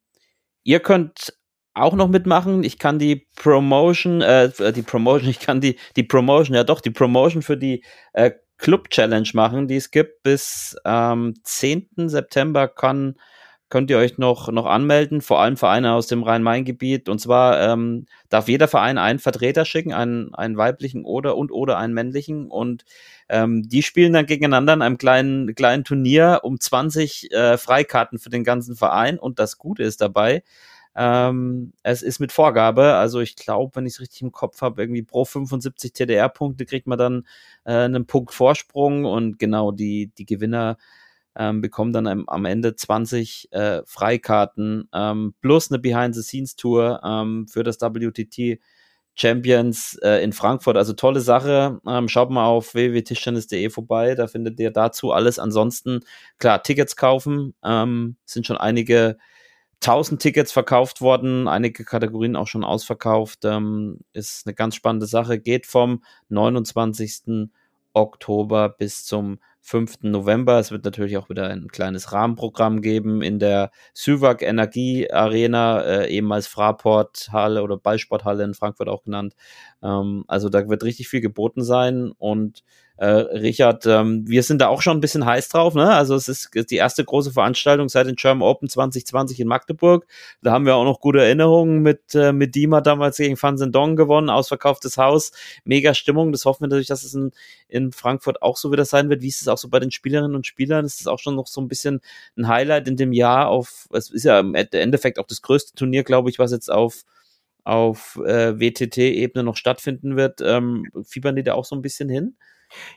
ihr 0.65 0.81
könnt 0.81 1.35
auch 1.73 1.95
noch 1.95 2.09
mitmachen. 2.09 2.65
Ich 2.65 2.81
kann 2.81 2.99
die 2.99 3.29
Promotion, 3.37 4.23
äh, 4.23 4.51
die 4.73 4.83
Promotion, 4.83 5.31
ich 5.31 5.39
kann 5.39 5.61
die, 5.61 5.79
die 5.95 6.03
Promotion, 6.03 6.57
ja 6.57 6.65
doch, 6.65 6.81
die 6.81 6.91
Promotion 6.91 7.43
für 7.43 7.57
die 7.57 7.85
äh, 8.13 8.33
Club 8.59 8.91
Challenge 8.91 9.29
machen, 9.35 9.69
die 9.69 9.77
es 9.77 9.91
gibt. 9.91 10.23
Bis 10.23 10.77
ähm, 10.85 11.35
10. 11.43 11.89
September 12.09 12.69
kann, 12.69 13.17
könnt 13.69 13.91
ihr 13.91 13.99
euch 13.99 14.19
noch, 14.19 14.51
noch 14.51 14.67
anmelden, 14.67 15.21
vor 15.21 15.41
allem 15.41 15.57
Vereine 15.57 15.93
aus 15.93 16.07
dem 16.07 16.23
Rhein-Main-Gebiet. 16.23 17.09
Und 17.09 17.21
zwar 17.21 17.61
ähm, 17.61 18.07
darf 18.29 18.49
jeder 18.49 18.69
Verein 18.69 18.99
einen 18.99 19.19
Vertreter 19.19 19.65
schicken, 19.65 19.93
einen, 19.93 20.35
einen 20.35 20.57
weiblichen 20.57 21.05
oder 21.05 21.37
und 21.37 21.51
oder 21.51 21.79
einen 21.79 21.95
männlichen. 21.95 22.51
Und 22.51 22.85
ähm, 23.29 23.69
die 23.69 23.83
spielen 23.83 24.13
dann 24.13 24.27
gegeneinander 24.27 24.75
in 24.75 24.83
einem 24.83 24.99
kleinen, 24.99 25.55
kleinen 25.55 25.85
Turnier 25.85 26.41
um 26.43 26.61
20 26.61 27.33
äh, 27.33 27.59
Freikarten 27.59 28.19
für 28.19 28.31
den 28.31 28.45
ganzen 28.45 28.77
Verein. 28.77 29.19
Und 29.19 29.39
das 29.39 29.59
Gute 29.59 29.83
ist 29.83 30.01
dabei, 30.01 30.43
ähm, 30.97 31.73
es 31.83 32.03
ist 32.03 32.21
mit 32.21 32.33
Vorgabe, 32.33 32.95
also 32.95 33.21
ich 33.21 33.37
glaube, 33.37 33.77
wenn 33.77 33.87
ich 33.87 33.95
es 33.95 34.01
richtig 34.01 34.23
im 34.23 34.33
Kopf 34.33 34.61
habe, 34.63 34.83
irgendwie 34.83 35.03
pro 35.03 35.25
75 35.25 35.93
TDR-Punkte 35.93 36.67
kriegt 36.67 36.87
man 36.87 36.99
dann 36.99 37.27
äh, 37.65 37.73
einen 37.73 38.07
Punkt 38.07 38.33
Vorsprung 38.33 39.05
und 39.05 39.39
genau 39.39 39.73
die, 39.73 40.13
die 40.17 40.27
Gewinner 40.27 40.77
ähm, 41.37 41.61
bekommen 41.61 41.93
dann 41.93 42.07
am, 42.07 42.29
am 42.29 42.45
Ende 42.45 42.77
20 42.77 43.49
äh, 43.53 43.83
Freikarten 43.87 44.89
ähm, 44.93 45.35
plus 45.41 45.71
eine 45.71 45.81
Behind-the-Scenes-Tour 45.81 47.01
ähm, 47.05 47.49
für 47.49 47.65
das 47.65 47.81
WTT 47.81 48.61
Champions 49.17 49.97
äh, 50.03 50.23
in 50.23 50.33
Frankfurt. 50.33 50.77
Also 50.77 50.93
tolle 50.93 51.21
Sache. 51.21 51.81
Ähm, 51.87 52.09
schaut 52.09 52.31
mal 52.31 52.47
auf 52.47 52.75
www.tischtennis.de 52.75 53.71
vorbei, 53.71 54.15
da 54.15 54.27
findet 54.27 54.59
ihr 54.61 54.71
dazu 54.71 55.13
alles. 55.13 55.39
Ansonsten, 55.39 56.01
klar, 56.39 56.63
Tickets 56.63 56.97
kaufen. 56.97 57.55
Ähm, 57.65 58.17
sind 58.25 58.47
schon 58.47 58.57
einige 58.57 59.17
1000 59.85 60.21
Tickets 60.21 60.53
verkauft 60.53 61.01
worden, 61.01 61.47
einige 61.47 61.85
Kategorien 61.85 62.37
auch 62.37 62.47
schon 62.47 62.65
ausverkauft. 62.65 63.45
Ähm, 63.45 64.01
ist 64.13 64.47
eine 64.47 64.55
ganz 64.55 64.75
spannende 64.75 65.07
Sache. 65.07 65.39
Geht 65.39 65.67
vom 65.67 66.03
29. 66.29 67.51
Oktober 67.93 68.71
bis 68.71 69.05
zum 69.05 69.39
5. 69.61 70.03
November. 70.03 70.59
Es 70.59 70.71
wird 70.71 70.85
natürlich 70.85 71.17
auch 71.17 71.31
wieder 71.31 71.49
ein 71.49 71.69
kleines 71.69 72.13
Rahmenprogramm 72.13 72.83
geben 72.83 73.23
in 73.23 73.39
der 73.39 73.71
Süwag 73.95 74.43
Energie 74.43 75.11
Arena, 75.11 75.81
äh, 75.83 76.09
ehemals 76.11 76.47
Fraport 76.47 77.29
Halle 77.33 77.63
oder 77.63 77.79
Ballsporthalle 77.79 78.45
in 78.45 78.55
Frankfurt 78.55 78.89
auch 78.89 79.05
genannt. 79.05 79.35
Ähm, 79.83 80.25
also 80.29 80.49
da 80.51 80.69
wird 80.69 80.83
richtig 80.83 81.09
viel 81.09 81.21
geboten 81.21 81.63
sein 81.63 82.13
und 82.19 82.63
äh, 82.97 83.07
Richard, 83.07 83.87
ähm, 83.87 84.23
wir 84.29 84.45
sind 84.45 84.61
da 84.61 84.69
auch 84.69 84.81
schon 84.81 84.97
ein 84.97 85.01
bisschen 85.01 85.25
heiß 85.27 85.49
drauf, 85.49 85.75
ne? 85.75 85.93
Also 85.93 86.15
es 86.15 86.29
ist 86.29 86.51
die 86.71 86.77
erste 86.77 87.05
große 87.05 87.33
Veranstaltung 87.33 87.89
seit 87.89 88.07
den 88.07 88.15
German 88.15 88.47
Open 88.47 88.69
2020 88.69 89.41
in 89.41 89.49
Magdeburg. 89.49 90.07
Da 90.43 90.53
haben 90.53 90.65
wir 90.65 90.77
auch 90.77 90.85
noch 90.85 91.01
gute 91.01 91.21
Erinnerungen 91.21 91.83
mit, 91.83 92.15
äh, 92.15 92.33
mit 92.33 92.55
Dima 92.55 92.81
damals 92.81 93.17
gegen 93.17 93.41
Van 93.41 93.59
Sendong 93.59 93.97
gewonnen, 93.97 94.31
ausverkauftes 94.31 94.97
Haus, 94.97 95.33
mega 95.65 95.93
Stimmung. 95.95 96.31
Das 96.31 96.45
hoffen 96.45 96.63
wir 96.63 96.69
natürlich, 96.69 96.87
dass 96.87 97.03
es 97.03 97.15
in, 97.15 97.33
in 97.69 97.91
Frankfurt 97.91 98.43
auch 98.43 98.57
so 98.57 98.71
wieder 98.71 98.85
sein 98.85 99.11
wird. 99.11 99.23
Wie 99.23 99.29
ist 99.29 99.43
es 99.43 99.49
auch 99.49 99.59
so 99.59 99.69
bei 99.69 99.81
den 99.81 99.91
Spielerinnen 99.91 100.37
und 100.37 100.47
Spielern? 100.47 100.85
Ist 100.85 101.01
es 101.01 101.09
auch 101.09 101.19
schon 101.19 101.35
noch 101.35 101.49
so 101.49 101.61
ein 101.61 101.69
bisschen 101.69 102.01
ein 102.37 102.47
Highlight 102.47 102.87
in 102.87 102.97
dem 102.97 103.13
Jahr 103.13 103.49
auf, 103.49 103.89
es 103.93 104.11
ist 104.11 104.25
ja 104.25 104.39
im 104.39 104.55
Endeffekt 104.55 105.19
auch 105.19 105.27
das 105.27 105.43
größte 105.43 105.75
Turnier, 105.75 106.05
glaube 106.05 106.31
ich, 106.31 106.39
was 106.39 106.53
jetzt 106.53 106.71
auf 106.71 107.03
auf 107.65 108.21
äh, 108.27 108.61
WTT-Ebene 108.61 109.43
noch 109.43 109.57
stattfinden 109.57 110.17
wird. 110.17 110.41
Ähm, 110.43 110.85
fiebern 111.03 111.35
die 111.35 111.43
da 111.43 111.55
auch 111.55 111.65
so 111.65 111.75
ein 111.75 111.83
bisschen 111.83 112.09
hin? 112.11 112.37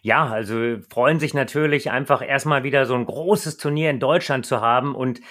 Ja, 0.02 0.28
also 0.28 0.78
freuen 0.90 1.20
sich 1.20 1.34
natürlich 1.34 1.92
einfach 1.92 2.22
erstmal 2.22 2.64
wieder 2.64 2.86
so 2.86 2.96
ein 2.96 3.06
großes 3.06 3.58
Turnier 3.58 3.90
in 3.90 4.00
Deutschland 4.00 4.46
zu 4.46 4.62
haben. 4.62 4.96
Und 4.96 5.22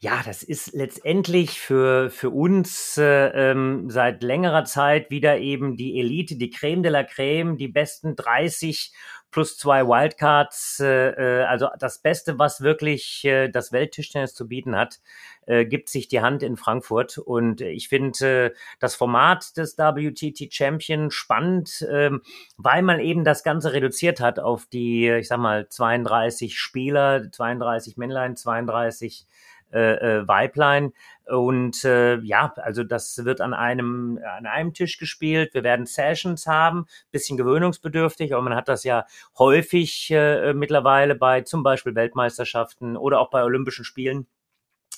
ja, 0.00 0.20
das 0.24 0.42
ist 0.42 0.74
letztendlich 0.74 1.60
für, 1.60 2.10
für 2.10 2.30
uns 2.30 2.98
äh, 2.98 3.28
ähm, 3.28 3.88
seit 3.88 4.22
längerer 4.22 4.64
Zeit 4.64 5.10
wieder 5.10 5.38
eben 5.38 5.76
die 5.76 5.98
Elite, 5.98 6.36
die 6.36 6.50
Creme 6.50 6.82
de 6.82 6.92
la 6.92 7.04
Creme, 7.04 7.56
die 7.56 7.68
besten 7.68 8.14
30 8.16 8.92
plus 9.34 9.58
zwei 9.58 9.84
Wildcards, 9.84 10.78
äh, 10.78 11.40
äh, 11.40 11.42
also 11.42 11.68
das 11.80 11.98
Beste, 11.98 12.38
was 12.38 12.60
wirklich 12.60 13.24
äh, 13.24 13.48
das 13.48 13.72
Welttischtennis 13.72 14.32
zu 14.32 14.46
bieten 14.46 14.76
hat 14.76 15.00
äh, 15.46 15.64
gibt 15.64 15.88
sich 15.88 16.08
die 16.08 16.20
Hand 16.20 16.42
in 16.44 16.56
Frankfurt. 16.56 17.18
Und 17.18 17.60
ich 17.60 17.88
finde 17.88 18.52
äh, 18.52 18.54
das 18.78 18.94
Format 18.94 19.56
des 19.56 19.76
WTT 19.76 20.52
Champion 20.54 21.10
spannend, 21.10 21.82
äh, 21.82 22.10
weil 22.56 22.82
man 22.82 23.00
eben 23.00 23.24
das 23.24 23.42
Ganze 23.42 23.72
reduziert 23.72 24.20
hat 24.20 24.38
auf 24.38 24.66
die, 24.66 25.08
ich 25.08 25.28
sag 25.28 25.38
mal, 25.38 25.68
32 25.68 26.58
Spieler, 26.58 27.30
32 27.30 27.96
Männlein, 27.96 28.36
32 28.36 29.26
äh, 29.72 30.20
äh, 30.20 30.28
Weiblein. 30.28 30.92
Und 31.26 31.84
äh, 31.84 32.18
ja, 32.18 32.52
also 32.56 32.84
das 32.84 33.24
wird 33.24 33.40
an 33.40 33.54
einem, 33.54 34.20
an 34.36 34.46
einem 34.46 34.74
Tisch 34.74 34.98
gespielt. 34.98 35.54
Wir 35.54 35.64
werden 35.64 35.86
Sessions 35.86 36.46
haben, 36.46 36.86
bisschen 37.10 37.36
gewöhnungsbedürftig, 37.36 38.34
aber 38.34 38.42
man 38.42 38.54
hat 38.54 38.68
das 38.68 38.84
ja 38.84 39.06
häufig 39.38 40.10
äh, 40.10 40.52
mittlerweile 40.52 41.14
bei 41.14 41.40
zum 41.40 41.62
Beispiel 41.62 41.94
Weltmeisterschaften 41.94 42.96
oder 42.96 43.20
auch 43.20 43.30
bei 43.30 43.42
Olympischen 43.42 43.84
Spielen 43.84 44.26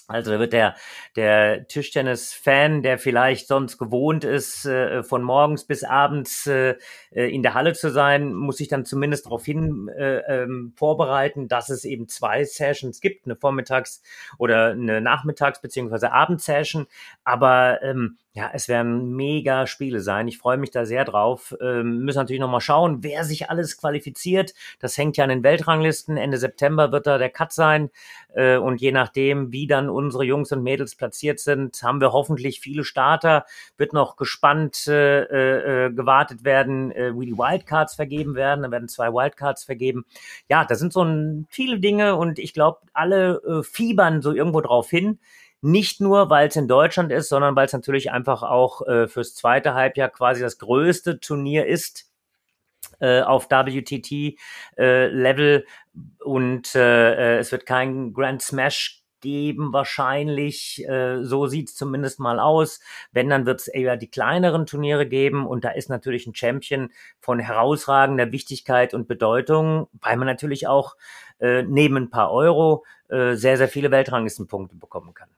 also 0.09 0.31
da 0.31 0.39
wird 0.39 0.53
der, 0.53 0.77
der 1.17 1.67
Tischtennis-Fan, 1.67 2.83
der 2.83 2.99
vielleicht 2.99 3.49
sonst 3.49 3.77
gewohnt 3.77 4.25
ist, 4.25 4.65
äh, 4.65 5.03
von 5.03 5.23
morgens 5.23 5.65
bis 5.65 5.83
abends 5.83 6.47
äh, 6.47 6.77
äh, 7.11 7.35
in 7.35 7.43
der 7.43 7.55
Halle 7.55 7.73
zu 7.73 7.91
sein, 7.91 8.33
muss 8.33 8.59
sich 8.59 8.69
dann 8.69 8.85
zumindest 8.85 9.27
darauf 9.27 9.45
hin 9.45 9.89
äh, 9.89 10.19
ähm, 10.43 10.73
vorbereiten, 10.77 11.49
dass 11.49 11.71
es 11.71 11.85
eben 11.85 12.09
zwei 12.09 12.45
Sessions 12.45 13.01
gibt, 13.01 13.27
eine 13.27 13.35
Vormittags- 13.35 14.03
oder 14.39 14.71
eine 14.71 15.01
Nachmittags- 15.01 15.61
beziehungsweise 15.61 16.13
Abendsession. 16.13 16.87
Aber 17.25 17.83
ähm, 17.83 18.19
ja, 18.37 18.51
es 18.53 18.69
werden 18.69 19.17
mega 19.17 19.67
Spiele 19.67 20.01
sein. 20.01 20.29
Ich 20.29 20.37
freue 20.37 20.59
mich 20.59 20.71
da 20.71 20.85
sehr 20.85 21.07
drauf. 21.07 21.57
Ähm, 21.59 22.01
müssen 22.01 22.19
natürlich 22.19 22.39
nochmal 22.41 22.61
schauen, 22.61 22.99
wer 23.03 23.25
sich 23.25 23.49
alles 23.49 23.79
qualifiziert. 23.79 24.53
Das 24.79 24.99
hängt 24.99 25.17
ja 25.17 25.25
an 25.25 25.31
den 25.31 25.43
Weltranglisten. 25.43 26.19
Ende 26.19 26.37
September 26.37 26.93
wird 26.93 27.07
da 27.07 27.17
der 27.17 27.31
Cut 27.31 27.55
sein. 27.55 27.89
Äh, 28.35 28.59
und 28.59 28.83
je 28.83 28.93
nachdem, 28.93 29.53
wie 29.53 29.67
dann 29.67 29.89
unsere 29.89 30.25
Jungs 30.25 30.53
und 30.53 30.63
Mädels 30.63 30.97
platziert 30.97 31.41
sind, 31.41 31.83
haben 31.83 31.99
wir 31.99 32.13
hoffentlich 32.13 32.61
viele 32.61 32.85
Starter. 32.85 33.47
Wird 33.79 33.95
noch 33.95 34.17
gespannt 34.17 34.87
äh, 34.87 35.87
äh, 35.87 35.91
gewartet 35.91 36.45
werden, 36.45 36.93
äh, 36.93 37.19
wie 37.19 37.25
die 37.25 37.39
Wildcards 37.39 37.95
vergeben 37.95 38.35
werden. 38.35 38.65
Da 38.65 38.71
werden 38.71 38.89
zwei 38.89 39.15
Wildcards 39.15 39.65
vergeben. 39.65 40.05
Ja, 40.51 40.67
da 40.67 40.75
sind 40.75 40.93
so 40.93 41.03
ein, 41.03 41.47
viele 41.49 41.81
Dinge 41.81 42.17
und 42.17 42.39
ich 42.39 42.53
glaube, 42.53 42.81
alle 42.93 43.41
äh, 43.49 43.63
fiebern 43.63 44.21
so 44.21 44.35
irgendwo 44.35 44.61
drauf 44.61 44.91
hin. 44.91 45.21
Nicht 45.63 46.01
nur, 46.01 46.31
weil 46.31 46.49
es 46.49 46.57
in 46.57 46.69
Deutschland 46.69 47.13
ist, 47.13 47.29
sondern 47.29 47.57
weil 47.57 47.67
es 47.67 47.73
natürlich 47.73 48.11
einfach 48.11 48.43
auch 48.43 48.87
äh, 48.87 49.09
fürs 49.09 49.35
zweite 49.35 49.75
Halbjahr 49.75 50.11
quasi 50.11 50.41
das 50.41 50.59
größte 50.59 51.21
Turnier 51.21 51.67
ist 51.67 52.11
äh, 53.01 53.23
auf 53.23 53.51
WTT-Level. 53.51 54.37
Äh, 55.59 56.25
und 56.25 56.75
äh, 56.75 57.37
äh, 57.37 57.39
es 57.39 57.53
wird 57.53 57.67
kein 57.67 58.13
Grand 58.13 58.43
Smash 58.43 59.03
geben 59.21 59.73
wahrscheinlich. 59.73 60.87
Äh, 60.87 61.25
so 61.25 61.47
sieht's 61.47 61.75
zumindest 61.75 62.21
mal 62.21 62.39
aus. 62.39 62.81
Wenn, 63.13 63.29
dann 63.31 63.47
wird's 63.47 63.69
eher 63.69 63.97
die 63.97 64.11
kleineren 64.11 64.67
Turniere 64.67 65.07
geben. 65.07 65.47
Und 65.47 65.65
da 65.65 65.71
ist 65.71 65.89
natürlich 65.89 66.27
ein 66.27 66.35
Champion 66.35 66.91
von 67.21 67.39
herausragender 67.39 68.31
Wichtigkeit 68.33 68.95
und 68.95 69.09
Bedeutung, 69.09 69.89
weil 69.95 70.17
man 70.17 70.27
natürlich 70.27 70.69
auch 70.69 70.97
äh, 71.41 71.63
neben 71.63 71.97
ein 71.97 72.11
paar 72.11 72.31
Euro 72.31 72.85
äh, 73.09 73.35
sehr, 73.35 73.57
sehr 73.57 73.69
viele 73.69 73.91
Weltranglistenpunkte 73.91 74.77
bekommen 74.77 75.15
kann. 75.15 75.31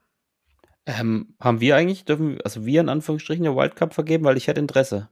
Ähm, 0.89 1.35
haben 1.39 1.61
wir 1.61 1.77
eigentlich, 1.77 2.07
dürfen, 2.07 2.39
also 2.45 2.65
wir 2.65 2.81
in 2.81 2.89
Anführungsstrichen 2.89 3.47
eine 3.47 3.55
Wildcard 3.55 3.93
vergeben, 3.93 4.25
weil 4.25 4.39
ich 4.39 4.49
hätte 4.49 4.61
Interesse. 4.61 5.11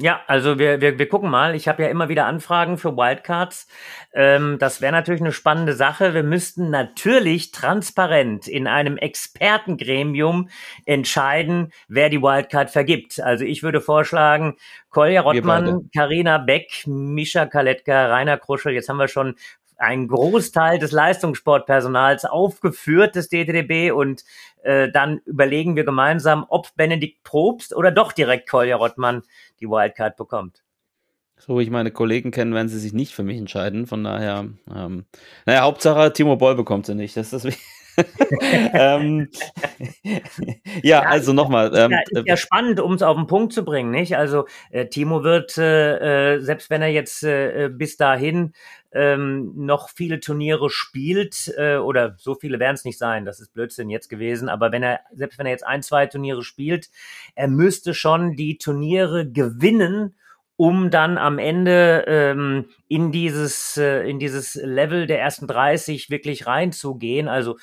Ja, 0.00 0.20
also 0.28 0.60
wir, 0.60 0.80
wir, 0.80 0.96
wir 0.96 1.08
gucken 1.08 1.28
mal. 1.28 1.56
Ich 1.56 1.66
habe 1.66 1.82
ja 1.82 1.88
immer 1.88 2.08
wieder 2.08 2.26
Anfragen 2.26 2.78
für 2.78 2.96
Wildcards. 2.96 3.66
Ähm, 4.14 4.56
das 4.60 4.80
wäre 4.80 4.92
natürlich 4.92 5.20
eine 5.20 5.32
spannende 5.32 5.74
Sache. 5.74 6.14
Wir 6.14 6.22
müssten 6.22 6.70
natürlich 6.70 7.50
transparent 7.50 8.46
in 8.46 8.68
einem 8.68 8.96
Expertengremium 8.96 10.50
entscheiden, 10.86 11.72
wer 11.88 12.10
die 12.10 12.22
Wildcard 12.22 12.70
vergibt. 12.70 13.20
Also 13.20 13.44
ich 13.44 13.64
würde 13.64 13.80
vorschlagen, 13.80 14.56
Kolja 14.90 15.20
Rottmann, 15.20 15.90
Karina 15.92 16.38
Beck, 16.38 16.86
Mischa 16.86 17.46
Kaletka, 17.46 18.06
Rainer 18.06 18.38
Kruschel. 18.38 18.74
Jetzt 18.74 18.88
haben 18.88 18.98
wir 18.98 19.08
schon 19.08 19.34
ein 19.78 20.08
Großteil 20.08 20.78
des 20.78 20.92
Leistungssportpersonals 20.92 22.24
aufgeführt 22.24 23.14
des 23.14 23.28
DTDB 23.28 23.92
und 23.92 24.24
äh, 24.62 24.90
dann 24.90 25.18
überlegen 25.24 25.76
wir 25.76 25.84
gemeinsam, 25.84 26.44
ob 26.48 26.74
Benedikt 26.76 27.22
Probst 27.22 27.74
oder 27.74 27.90
doch 27.90 28.12
direkt 28.12 28.48
Kolja 28.48 28.76
Rottmann 28.76 29.22
die 29.60 29.68
Wildcard 29.68 30.16
bekommt. 30.16 30.62
So 31.38 31.58
wie 31.58 31.62
ich 31.62 31.70
meine 31.70 31.92
Kollegen 31.92 32.32
kenne, 32.32 32.54
werden 32.54 32.68
sie 32.68 32.80
sich 32.80 32.92
nicht 32.92 33.14
für 33.14 33.22
mich 33.22 33.38
entscheiden. 33.38 33.86
Von 33.86 34.02
daher, 34.02 34.48
ähm, 34.74 35.04
naja, 35.46 35.62
Hauptsache 35.62 36.12
Timo 36.12 36.36
Boll 36.36 36.56
bekommt 36.56 36.86
sie 36.86 36.96
nicht. 36.96 37.16
Das 37.16 37.32
ist 37.32 37.44
das 37.44 37.54
ähm, 38.72 39.28
ja, 40.02 40.18
ja, 40.82 41.00
also 41.02 41.32
nochmal. 41.32 41.72
Ähm, 41.74 41.92
ist, 41.92 42.12
ja, 42.12 42.22
ja 42.24 42.36
spannend, 42.36 42.80
um 42.80 42.94
es 42.94 43.02
auf 43.02 43.16
den 43.16 43.26
Punkt 43.26 43.52
zu 43.52 43.64
bringen, 43.64 43.90
nicht? 43.90 44.16
Also 44.16 44.46
äh, 44.70 44.86
Timo 44.86 45.24
wird, 45.24 45.56
äh, 45.58 46.34
äh 46.34 46.40
selbst 46.40 46.70
wenn 46.70 46.82
er 46.82 46.88
jetzt 46.88 47.22
äh, 47.22 47.66
äh, 47.66 47.68
bis 47.68 47.96
dahin 47.96 48.52
ähm, 48.92 49.52
noch 49.54 49.90
viele 49.90 50.20
Turniere 50.20 50.70
spielt, 50.70 51.52
äh, 51.56 51.76
oder 51.76 52.14
so 52.18 52.34
viele 52.34 52.58
werden 52.58 52.74
es 52.74 52.84
nicht 52.84 52.98
sein, 52.98 53.24
das 53.24 53.40
ist 53.40 53.52
Blödsinn 53.52 53.90
jetzt 53.90 54.08
gewesen, 54.08 54.48
aber 54.48 54.72
wenn 54.72 54.82
er, 54.82 55.00
selbst 55.12 55.38
wenn 55.38 55.46
er 55.46 55.52
jetzt 55.52 55.66
ein, 55.66 55.82
zwei 55.82 56.06
Turniere 56.06 56.42
spielt, 56.42 56.88
er 57.34 57.48
müsste 57.48 57.92
schon 57.94 58.34
die 58.34 58.58
Turniere 58.58 59.30
gewinnen, 59.30 60.14
um 60.58 60.90
dann 60.90 61.18
am 61.18 61.38
Ende 61.38 62.04
ähm, 62.08 62.64
in 62.88 63.12
dieses 63.12 63.76
äh, 63.76 64.00
in 64.08 64.18
dieses 64.18 64.56
Level 64.56 65.06
der 65.06 65.20
ersten 65.20 65.46
30 65.46 66.10
wirklich 66.10 66.48
reinzugehen. 66.48 67.28
Also 67.28 67.58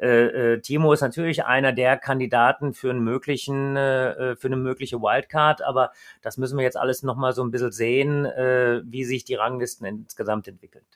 äh, 0.00 0.54
äh, 0.54 0.60
Timo 0.60 0.92
ist 0.92 1.02
natürlich 1.02 1.44
einer 1.44 1.72
der 1.72 1.96
Kandidaten 1.98 2.72
für 2.72 2.90
einen 2.90 3.04
möglichen, 3.04 3.76
äh, 3.76 4.32
äh, 4.32 4.36
für 4.36 4.48
eine 4.48 4.56
mögliche 4.56 5.00
Wildcard, 5.00 5.62
aber 5.62 5.92
das 6.22 6.38
müssen 6.38 6.56
wir 6.56 6.64
jetzt 6.64 6.78
alles 6.78 7.02
nochmal 7.02 7.32
so 7.32 7.44
ein 7.44 7.50
bisschen 7.50 7.72
sehen, 7.72 8.24
äh, 8.24 8.80
wie 8.84 9.04
sich 9.04 9.24
die 9.24 9.34
Ranglisten 9.34 9.86
insgesamt 9.86 10.48
entwickelt. 10.48 10.86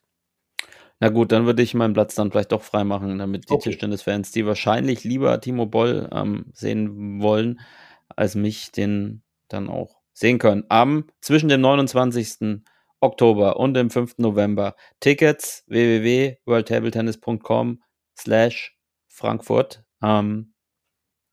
Na 1.01 1.11
gut, 1.11 1.33
dann 1.33 1.45
würde 1.45 1.63
ich 1.63 1.75
meinen 1.75 1.93
Platz 1.93 2.15
dann 2.15 2.31
vielleicht 2.31 2.53
doch 2.53 2.63
freimachen, 2.63 3.19
damit 3.19 3.51
die 3.51 3.55
okay. 3.55 3.71
Tischtennis-Fans, 3.71 4.33
die 4.33 4.47
wahrscheinlich 4.47 5.05
lieber 5.05 5.39
Timo 5.41 5.67
Boll 5.67 6.09
ähm, 6.11 6.47
sehen 6.55 7.21
wollen, 7.21 7.61
als 8.09 8.37
mich, 8.37 8.73
den 8.73 9.23
dann 9.49 9.69
auch 9.69 9.97
sehen 10.15 10.39
können. 10.39 10.65
Am 10.71 11.09
zwischen 11.21 11.51
dem 11.51 11.61
29. 11.61 12.63
Oktober 13.01 13.59
und 13.59 13.75
dem 13.75 13.91
5. 13.91 14.17
November 14.19 14.77
Tickets 15.01 15.65
www.worldtabletennis.com 15.67 17.83
slash 18.17 18.75
Frankfurt. 19.15 19.85
Ähm, 20.03 20.53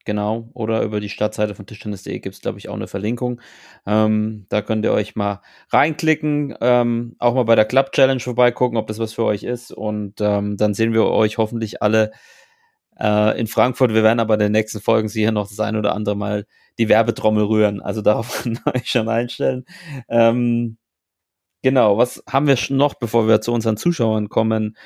genau, 0.06 0.50
oder 0.54 0.84
über 0.84 1.00
die 1.00 1.10
Stadtseite 1.10 1.56
von 1.56 1.66
Tischtennis.de 1.66 2.20
gibt 2.20 2.36
es, 2.36 2.42
glaube 2.42 2.60
ich, 2.60 2.70
auch 2.70 2.76
eine 2.76 2.88
Verlinkung. 2.88 3.42
Ähm, 3.88 4.46
da 4.50 4.62
könnt 4.62 4.86
ihr 4.86 4.92
euch 4.92 5.16
mal 5.16 5.42
reinklicken, 5.72 6.56
ähm, 6.62 7.16
auch 7.18 7.34
mal 7.34 7.46
bei 7.46 7.56
der 7.56 7.66
Club 7.66 7.92
Challenge 7.92 8.20
vorbeigucken, 8.20 8.78
ob 8.78 8.88
das 8.88 9.00
was 9.00 9.14
für 9.14 9.26
euch 9.26 9.44
ist. 9.44 9.72
Und 9.72 10.22
ähm, 10.22 10.58
dann 10.58 10.76
sehen 10.76 10.94
wir 10.94 11.06
euch 11.06 11.40
hoffentlich 11.40 11.82
alle 11.82 12.12
äh, 13.00 13.40
in 13.40 13.48
Frankfurt. 13.48 13.94
Wir 13.94 14.04
werden 14.04 14.20
aber 14.20 14.36
in 14.36 14.42
den 14.42 14.52
nächsten 14.52 14.80
Folgen 14.80 15.10
sicher 15.10 15.32
noch 15.32 15.50
das 15.50 15.60
ein 15.60 15.76
oder 15.76 15.96
andere 15.96 16.16
Mal 16.16 16.46
die 16.78 16.88
Werbetrommel 16.88 17.44
rühren. 17.46 17.82
Also 17.82 18.02
darauf 18.04 18.44
könnt 18.44 18.62
ihr 18.64 18.76
euch 18.76 18.92
schon 18.92 19.10
einstellen. 19.10 19.66
Ähm, 20.08 20.78
genau, 21.64 21.98
was 21.98 22.24
haben 22.30 22.46
wir 22.46 22.58
noch, 22.70 22.94
bevor 22.94 23.28
wir 23.28 23.42
zu 23.42 23.52
unseren 23.54 23.78
Zuschauern 23.78 24.30
kommen? 24.30 24.78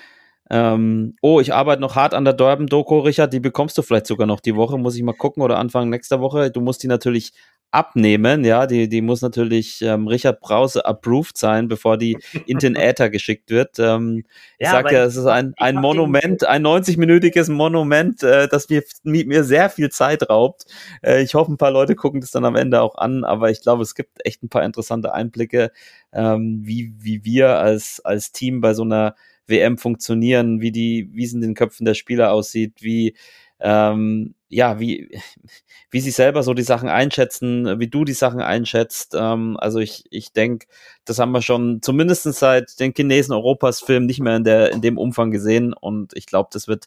Ähm, 0.49 1.15
oh, 1.21 1.39
ich 1.39 1.53
arbeite 1.53 1.81
noch 1.81 1.95
hart 1.95 2.13
an 2.13 2.25
der 2.25 2.33
Durban-Doku, 2.33 2.99
Richard. 2.99 3.33
Die 3.33 3.39
bekommst 3.39 3.77
du 3.77 3.81
vielleicht 3.81 4.07
sogar 4.07 4.27
noch 4.27 4.39
die 4.39 4.55
Woche. 4.55 4.77
Muss 4.77 4.95
ich 4.95 5.03
mal 5.03 5.13
gucken 5.13 5.41
oder 5.41 5.57
Anfang 5.57 5.89
nächster 5.89 6.21
Woche. 6.21 6.51
Du 6.51 6.61
musst 6.61 6.83
die 6.83 6.87
natürlich 6.87 7.33
abnehmen, 7.75 8.45
ja, 8.45 8.67
die, 8.67 8.87
die 8.87 9.01
muss 9.01 9.21
natürlich 9.21 9.81
ähm, 9.81 10.07
Richard 10.07 10.39
Brause 10.39 10.85
approved 10.85 11.37
sein, 11.37 11.67
bevor 11.67 11.97
die 11.97 12.17
in 12.45 12.57
den 12.57 12.75
Äther 12.77 13.09
geschickt 13.09 13.49
wird. 13.49 13.77
Ähm, 13.79 14.23
ja, 14.57 14.67
ich 14.67 14.69
sag 14.69 14.91
ja, 14.91 15.03
es 15.03 15.17
ist 15.17 15.25
ein, 15.25 15.53
ein 15.57 15.75
Monument, 15.75 16.45
ein 16.45 16.65
90-minütiges 16.65 17.51
Monument, 17.51 18.23
äh, 18.23 18.47
das 18.47 18.69
mir, 18.69 18.81
mir 19.03 19.43
sehr 19.43 19.69
viel 19.69 19.89
Zeit 19.89 20.29
raubt. 20.29 20.65
Äh, 21.03 21.21
ich 21.21 21.35
hoffe, 21.35 21.51
ein 21.51 21.57
paar 21.57 21.71
Leute 21.71 21.95
gucken 21.95 22.21
das 22.21 22.31
dann 22.31 22.45
am 22.45 22.55
Ende 22.55 22.81
auch 22.81 22.95
an, 22.95 23.25
aber 23.25 23.51
ich 23.51 23.61
glaube, 23.61 23.83
es 23.83 23.93
gibt 23.93 24.25
echt 24.25 24.41
ein 24.41 24.49
paar 24.49 24.63
interessante 24.63 25.13
Einblicke, 25.13 25.71
ähm, 26.13 26.61
wie, 26.63 26.93
wie 26.97 27.25
wir 27.25 27.59
als, 27.59 27.99
als 28.05 28.31
Team 28.31 28.61
bei 28.61 28.73
so 28.73 28.83
einer 28.83 29.15
WM 29.47 29.77
funktionieren, 29.77 30.61
wie 30.61 30.71
die, 30.71 31.09
wie 31.13 31.25
es 31.25 31.33
in 31.33 31.41
den 31.41 31.55
Köpfen 31.55 31.85
der 31.85 31.93
Spieler 31.93 32.31
aussieht, 32.31 32.81
wie 32.81 33.15
ähm, 33.59 34.35
ja, 34.49 34.79
wie, 34.79 35.09
wie 35.91 35.99
sie 35.99 36.11
selber 36.11 36.43
so 36.43 36.53
die 36.53 36.63
Sachen 36.63 36.89
einschätzen, 36.89 37.79
wie 37.79 37.87
du 37.87 38.05
die 38.05 38.13
Sachen 38.13 38.41
einschätzt. 38.41 39.15
Ähm, 39.17 39.57
also 39.59 39.79
ich, 39.79 40.05
ich 40.09 40.33
denke, 40.33 40.67
das 41.05 41.19
haben 41.19 41.31
wir 41.31 41.41
schon 41.41 41.81
zumindest 41.81 42.23
seit 42.23 42.79
den 42.79 42.93
Chinesen 42.93 43.33
Europas 43.33 43.81
Film 43.81 44.05
nicht 44.05 44.19
mehr 44.19 44.35
in, 44.35 44.43
der, 44.43 44.71
in 44.71 44.81
dem 44.81 44.97
Umfang 44.97 45.31
gesehen 45.31 45.73
und 45.73 46.13
ich 46.15 46.25
glaube, 46.25 46.49
das 46.51 46.67
wird 46.67 46.85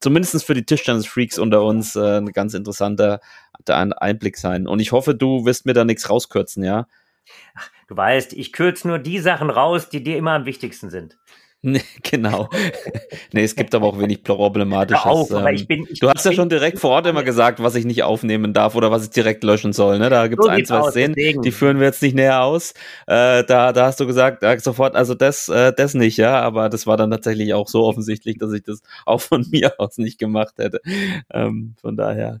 zumindest 0.00 0.44
für 0.44 0.54
die 0.54 0.64
Tischtennis-Freaks 0.64 1.38
unter 1.38 1.62
uns 1.62 1.96
äh, 1.96 2.18
ein 2.18 2.32
ganz 2.32 2.54
interessanter 2.54 3.20
Einblick 3.66 4.36
sein. 4.36 4.66
Und 4.66 4.80
ich 4.80 4.90
hoffe, 4.90 5.14
du 5.14 5.44
wirst 5.44 5.64
mir 5.64 5.74
da 5.74 5.84
nichts 5.84 6.10
rauskürzen, 6.10 6.64
ja? 6.64 6.88
Ach, 7.54 7.70
du 7.86 7.96
weißt, 7.96 8.32
ich 8.32 8.52
kürze 8.52 8.88
nur 8.88 8.98
die 8.98 9.20
Sachen 9.20 9.48
raus, 9.48 9.88
die 9.88 10.02
dir 10.02 10.16
immer 10.16 10.32
am 10.32 10.44
wichtigsten 10.44 10.90
sind. 10.90 11.16
Nee, 11.64 11.80
genau. 12.02 12.50
nee, 13.32 13.44
es 13.44 13.54
gibt 13.54 13.72
aber 13.74 13.86
auch 13.86 13.98
wenig 13.98 14.24
problematisches. 14.24 15.04
Auf, 15.04 15.30
ähm, 15.30 15.46
ich 15.54 15.68
bin, 15.68 15.86
ich, 15.88 16.00
du 16.00 16.10
hast 16.10 16.24
ja 16.24 16.32
schon 16.32 16.48
direkt 16.48 16.80
vor 16.80 16.90
Ort 16.90 17.06
immer 17.06 17.22
gesagt, 17.22 17.62
was 17.62 17.76
ich 17.76 17.84
nicht 17.84 18.02
aufnehmen 18.02 18.52
darf 18.52 18.74
oder 18.74 18.90
was 18.90 19.04
ich 19.04 19.10
direkt 19.10 19.44
löschen 19.44 19.72
soll. 19.72 20.00
Ne? 20.00 20.10
Da 20.10 20.26
gibt 20.26 20.40
es 20.40 20.46
so 20.46 20.50
ein, 20.50 20.64
zwei 20.64 20.78
aus, 20.80 20.90
Szenen, 20.90 21.14
deswegen. 21.14 21.42
die 21.42 21.52
führen 21.52 21.78
wir 21.78 21.86
jetzt 21.86 22.02
nicht 22.02 22.16
näher 22.16 22.42
aus. 22.42 22.72
Äh, 23.06 23.44
da, 23.44 23.72
da 23.72 23.86
hast 23.86 24.00
du 24.00 24.06
gesagt, 24.06 24.42
ja, 24.42 24.58
sofort, 24.58 24.96
also 24.96 25.14
das, 25.14 25.48
äh, 25.48 25.72
das 25.72 25.94
nicht, 25.94 26.16
ja, 26.16 26.40
aber 26.40 26.68
das 26.68 26.88
war 26.88 26.96
dann 26.96 27.12
tatsächlich 27.12 27.54
auch 27.54 27.68
so 27.68 27.84
offensichtlich, 27.84 28.38
dass 28.38 28.52
ich 28.52 28.64
das 28.64 28.82
auch 29.06 29.20
von 29.20 29.46
mir 29.52 29.78
aus 29.78 29.98
nicht 29.98 30.18
gemacht 30.18 30.54
hätte. 30.58 30.80
Ähm, 31.32 31.76
von 31.80 31.96
daher. 31.96 32.40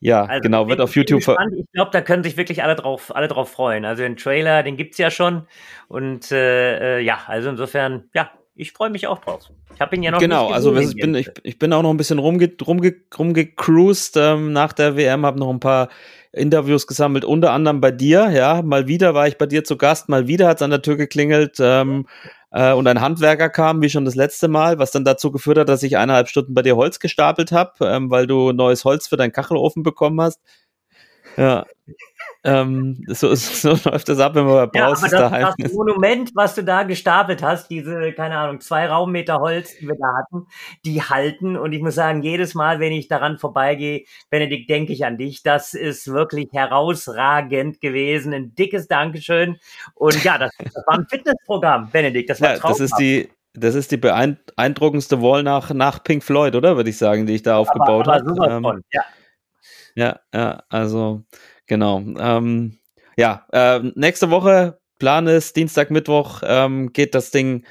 Ja, 0.00 0.24
also, 0.24 0.42
genau, 0.42 0.68
wird 0.68 0.80
auf 0.80 0.94
YouTube. 0.94 1.20
Ich 1.20 1.72
glaube, 1.72 1.90
da 1.92 2.00
können 2.00 2.22
sich 2.22 2.36
wirklich 2.36 2.62
alle 2.62 2.76
drauf, 2.76 3.14
alle 3.14 3.26
drauf 3.26 3.50
freuen. 3.50 3.84
Also 3.84 4.02
den 4.02 4.16
Trailer, 4.16 4.62
den 4.62 4.76
gibt's 4.76 4.98
ja 4.98 5.10
schon. 5.10 5.46
Und 5.88 6.30
äh, 6.30 6.98
äh, 6.98 7.00
ja, 7.00 7.18
also 7.26 7.48
insofern, 7.50 8.04
ja, 8.14 8.30
ich 8.54 8.72
freue 8.72 8.90
mich 8.90 9.06
auch 9.06 9.18
drauf. 9.18 9.50
Ich 9.74 9.80
habe 9.80 9.94
ihn 9.96 10.02
ja 10.02 10.10
noch 10.10 10.18
Genau, 10.18 10.48
also 10.50 10.74
ich 10.76 10.94
bin, 10.96 11.14
ich, 11.14 11.30
ich 11.42 11.58
bin 11.58 11.72
auch 11.72 11.82
noch 11.82 11.90
ein 11.90 11.96
bisschen 11.96 12.18
rumge, 12.18 12.50
rumge, 12.66 12.94
rumgecruised 13.16 14.16
ähm, 14.16 14.52
nach 14.52 14.72
der 14.72 14.96
WM, 14.96 15.24
habe 15.24 15.38
noch 15.38 15.50
ein 15.50 15.60
paar 15.60 15.88
Interviews 16.32 16.86
gesammelt, 16.86 17.24
unter 17.24 17.52
anderem 17.52 17.80
bei 17.80 17.90
dir, 17.90 18.30
ja. 18.30 18.62
Mal 18.62 18.86
wieder 18.86 19.14
war 19.14 19.26
ich 19.28 19.38
bei 19.38 19.46
dir 19.46 19.64
zu 19.64 19.76
Gast, 19.76 20.08
mal 20.08 20.26
wieder 20.26 20.48
hat's 20.48 20.62
an 20.62 20.70
der 20.70 20.82
Tür 20.82 20.96
geklingelt. 20.96 21.58
Ähm, 21.60 22.06
äh, 22.50 22.72
und 22.72 22.86
ein 22.86 23.00
Handwerker 23.00 23.50
kam, 23.50 23.82
wie 23.82 23.90
schon 23.90 24.04
das 24.04 24.14
letzte 24.14 24.48
Mal, 24.48 24.78
was 24.78 24.90
dann 24.90 25.04
dazu 25.04 25.30
geführt 25.30 25.58
hat, 25.58 25.68
dass 25.68 25.82
ich 25.82 25.96
eineinhalb 25.96 26.28
Stunden 26.28 26.54
bei 26.54 26.62
dir 26.62 26.76
Holz 26.76 27.00
gestapelt 27.00 27.52
habe, 27.52 27.72
ähm, 27.82 28.10
weil 28.10 28.26
du 28.26 28.52
neues 28.52 28.84
Holz 28.84 29.08
für 29.08 29.16
deinen 29.16 29.32
Kachelofen 29.32 29.82
bekommen 29.82 30.20
hast. 30.20 30.40
Ja, 31.36 31.66
ähm, 32.48 33.04
so, 33.08 33.34
so 33.34 33.70
läuft 33.84 34.08
das 34.08 34.18
ab, 34.20 34.34
wenn 34.34 34.46
man 34.46 34.70
bei 34.70 34.80
Braus 34.80 35.02
ja, 35.02 35.08
aber 35.08 35.18
daheim 35.18 35.42
das, 35.42 35.54
das 35.58 35.72
Monument, 35.72 36.30
was 36.34 36.54
du 36.54 36.64
da 36.64 36.82
gestapelt 36.84 37.42
hast, 37.42 37.68
diese, 37.68 38.12
keine 38.12 38.38
Ahnung, 38.38 38.60
zwei 38.60 38.86
Raummeter 38.86 39.38
Holz, 39.40 39.76
die 39.78 39.86
wir 39.86 39.96
da 39.96 40.16
hatten, 40.16 40.46
die 40.84 41.02
halten. 41.02 41.56
Und 41.56 41.72
ich 41.72 41.82
muss 41.82 41.94
sagen, 41.94 42.22
jedes 42.22 42.54
Mal, 42.54 42.80
wenn 42.80 42.92
ich 42.92 43.08
daran 43.08 43.38
vorbeigehe, 43.38 44.04
Benedikt, 44.30 44.70
denke 44.70 44.92
ich 44.92 45.04
an 45.04 45.18
dich. 45.18 45.42
Das 45.42 45.74
ist 45.74 46.08
wirklich 46.08 46.48
herausragend 46.52 47.80
gewesen. 47.80 48.32
Ein 48.32 48.54
dickes 48.54 48.88
Dankeschön. 48.88 49.58
Und 49.94 50.22
ja, 50.24 50.38
das, 50.38 50.50
das 50.58 50.84
war 50.86 50.98
ein 50.98 51.06
Fitnessprogramm, 51.10 51.90
Benedikt. 51.90 52.30
Das 52.30 52.40
war 52.40 52.54
ja, 52.54 52.60
Das 52.60 52.80
ist 52.80 52.96
die, 52.98 53.28
das 53.52 53.74
ist 53.74 53.90
die 53.90 53.96
beeindruckendste 53.96 55.20
Wall 55.20 55.42
nach, 55.42 55.70
nach 55.74 56.02
Pink 56.02 56.22
Floyd, 56.22 56.54
oder? 56.54 56.76
Würde 56.76 56.90
ich 56.90 56.98
sagen, 56.98 57.26
die 57.26 57.34
ich 57.34 57.42
da 57.42 57.56
aufgebaut 57.56 58.06
habe. 58.06 58.34
Ähm, 58.48 58.82
ja. 58.92 59.02
ja, 59.94 60.20
ja, 60.32 60.62
also 60.68 61.24
Genau. 61.68 62.02
Ähm, 62.18 62.78
ja, 63.16 63.46
äh, 63.52 63.80
nächste 63.94 64.30
Woche, 64.30 64.80
Plan 64.98 65.26
ist, 65.28 65.54
Dienstag, 65.54 65.90
Mittwoch 65.90 66.42
ähm, 66.44 66.92
geht 66.92 67.14
das 67.14 67.30
Ding 67.30 67.64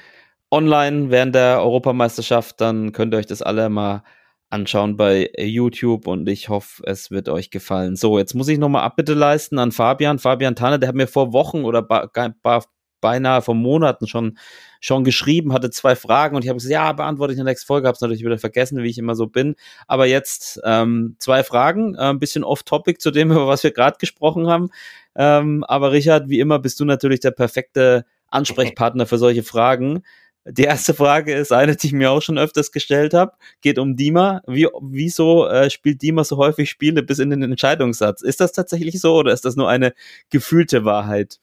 online 0.50 1.10
während 1.10 1.34
der 1.34 1.60
Europameisterschaft. 1.60 2.60
Dann 2.60 2.92
könnt 2.92 3.12
ihr 3.12 3.18
euch 3.18 3.26
das 3.26 3.42
alle 3.42 3.68
mal 3.68 4.02
anschauen 4.50 4.96
bei 4.96 5.30
YouTube 5.36 6.06
und 6.06 6.26
ich 6.28 6.48
hoffe, 6.48 6.82
es 6.86 7.10
wird 7.10 7.28
euch 7.28 7.50
gefallen. 7.50 7.96
So, 7.96 8.18
jetzt 8.18 8.34
muss 8.34 8.48
ich 8.48 8.58
nochmal 8.58 8.84
Abbitte 8.84 9.12
leisten 9.12 9.58
an 9.58 9.72
Fabian. 9.72 10.18
Fabian 10.18 10.54
Tanne, 10.56 10.78
der 10.78 10.88
hat 10.88 10.96
mir 10.96 11.06
vor 11.06 11.34
Wochen 11.34 11.64
oder 11.64 11.86
beinahe 13.02 13.42
vor 13.42 13.54
Monaten 13.54 14.06
schon, 14.06 14.38
schon 14.80 15.04
geschrieben, 15.04 15.52
hatte 15.52 15.70
zwei 15.70 15.96
Fragen 15.96 16.36
und 16.36 16.44
ich 16.44 16.48
habe 16.48 16.56
gesagt, 16.56 16.72
ja, 16.72 16.92
beantworte 16.92 17.32
ich 17.32 17.38
in 17.38 17.44
der 17.44 17.52
nächsten 17.52 17.66
Folge, 17.66 17.88
habe 17.88 17.96
es 17.96 18.00
natürlich 18.00 18.24
wieder 18.24 18.38
vergessen, 18.38 18.82
wie 18.82 18.88
ich 18.88 18.98
immer 18.98 19.14
so 19.14 19.26
bin. 19.26 19.54
Aber 19.86 20.06
jetzt 20.06 20.60
ähm, 20.64 21.16
zwei 21.18 21.42
Fragen, 21.42 21.94
äh, 21.94 22.10
ein 22.10 22.18
bisschen 22.18 22.44
off-topic 22.44 22.98
zu 23.00 23.10
dem, 23.10 23.30
über 23.32 23.46
was 23.46 23.64
wir 23.64 23.72
gerade 23.72 23.98
gesprochen 23.98 24.46
haben. 24.46 24.70
Ähm, 25.16 25.64
aber 25.64 25.92
Richard, 25.92 26.28
wie 26.28 26.40
immer 26.40 26.58
bist 26.58 26.80
du 26.80 26.84
natürlich 26.84 27.20
der 27.20 27.32
perfekte 27.32 28.04
Ansprechpartner 28.28 29.06
für 29.06 29.18
solche 29.18 29.42
Fragen. 29.42 30.02
Die 30.50 30.62
erste 30.62 30.94
Frage 30.94 31.34
ist 31.34 31.52
eine, 31.52 31.76
die 31.76 31.88
ich 31.88 31.92
mir 31.92 32.10
auch 32.10 32.22
schon 32.22 32.38
öfters 32.38 32.72
gestellt 32.72 33.12
habe. 33.12 33.32
Geht 33.60 33.78
um 33.78 33.96
Dima. 33.96 34.40
Wie, 34.46 34.66
wieso 34.80 35.46
äh, 35.46 35.68
spielt 35.68 36.00
Dima 36.00 36.24
so 36.24 36.38
häufig 36.38 36.70
Spiele 36.70 37.02
bis 37.02 37.18
in 37.18 37.28
den 37.28 37.42
Entscheidungssatz? 37.42 38.22
Ist 38.22 38.40
das 38.40 38.52
tatsächlich 38.52 38.98
so 38.98 39.16
oder 39.16 39.32
ist 39.32 39.44
das 39.44 39.56
nur 39.56 39.68
eine 39.68 39.92
gefühlte 40.30 40.86
Wahrheit? 40.86 41.38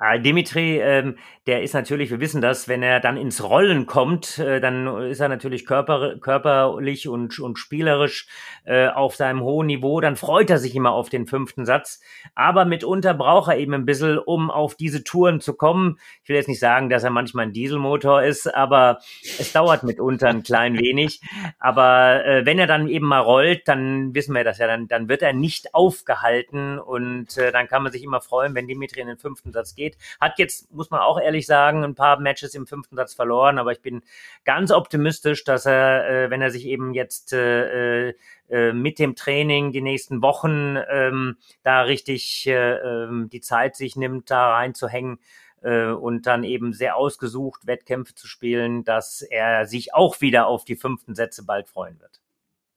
Ah, 0.00 0.18
Dimitri, 0.18 0.80
ähm, 0.80 1.18
der 1.48 1.62
ist 1.62 1.72
natürlich, 1.72 2.10
wir 2.10 2.20
wissen 2.20 2.42
das, 2.42 2.68
wenn 2.68 2.82
er 2.82 3.00
dann 3.00 3.16
ins 3.16 3.42
Rollen 3.42 3.86
kommt, 3.86 4.38
äh, 4.38 4.60
dann 4.60 4.86
ist 5.04 5.20
er 5.20 5.30
natürlich 5.30 5.64
körper, 5.64 6.18
körperlich 6.20 7.08
und, 7.08 7.38
und 7.38 7.58
spielerisch 7.58 8.28
äh, 8.66 8.88
auf 8.88 9.16
seinem 9.16 9.40
hohen 9.40 9.66
Niveau. 9.66 10.02
Dann 10.02 10.16
freut 10.16 10.50
er 10.50 10.58
sich 10.58 10.76
immer 10.76 10.90
auf 10.90 11.08
den 11.08 11.26
fünften 11.26 11.64
Satz. 11.64 12.00
Aber 12.34 12.66
mitunter 12.66 13.14
braucht 13.14 13.50
er 13.50 13.56
eben 13.56 13.72
ein 13.72 13.86
bisschen, 13.86 14.18
um 14.18 14.50
auf 14.50 14.74
diese 14.74 15.04
Touren 15.04 15.40
zu 15.40 15.54
kommen. 15.54 15.98
Ich 16.22 16.28
will 16.28 16.36
jetzt 16.36 16.48
nicht 16.48 16.60
sagen, 16.60 16.90
dass 16.90 17.02
er 17.02 17.08
manchmal 17.08 17.46
ein 17.46 17.54
Dieselmotor 17.54 18.22
ist, 18.22 18.54
aber 18.54 18.98
es 19.22 19.50
dauert 19.50 19.84
mitunter 19.84 20.28
ein 20.28 20.42
klein 20.42 20.78
wenig. 20.78 21.22
Aber 21.58 22.26
äh, 22.26 22.44
wenn 22.44 22.58
er 22.58 22.66
dann 22.66 22.88
eben 22.88 23.06
mal 23.06 23.20
rollt, 23.20 23.66
dann 23.68 24.14
wissen 24.14 24.34
wir 24.34 24.44
das 24.44 24.58
ja, 24.58 24.66
dann, 24.66 24.86
dann 24.86 25.08
wird 25.08 25.22
er 25.22 25.32
nicht 25.32 25.74
aufgehalten 25.74 26.78
und 26.78 27.38
äh, 27.38 27.52
dann 27.52 27.68
kann 27.68 27.82
man 27.82 27.90
sich 27.90 28.02
immer 28.02 28.20
freuen, 28.20 28.54
wenn 28.54 28.68
Dimitri 28.68 29.00
in 29.00 29.06
den 29.06 29.16
fünften 29.16 29.50
Satz 29.50 29.74
geht. 29.74 29.96
Hat 30.20 30.38
jetzt, 30.38 30.70
muss 30.74 30.90
man 30.90 31.00
auch 31.00 31.18
ehrlich 31.18 31.37
sagen, 31.46 31.84
ein 31.84 31.94
paar 31.94 32.20
Matches 32.20 32.54
im 32.54 32.66
fünften 32.66 32.96
Satz 32.96 33.14
verloren, 33.14 33.58
aber 33.58 33.72
ich 33.72 33.80
bin 33.80 34.02
ganz 34.44 34.70
optimistisch, 34.70 35.44
dass 35.44 35.66
er, 35.66 36.08
äh, 36.08 36.30
wenn 36.30 36.42
er 36.42 36.50
sich 36.50 36.66
eben 36.66 36.94
jetzt 36.94 37.32
äh, 37.32 38.10
äh, 38.48 38.72
mit 38.72 38.98
dem 38.98 39.14
Training 39.14 39.72
die 39.72 39.82
nächsten 39.82 40.22
Wochen 40.22 40.76
ähm, 40.90 41.36
da 41.62 41.82
richtig 41.82 42.46
äh, 42.46 42.76
ähm, 42.76 43.28
die 43.30 43.40
Zeit 43.40 43.76
sich 43.76 43.96
nimmt, 43.96 44.30
da 44.30 44.54
reinzuhängen, 44.54 45.18
äh, 45.62 45.86
und 45.86 46.26
dann 46.26 46.44
eben 46.44 46.72
sehr 46.72 46.96
ausgesucht 46.96 47.66
Wettkämpfe 47.66 48.14
zu 48.14 48.26
spielen, 48.26 48.84
dass 48.84 49.22
er 49.22 49.66
sich 49.66 49.94
auch 49.94 50.20
wieder 50.20 50.46
auf 50.46 50.64
die 50.64 50.76
fünften 50.76 51.14
Sätze 51.14 51.44
bald 51.44 51.68
freuen 51.68 52.00
wird. 52.00 52.20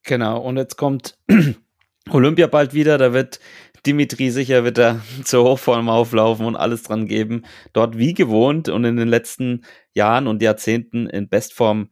Genau, 0.03 0.39
und 0.39 0.57
jetzt 0.57 0.77
kommt 0.77 1.17
Olympia 2.09 2.47
bald 2.47 2.73
wieder, 2.73 2.97
da 2.97 3.13
wird 3.13 3.39
Dimitri 3.85 4.29
sicher 4.29 4.65
wieder 4.65 5.01
zur 5.23 5.43
Hochform 5.43 5.89
auflaufen 5.89 6.45
und 6.45 6.55
alles 6.55 6.83
dran 6.83 7.07
geben, 7.07 7.43
dort 7.73 7.97
wie 7.97 8.13
gewohnt 8.13 8.69
und 8.69 8.85
in 8.85 8.97
den 8.97 9.07
letzten 9.07 9.63
Jahren 9.93 10.27
und 10.27 10.41
Jahrzehnten 10.41 11.07
in 11.07 11.29
Bestform 11.29 11.89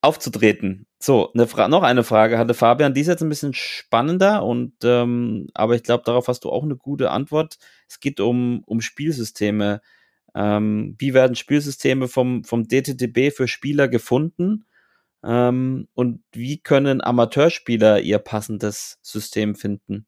aufzutreten. 0.00 0.86
So, 0.98 1.32
eine 1.32 1.46
noch 1.68 1.82
eine 1.82 2.04
Frage 2.04 2.38
hatte 2.38 2.54
Fabian, 2.54 2.94
die 2.94 3.00
ist 3.00 3.08
jetzt 3.08 3.22
ein 3.22 3.28
bisschen 3.28 3.54
spannender 3.54 4.44
und 4.44 4.72
ähm, 4.84 5.48
aber 5.54 5.74
ich 5.74 5.82
glaube, 5.82 6.04
darauf 6.04 6.28
hast 6.28 6.44
du 6.44 6.50
auch 6.50 6.62
eine 6.62 6.76
gute 6.76 7.10
Antwort. 7.10 7.58
Es 7.88 8.00
geht 8.00 8.20
um, 8.20 8.62
um 8.66 8.80
Spielsysteme. 8.80 9.80
Ähm, 10.34 10.94
wie 10.98 11.14
werden 11.14 11.34
Spielsysteme 11.34 12.08
vom, 12.08 12.44
vom 12.44 12.68
DTTB 12.68 13.34
für 13.34 13.48
Spieler 13.48 13.88
gefunden? 13.88 14.66
Ähm, 15.24 15.88
und 15.94 16.22
wie 16.32 16.58
können 16.62 17.02
Amateurspieler 17.02 18.00
ihr 18.00 18.18
passendes 18.18 18.98
System 19.02 19.54
finden? 19.56 20.06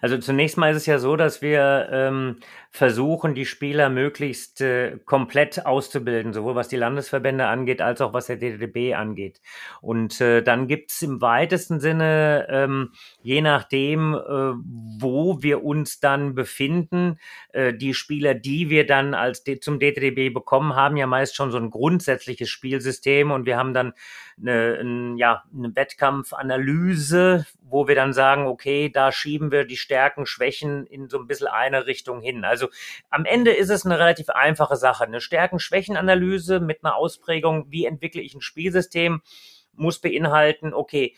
Also 0.00 0.18
zunächst 0.18 0.56
mal 0.56 0.70
ist 0.70 0.78
es 0.78 0.86
ja 0.86 0.98
so, 0.98 1.16
dass 1.16 1.40
wir 1.40 1.88
ähm, 1.92 2.36
versuchen, 2.70 3.34
die 3.34 3.46
Spieler 3.46 3.90
möglichst 3.90 4.60
äh, 4.60 4.98
komplett 5.04 5.66
auszubilden, 5.66 6.32
sowohl 6.32 6.54
was 6.54 6.68
die 6.68 6.76
Landesverbände 6.76 7.46
angeht, 7.46 7.80
als 7.80 8.00
auch 8.00 8.12
was 8.12 8.26
der 8.26 8.36
DDB 8.36 8.94
angeht. 8.94 9.40
Und 9.80 10.20
äh, 10.20 10.42
dann 10.42 10.68
gibt's 10.68 11.02
im 11.02 11.20
weitesten 11.20 11.80
Sinne, 11.80 12.46
ähm, 12.50 12.92
je 13.22 13.40
nachdem, 13.40 14.14
äh, 14.14 14.54
wo 14.98 15.42
wir 15.42 15.62
uns 15.64 16.00
dann 16.00 16.34
befinden, 16.34 17.18
äh, 17.52 17.72
die 17.72 17.94
Spieler, 17.94 18.34
die 18.34 18.70
wir 18.70 18.86
dann 18.86 19.14
als 19.14 19.44
zum 19.60 19.78
DDB 19.78 20.30
bekommen, 20.30 20.74
haben 20.74 20.96
ja 20.96 21.06
meist 21.06 21.36
schon 21.36 21.50
so 21.50 21.58
ein 21.58 21.70
grundsätzliches 21.70 22.48
Spielsystem 22.48 23.30
und 23.30 23.46
wir 23.46 23.56
haben 23.56 23.74
dann 23.74 23.92
eine, 24.42 24.78
ein, 24.80 25.16
ja, 25.16 25.44
eine 25.56 25.74
Wettkampfanalyse, 25.74 27.46
wo 27.62 27.88
wir 27.88 27.94
dann 27.94 28.12
sagen, 28.12 28.46
okay, 28.46 28.90
da 28.90 29.12
schieben 29.12 29.50
wir 29.50 29.64
die 29.64 29.76
Stärken, 29.76 30.26
Schwächen 30.26 30.86
in 30.86 31.08
so 31.08 31.18
ein 31.18 31.26
bisschen 31.26 31.48
eine 31.48 31.86
Richtung 31.86 32.20
hin. 32.20 32.44
Also 32.44 32.68
am 33.08 33.24
Ende 33.24 33.52
ist 33.52 33.70
es 33.70 33.86
eine 33.86 33.98
relativ 33.98 34.28
einfache 34.28 34.76
Sache. 34.76 35.04
Eine 35.04 35.20
Stärken-Schwächen-Analyse 35.20 36.60
mit 36.60 36.84
einer 36.84 36.96
Ausprägung, 36.96 37.66
wie 37.70 37.86
entwickle 37.86 38.20
ich 38.20 38.34
ein 38.34 38.42
Spielsystem, 38.42 39.22
muss 39.74 40.00
beinhalten, 40.00 40.74
okay, 40.74 41.14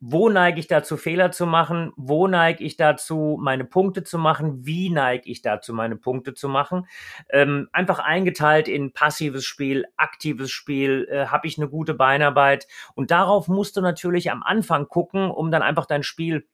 wo 0.00 0.30
neige 0.30 0.58
ich 0.58 0.66
dazu, 0.66 0.96
Fehler 0.96 1.30
zu 1.30 1.46
machen? 1.46 1.92
Wo 1.96 2.26
neige 2.26 2.64
ich 2.64 2.76
dazu, 2.76 3.38
meine 3.40 3.64
Punkte 3.64 4.02
zu 4.02 4.18
machen? 4.18 4.64
Wie 4.64 4.88
neige 4.88 5.28
ich 5.28 5.42
dazu, 5.42 5.74
meine 5.74 5.96
Punkte 5.96 6.32
zu 6.32 6.48
machen? 6.48 6.86
Ähm, 7.30 7.68
einfach 7.72 7.98
eingeteilt 7.98 8.66
in 8.66 8.92
passives 8.92 9.44
Spiel, 9.44 9.84
aktives 9.98 10.50
Spiel, 10.50 11.06
äh, 11.10 11.26
habe 11.26 11.46
ich 11.46 11.58
eine 11.58 11.68
gute 11.68 11.92
Beinarbeit? 11.92 12.66
Und 12.94 13.10
darauf 13.10 13.48
musst 13.48 13.76
du 13.76 13.82
natürlich 13.82 14.30
am 14.30 14.42
Anfang 14.42 14.88
gucken, 14.88 15.30
um 15.30 15.50
dann 15.50 15.62
einfach 15.62 15.84
dein 15.84 16.02
Spiel 16.02 16.46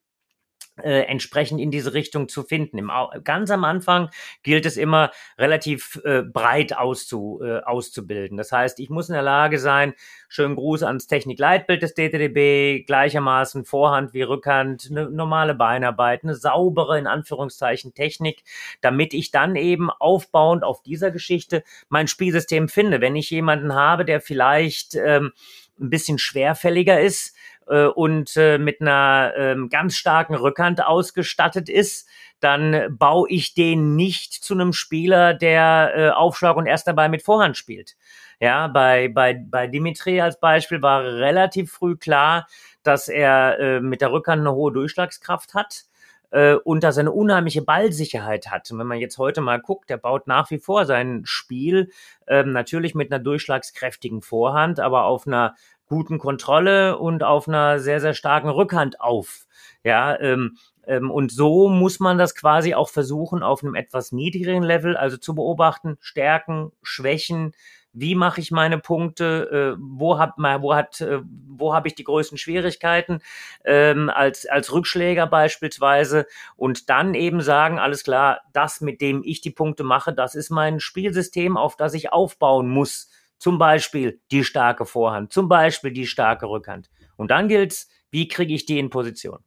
äh, 0.82 1.02
entsprechend 1.02 1.60
in 1.60 1.70
diese 1.70 1.94
Richtung 1.94 2.28
zu 2.28 2.42
finden. 2.42 2.78
Im, 2.78 2.90
ganz 3.24 3.50
am 3.50 3.64
Anfang 3.64 4.10
gilt 4.42 4.66
es 4.66 4.76
immer 4.76 5.10
relativ 5.38 6.00
äh, 6.04 6.22
breit 6.22 6.76
auszu, 6.76 7.40
äh, 7.42 7.60
auszubilden. 7.60 8.36
Das 8.36 8.52
heißt, 8.52 8.78
ich 8.80 8.90
muss 8.90 9.08
in 9.08 9.14
der 9.14 9.22
Lage 9.22 9.58
sein, 9.58 9.94
schönen 10.28 10.56
Gruß 10.56 10.82
ans 10.82 11.06
Technikleitbild 11.06 11.82
des 11.82 11.94
DTDB, 11.94 12.84
gleichermaßen 12.86 13.64
Vorhand 13.64 14.12
wie 14.12 14.22
Rückhand, 14.22 14.88
eine 14.90 15.08
normale 15.10 15.54
Beinarbeit, 15.54 16.24
eine 16.24 16.34
saubere, 16.34 16.98
in 16.98 17.06
Anführungszeichen, 17.06 17.94
Technik, 17.94 18.42
damit 18.80 19.14
ich 19.14 19.30
dann 19.30 19.56
eben 19.56 19.90
aufbauend 19.90 20.64
auf 20.64 20.82
dieser 20.82 21.10
Geschichte 21.10 21.62
mein 21.88 22.08
Spielsystem 22.08 22.68
finde. 22.68 23.00
Wenn 23.00 23.16
ich 23.16 23.30
jemanden 23.30 23.74
habe, 23.74 24.04
der 24.04 24.20
vielleicht 24.20 24.94
ähm, 24.94 25.32
ein 25.78 25.90
bisschen 25.90 26.18
schwerfälliger 26.18 27.00
ist, 27.00 27.34
äh, 27.66 27.86
und 27.86 28.36
äh, 28.36 28.58
mit 28.58 28.80
einer 28.80 29.32
ähm, 29.36 29.68
ganz 29.68 29.96
starken 29.96 30.34
Rückhand 30.34 30.84
ausgestattet 30.84 31.68
ist, 31.68 32.08
dann 32.40 32.96
baue 32.96 33.28
ich 33.30 33.54
den 33.54 33.96
nicht 33.96 34.32
zu 34.32 34.54
einem 34.54 34.72
Spieler, 34.72 35.34
der 35.34 35.92
äh, 35.96 36.10
Aufschlag 36.10 36.56
und 36.56 36.66
erst 36.66 36.86
dabei 36.86 37.08
mit 37.08 37.22
Vorhand 37.22 37.56
spielt. 37.56 37.96
Ja, 38.40 38.68
bei, 38.68 39.08
bei, 39.08 39.34
bei 39.34 39.66
Dimitri 39.66 40.20
als 40.20 40.38
Beispiel 40.38 40.82
war 40.82 41.02
relativ 41.02 41.72
früh 41.72 41.96
klar, 41.96 42.46
dass 42.82 43.08
er 43.08 43.58
äh, 43.58 43.80
mit 43.80 44.02
der 44.02 44.12
Rückhand 44.12 44.40
eine 44.40 44.52
hohe 44.52 44.72
Durchschlagskraft 44.72 45.54
hat 45.54 45.84
äh, 46.30 46.54
und 46.54 46.84
dass 46.84 46.98
er 46.98 47.02
eine 47.02 47.12
unheimliche 47.12 47.62
Ballsicherheit 47.62 48.50
hat. 48.50 48.70
Und 48.70 48.78
wenn 48.78 48.86
man 48.86 48.98
jetzt 48.98 49.16
heute 49.16 49.40
mal 49.40 49.60
guckt, 49.60 49.88
der 49.88 49.96
baut 49.96 50.26
nach 50.26 50.50
wie 50.50 50.58
vor 50.58 50.84
sein 50.84 51.22
Spiel 51.24 51.90
ähm, 52.26 52.52
natürlich 52.52 52.94
mit 52.94 53.10
einer 53.10 53.22
durchschlagskräftigen 53.22 54.20
Vorhand, 54.20 54.80
aber 54.80 55.04
auf 55.04 55.26
einer 55.26 55.54
guten 55.86 56.18
Kontrolle 56.18 56.98
und 56.98 57.22
auf 57.22 57.48
einer 57.48 57.78
sehr, 57.78 58.00
sehr 58.00 58.14
starken 58.14 58.48
Rückhand 58.48 59.00
auf. 59.00 59.46
Ja, 59.84 60.18
ähm, 60.20 60.56
ähm, 60.86 61.10
und 61.10 61.32
so 61.32 61.68
muss 61.68 62.00
man 62.00 62.18
das 62.18 62.34
quasi 62.34 62.74
auch 62.74 62.88
versuchen, 62.88 63.42
auf 63.42 63.62
einem 63.62 63.74
etwas 63.74 64.12
niedrigeren 64.12 64.62
Level, 64.62 64.96
also 64.96 65.16
zu 65.16 65.34
beobachten, 65.34 65.96
Stärken, 66.00 66.72
Schwächen, 66.82 67.52
wie 67.98 68.14
mache 68.14 68.42
ich 68.42 68.50
meine 68.50 68.78
Punkte, 68.78 69.74
äh, 69.74 69.80
wo 69.80 70.18
hab 70.18 70.34
wo 70.36 70.74
hat, 70.74 71.00
äh, 71.00 71.20
wo 71.48 71.72
habe 71.72 71.88
ich 71.88 71.94
die 71.94 72.04
größten 72.04 72.36
Schwierigkeiten? 72.36 73.20
Ähm, 73.64 74.10
als 74.10 74.46
als 74.46 74.70
Rückschläger 74.72 75.26
beispielsweise. 75.26 76.26
Und 76.56 76.90
dann 76.90 77.14
eben 77.14 77.40
sagen, 77.40 77.78
alles 77.78 78.04
klar, 78.04 78.40
das 78.52 78.82
mit 78.82 79.00
dem 79.00 79.22
ich 79.24 79.40
die 79.40 79.50
Punkte 79.50 79.82
mache, 79.82 80.12
das 80.12 80.34
ist 80.34 80.50
mein 80.50 80.78
Spielsystem, 80.78 81.56
auf 81.56 81.76
das 81.76 81.94
ich 81.94 82.12
aufbauen 82.12 82.68
muss 82.68 83.08
zum 83.38 83.58
Beispiel 83.58 84.20
die 84.30 84.44
starke 84.44 84.86
Vorhand, 84.86 85.32
zum 85.32 85.48
Beispiel 85.48 85.92
die 85.92 86.06
starke 86.06 86.46
Rückhand. 86.46 86.90
Und 87.16 87.30
dann 87.30 87.48
gilt's, 87.48 87.88
wie 88.10 88.28
kriege 88.28 88.54
ich 88.54 88.66
die 88.66 88.78
in 88.78 88.90
Position? 88.90 89.38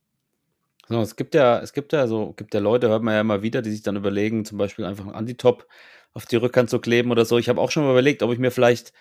So, 0.87 1.01
es 1.01 1.15
gibt 1.15 1.35
ja, 1.35 1.59
es 1.59 1.73
gibt 1.73 1.93
ja 1.93 2.07
so, 2.07 2.33
gibt 2.33 2.53
ja 2.53 2.59
Leute, 2.59 2.89
hört 2.89 3.03
man 3.03 3.13
ja 3.13 3.21
immer 3.21 3.43
wieder, 3.43 3.61
die 3.61 3.71
sich 3.71 3.83
dann 3.83 3.95
überlegen, 3.95 4.43
zum 4.43 4.57
Beispiel 4.57 4.85
einfach 4.85 5.05
einen 5.05 5.13
Antitop 5.13 5.67
auf 6.13 6.25
die 6.25 6.35
Rückhand 6.35 6.69
zu 6.69 6.79
kleben 6.79 7.11
oder 7.11 7.25
so. 7.25 7.37
Ich 7.37 7.47
habe 7.47 7.61
auch 7.61 7.69
schon 7.69 7.83
mal 7.83 7.91
überlegt, 7.91 8.23
ob 8.23 8.31
ich 8.31 8.39
mir 8.39 8.51
vielleicht 8.51 8.91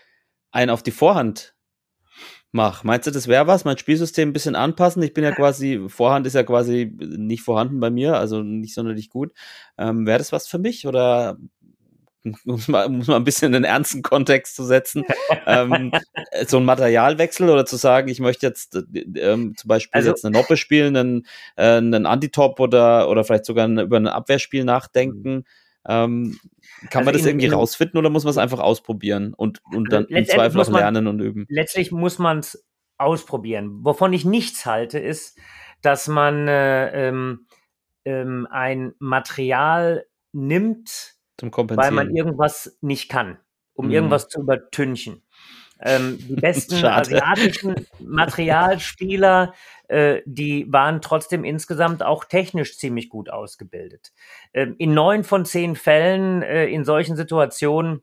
einen 0.51 0.71
auf 0.71 0.83
die 0.83 0.91
Vorhand 0.91 1.55
mache. 2.53 2.87
Meinst 2.87 3.07
du, 3.07 3.11
das 3.11 3.29
wäre 3.29 3.47
was? 3.47 3.65
Mein 3.65 3.79
Spielsystem 3.79 4.31
ein 4.31 4.33
bisschen 4.33 4.55
anpassen? 4.55 5.03
Ich 5.03 5.15
bin 5.15 5.25
ja 5.25 5.33
quasi, 5.33 5.83
Vorhand 5.89 6.27
ist 6.27 6.35
ja 6.35 6.43
quasi 6.43 6.95
nicht 6.99 7.43
vorhanden 7.43 7.81
bei 7.81 7.91
mir, 7.91 8.19
also 8.19 8.43
nicht 8.43 8.75
sonderlich 8.75 9.11
gut. 9.11 9.33
Ähm, 9.77 10.07
wäre 10.07 10.19
das 10.19 10.33
was 10.33 10.47
für 10.47 10.59
mich 10.59 10.87
oder 10.87 11.39
muss 12.45 12.69
man, 12.69 12.99
muss 12.99 13.07
man 13.07 13.17
ein 13.17 13.25
bisschen 13.25 13.49
in 13.49 13.63
den 13.63 13.65
ernsten 13.65 14.03
Kontext 14.03 14.57
zu 14.57 14.65
setzen, 14.65 15.05
ähm, 15.47 15.93
so 16.47 16.59
ein 16.59 16.65
Materialwechsel 16.65 17.49
oder 17.49 17.67
zu 17.67 17.77
sagen, 17.77 18.09
ich 18.09 18.21
möchte 18.21 18.47
jetzt 18.47 18.75
äh, 18.77 19.01
ähm, 19.19 19.55
zum 19.57 19.69
Beispiel 19.69 19.97
also, 19.99 20.11
jetzt 20.11 20.25
eine 20.25 20.37
Noppe 20.37 20.57
spielen, 20.57 20.97
einen, 20.97 21.27
äh, 21.57 21.77
einen 21.77 22.07
Antitop 22.07 22.61
oder, 22.61 23.09
oder 23.09 23.25
vielleicht 23.25 23.45
sogar 23.45 23.69
über 23.69 23.97
ein 23.97 24.09
Abwehrspiel 24.09 24.65
nachdenken. 24.65 25.45
Ähm, 25.87 26.39
kann 26.91 27.01
also 27.01 27.05
man 27.07 27.15
das 27.15 27.23
in, 27.23 27.29
irgendwie 27.29 27.47
in, 27.47 27.53
rausfinden 27.53 27.99
oder 27.99 28.11
muss 28.11 28.25
man 28.25 28.31
es 28.31 28.39
einfach 28.39 28.61
ausprobieren 28.61 29.33
und, 29.35 29.61
und 29.73 29.93
dann 29.93 30.05
im 30.07 30.25
Zweifel 30.27 30.61
auch 30.61 30.69
lernen 30.69 31.07
und 31.07 31.21
üben? 31.21 31.47
Letztlich 31.49 31.93
muss 31.93 32.19
man 32.19 32.41
es 32.41 32.65
ausprobieren. 32.99 33.85
Wovon 33.85 34.13
ich 34.13 34.25
nichts 34.25 34.67
halte, 34.67 34.99
ist, 34.99 35.39
dass 35.81 36.09
man 36.09 36.49
äh, 36.49 37.09
ähm, 37.09 37.47
ähm, 38.05 38.47
ein 38.51 38.95
Material 38.99 40.05
nimmt, 40.33 41.15
zum 41.39 41.51
Kompensieren. 41.51 41.97
Weil 41.97 42.05
man 42.05 42.15
irgendwas 42.15 42.77
nicht 42.81 43.09
kann. 43.09 43.39
um 43.75 43.87
mhm. 43.87 43.93
irgendwas 43.93 44.29
zu 44.29 44.41
übertünchen. 44.41 45.23
Ähm, 45.81 46.19
die 46.19 46.35
besten 46.41 46.85
asiatischen 46.85 47.87
Materialspieler, 48.01 49.55
äh, 49.87 50.21
die 50.27 50.71
waren 50.73 51.01
trotzdem 51.01 51.45
insgesamt 51.45 52.03
auch 52.03 52.25
technisch 52.25 52.77
ziemlich 52.77 53.09
gut 53.09 53.31
ausgebildet. 53.31 54.13
Ähm, 54.53 54.75
in 54.79 54.95
neun 54.95 55.23
von 55.23 55.45
zehn 55.45 55.77
Fällen 55.77 56.43
äh, 56.43 56.67
in 56.67 56.85
solchen 56.85 57.17
Situationen 57.17 58.03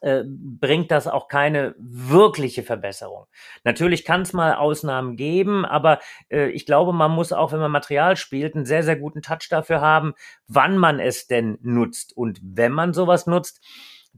äh, 0.00 0.22
bringt 0.26 0.90
das 0.90 1.06
auch 1.06 1.28
keine 1.28 1.74
wirkliche 1.78 2.62
Verbesserung. 2.62 3.26
Natürlich 3.64 4.04
kann 4.04 4.22
es 4.22 4.32
mal 4.32 4.54
Ausnahmen 4.54 5.16
geben, 5.16 5.64
aber 5.64 6.00
äh, 6.30 6.48
ich 6.50 6.66
glaube, 6.66 6.92
man 6.92 7.10
muss 7.10 7.32
auch, 7.32 7.52
wenn 7.52 7.60
man 7.60 7.70
Material 7.70 8.16
spielt, 8.16 8.54
einen 8.54 8.66
sehr, 8.66 8.82
sehr 8.82 8.96
guten 8.96 9.22
Touch 9.22 9.48
dafür 9.48 9.80
haben, 9.80 10.14
wann 10.46 10.78
man 10.78 11.00
es 11.00 11.26
denn 11.26 11.58
nutzt. 11.62 12.16
Und 12.16 12.40
wenn 12.42 12.72
man 12.72 12.92
sowas 12.92 13.26
nutzt, 13.26 13.60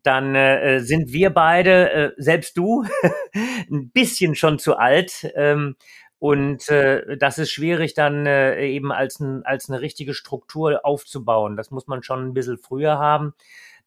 dann 0.03 0.35
äh, 0.35 0.81
sind 0.81 1.13
wir 1.13 1.31
beide, 1.31 1.91
äh, 1.91 2.11
selbst 2.17 2.57
du, 2.57 2.85
ein 3.71 3.91
bisschen 3.91 4.35
schon 4.35 4.59
zu 4.59 4.77
alt. 4.77 5.31
Ähm, 5.37 5.77
und 6.19 6.69
äh, 6.69 7.17
das 7.17 7.39
ist 7.39 7.51
schwierig 7.51 7.95
dann 7.95 8.27
äh, 8.27 8.65
eben 8.67 8.93
als, 8.93 9.19
ein, 9.19 9.45
als 9.45 9.69
eine 9.69 9.81
richtige 9.81 10.15
Struktur 10.15 10.81
aufzubauen. 10.85 11.57
Das 11.57 11.73
muss 11.73 11.89
man 11.89 12.05
schon 12.05 12.29
ein 12.29 12.33
bisschen 12.33 12.59
früher 12.59 12.99
haben. 12.99 13.35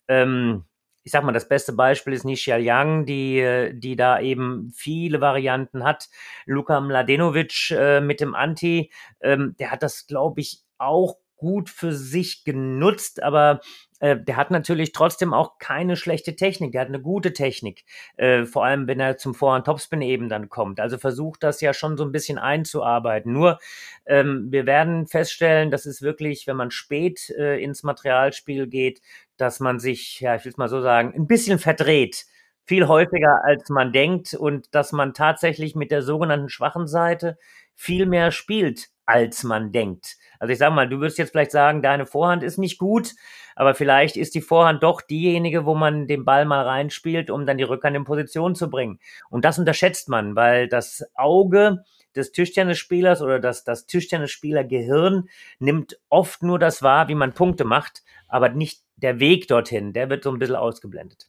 Ähm, 0.09 0.65
ich 1.05 1.11
sag 1.11 1.23
mal, 1.23 1.31
das 1.31 1.47
beste 1.47 1.71
Beispiel 1.71 2.13
ist 2.13 2.25
Nishia 2.25 2.57
Yang, 2.57 3.05
die, 3.05 3.39
äh, 3.39 3.73
die 3.73 3.95
da 3.95 4.19
eben 4.19 4.71
viele 4.75 5.21
Varianten 5.21 5.83
hat. 5.83 6.09
Luka 6.45 6.81
Mladenovic 6.81 7.71
äh, 7.71 8.01
mit 8.01 8.19
dem 8.19 8.33
Anti, 8.33 8.91
ähm, 9.21 9.55
der 9.59 9.69
hat 9.69 9.83
das, 9.83 10.07
glaube 10.07 10.41
ich, 10.41 10.63
auch 10.79 11.17
gut 11.37 11.69
für 11.69 11.93
sich 11.93 12.43
genutzt, 12.43 13.21
aber 13.21 13.59
äh, 13.99 14.17
der 14.17 14.37
hat 14.37 14.51
natürlich 14.51 14.91
trotzdem 14.91 15.33
auch 15.33 15.57
keine 15.57 15.95
schlechte 15.95 16.35
Technik. 16.35 16.71
Der 16.71 16.81
hat 16.81 16.87
eine 16.87 17.01
gute 17.01 17.33
Technik. 17.33 17.85
Äh, 18.17 18.45
vor 18.45 18.65
allem, 18.65 18.87
wenn 18.87 18.99
er 18.99 19.17
zum 19.17 19.35
Vorhand 19.35 19.65
Topspin 19.65 20.01
eben 20.01 20.27
dann 20.27 20.49
kommt. 20.49 20.79
Also 20.79 20.97
versucht 20.97 21.43
das 21.43 21.61
ja 21.61 21.73
schon 21.73 21.97
so 21.97 22.03
ein 22.03 22.11
bisschen 22.11 22.37
einzuarbeiten. 22.37 23.31
Nur, 23.31 23.59
ähm, 24.05 24.47
wir 24.49 24.65
werden 24.65 25.07
feststellen, 25.07 25.71
das 25.71 25.85
ist 25.85 26.01
wirklich, 26.01 26.47
wenn 26.47 26.57
man 26.57 26.71
spät 26.71 27.29
äh, 27.37 27.61
ins 27.63 27.83
Materialspiel 27.83 28.67
geht, 28.67 29.01
dass 29.37 29.59
man 29.59 29.79
sich, 29.79 30.19
ja, 30.19 30.35
ich 30.35 30.45
will 30.45 30.51
es 30.51 30.57
mal 30.57 30.69
so 30.69 30.81
sagen, 30.81 31.13
ein 31.15 31.27
bisschen 31.27 31.59
verdreht 31.59 32.25
viel 32.65 32.87
häufiger 32.87 33.43
als 33.43 33.69
man 33.69 33.93
denkt 33.93 34.33
und 34.33 34.73
dass 34.73 34.91
man 34.91 35.13
tatsächlich 35.13 35.75
mit 35.75 35.91
der 35.91 36.01
sogenannten 36.01 36.49
schwachen 36.49 36.87
Seite 36.87 37.37
viel 37.75 38.05
mehr 38.07 38.31
spielt, 38.31 38.87
als 39.05 39.43
man 39.43 39.71
denkt. 39.71 40.17
Also 40.39 40.51
ich 40.51 40.57
sag 40.57 40.73
mal, 40.73 40.89
du 40.89 40.99
wirst 40.99 41.17
jetzt 41.19 41.31
vielleicht 41.31 41.51
sagen, 41.51 41.83
deine 41.83 42.07
Vorhand 42.07 42.41
ist 42.41 42.57
nicht 42.57 42.79
gut, 42.79 43.11
aber 43.55 43.75
vielleicht 43.75 44.17
ist 44.17 44.33
die 44.33 44.41
Vorhand 44.41 44.81
doch 44.81 45.01
diejenige, 45.01 45.65
wo 45.65 45.75
man 45.75 46.07
den 46.07 46.25
Ball 46.25 46.45
mal 46.45 46.63
reinspielt, 46.63 47.29
um 47.29 47.45
dann 47.45 47.57
die 47.57 47.63
Rückhand 47.63 47.95
in 47.95 48.03
Position 48.03 48.55
zu 48.55 48.69
bringen. 48.69 48.99
Und 49.29 49.45
das 49.45 49.59
unterschätzt 49.59 50.09
man, 50.09 50.35
weil 50.35 50.67
das 50.67 51.05
Auge 51.13 51.83
des 52.15 52.31
Tischtennisspielers 52.31 53.21
oder 53.21 53.39
das, 53.39 53.63
das 53.63 53.85
Tischtennisspielergehirn 53.85 55.29
nimmt 55.59 55.99
oft 56.09 56.41
nur 56.41 56.57
das 56.57 56.81
wahr, 56.81 57.09
wie 57.09 57.15
man 57.15 57.33
Punkte 57.33 57.65
macht, 57.65 58.03
aber 58.27 58.49
nicht 58.49 58.84
der 58.97 59.19
Weg 59.19 59.47
dorthin. 59.47 59.93
Der 59.93 60.09
wird 60.09 60.23
so 60.23 60.31
ein 60.31 60.39
bisschen 60.39 60.55
ausgeblendet. 60.55 61.27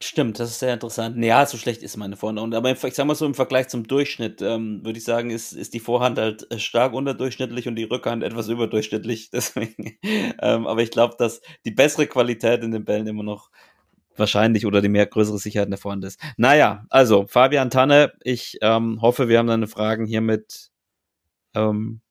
Stimmt, 0.00 0.40
das 0.40 0.50
ist 0.50 0.60
sehr 0.60 0.72
interessant. 0.72 1.22
Ja, 1.22 1.44
so 1.44 1.58
schlecht 1.58 1.82
ist 1.82 1.96
meine 1.96 2.16
Vorhand. 2.16 2.54
Aber 2.54 2.70
ich 2.70 2.78
sag 2.78 3.06
mal 3.06 3.14
so, 3.14 3.26
im 3.26 3.34
Vergleich 3.34 3.68
zum 3.68 3.86
Durchschnitt, 3.86 4.40
ähm, 4.40 4.84
würde 4.84 4.98
ich 4.98 5.04
sagen, 5.04 5.30
ist, 5.30 5.52
ist 5.52 5.74
die 5.74 5.80
Vorhand 5.80 6.18
halt 6.18 6.50
äh, 6.50 6.58
stark 6.58 6.94
unterdurchschnittlich 6.94 7.68
und 7.68 7.76
die 7.76 7.84
Rückhand 7.84 8.24
etwas 8.24 8.48
überdurchschnittlich. 8.48 9.30
Deswegen, 9.32 9.98
ähm, 10.40 10.66
aber 10.66 10.82
ich 10.82 10.90
glaube, 10.90 11.16
dass 11.18 11.40
die 11.64 11.70
bessere 11.70 12.06
Qualität 12.06 12.62
in 12.62 12.72
den 12.72 12.84
Bällen 12.84 13.06
immer 13.06 13.22
noch 13.22 13.50
wahrscheinlich 14.16 14.66
oder 14.66 14.80
die 14.80 14.88
mehr 14.88 15.06
größere 15.06 15.38
Sicherheit 15.38 15.66
in 15.66 15.72
der 15.72 15.78
Vorhand 15.78 16.04
ist. 16.04 16.20
Naja, 16.36 16.84
also 16.90 17.26
Fabian 17.26 17.70
Tanne, 17.70 18.12
ich 18.22 18.58
ähm, 18.60 19.00
hoffe, 19.00 19.28
wir 19.28 19.38
haben 19.38 19.46
deine 19.46 19.68
Fragen 19.68 20.06
hiermit 20.06 20.70
ähm, 21.54 22.01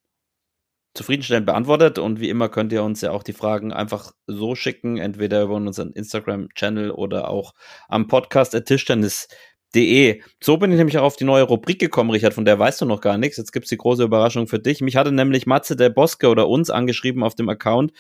zufriedenstellend 0.93 1.45
beantwortet 1.45 1.99
und 1.99 2.19
wie 2.19 2.29
immer 2.29 2.49
könnt 2.49 2.73
ihr 2.73 2.83
uns 2.83 3.01
ja 3.01 3.11
auch 3.11 3.23
die 3.23 3.33
Fragen 3.33 3.71
einfach 3.71 4.11
so 4.27 4.55
schicken, 4.55 4.97
entweder 4.97 5.43
über 5.43 5.55
unseren 5.55 5.91
Instagram-Channel 5.93 6.91
oder 6.91 7.29
auch 7.29 7.53
am 7.87 8.07
Podcast 8.07 8.59
Tischtennis.de. 8.65 10.21
So 10.43 10.57
bin 10.57 10.71
ich 10.71 10.77
nämlich 10.77 10.97
auch 10.97 11.03
auf 11.03 11.15
die 11.15 11.23
neue 11.23 11.43
Rubrik 11.43 11.79
gekommen, 11.79 12.11
Richard, 12.11 12.33
von 12.33 12.45
der 12.45 12.59
weißt 12.59 12.81
du 12.81 12.85
noch 12.85 12.99
gar 12.99 13.17
nichts. 13.17 13.37
Jetzt 13.37 13.53
gibt's 13.53 13.69
die 13.69 13.77
große 13.77 14.03
Überraschung 14.03 14.47
für 14.47 14.59
dich. 14.59 14.81
Mich 14.81 14.97
hatte 14.97 15.13
nämlich 15.13 15.45
Matze 15.45 15.77
der 15.77 15.89
Boske 15.89 16.27
oder 16.27 16.49
uns 16.49 16.69
angeschrieben 16.69 17.23
auf 17.23 17.35
dem 17.35 17.47
Account 17.47 17.93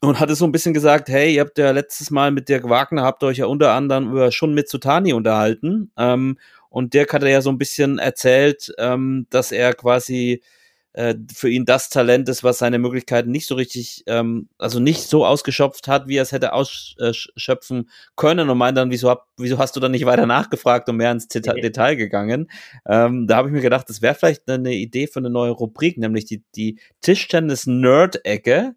und 0.00 0.18
hatte 0.18 0.34
so 0.34 0.46
ein 0.46 0.52
bisschen 0.52 0.74
gesagt, 0.74 1.08
hey, 1.08 1.34
ihr 1.34 1.42
habt 1.42 1.58
ja 1.58 1.70
letztes 1.70 2.10
Mal 2.10 2.32
mit 2.32 2.48
Dirk 2.48 2.68
Wagner, 2.68 3.02
habt 3.02 3.22
euch 3.22 3.38
ja 3.38 3.46
unter 3.46 3.72
anderem 3.72 4.10
über 4.10 4.32
schon 4.32 4.54
mit 4.54 4.68
Sutani 4.68 5.12
unterhalten. 5.12 5.92
Ähm, 5.96 6.38
und 6.70 6.94
Dirk 6.94 7.12
hatte 7.12 7.28
ja 7.28 7.42
so 7.42 7.50
ein 7.50 7.58
bisschen 7.58 7.98
erzählt, 7.98 8.72
ähm, 8.78 9.26
dass 9.30 9.52
er 9.52 9.74
quasi 9.74 10.42
äh, 10.92 11.14
für 11.32 11.48
ihn 11.48 11.64
das 11.64 11.88
Talent 11.88 12.28
ist, 12.28 12.42
was 12.42 12.58
seine 12.58 12.78
Möglichkeiten 12.78 13.30
nicht 13.30 13.46
so 13.46 13.54
richtig, 13.54 14.02
ähm, 14.06 14.48
also 14.58 14.80
nicht 14.80 15.02
so 15.02 15.24
ausgeschöpft 15.24 15.88
hat, 15.88 16.08
wie 16.08 16.16
er 16.16 16.22
es 16.22 16.32
hätte 16.32 16.52
ausschöpfen 16.52 17.88
können 18.16 18.50
und 18.50 18.58
meint 18.58 18.76
dann, 18.76 18.90
wieso, 18.90 19.10
hab, 19.10 19.28
wieso 19.36 19.58
hast 19.58 19.76
du 19.76 19.80
dann 19.80 19.92
nicht 19.92 20.06
weiter 20.06 20.26
nachgefragt 20.26 20.88
und 20.88 20.96
mehr 20.96 21.12
ins 21.12 21.28
Deta 21.28 21.52
okay. 21.52 21.60
Detail 21.60 21.94
gegangen? 21.94 22.50
Ähm, 22.86 23.26
da 23.26 23.36
habe 23.36 23.48
ich 23.48 23.54
mir 23.54 23.60
gedacht, 23.60 23.88
das 23.88 24.02
wäre 24.02 24.14
vielleicht 24.14 24.48
eine 24.50 24.74
Idee 24.74 25.06
für 25.06 25.20
eine 25.20 25.30
neue 25.30 25.52
Rubrik, 25.52 25.98
nämlich 25.98 26.24
die, 26.24 26.42
die 26.56 26.78
Tischtennis-Nerd-Ecke 27.02 28.74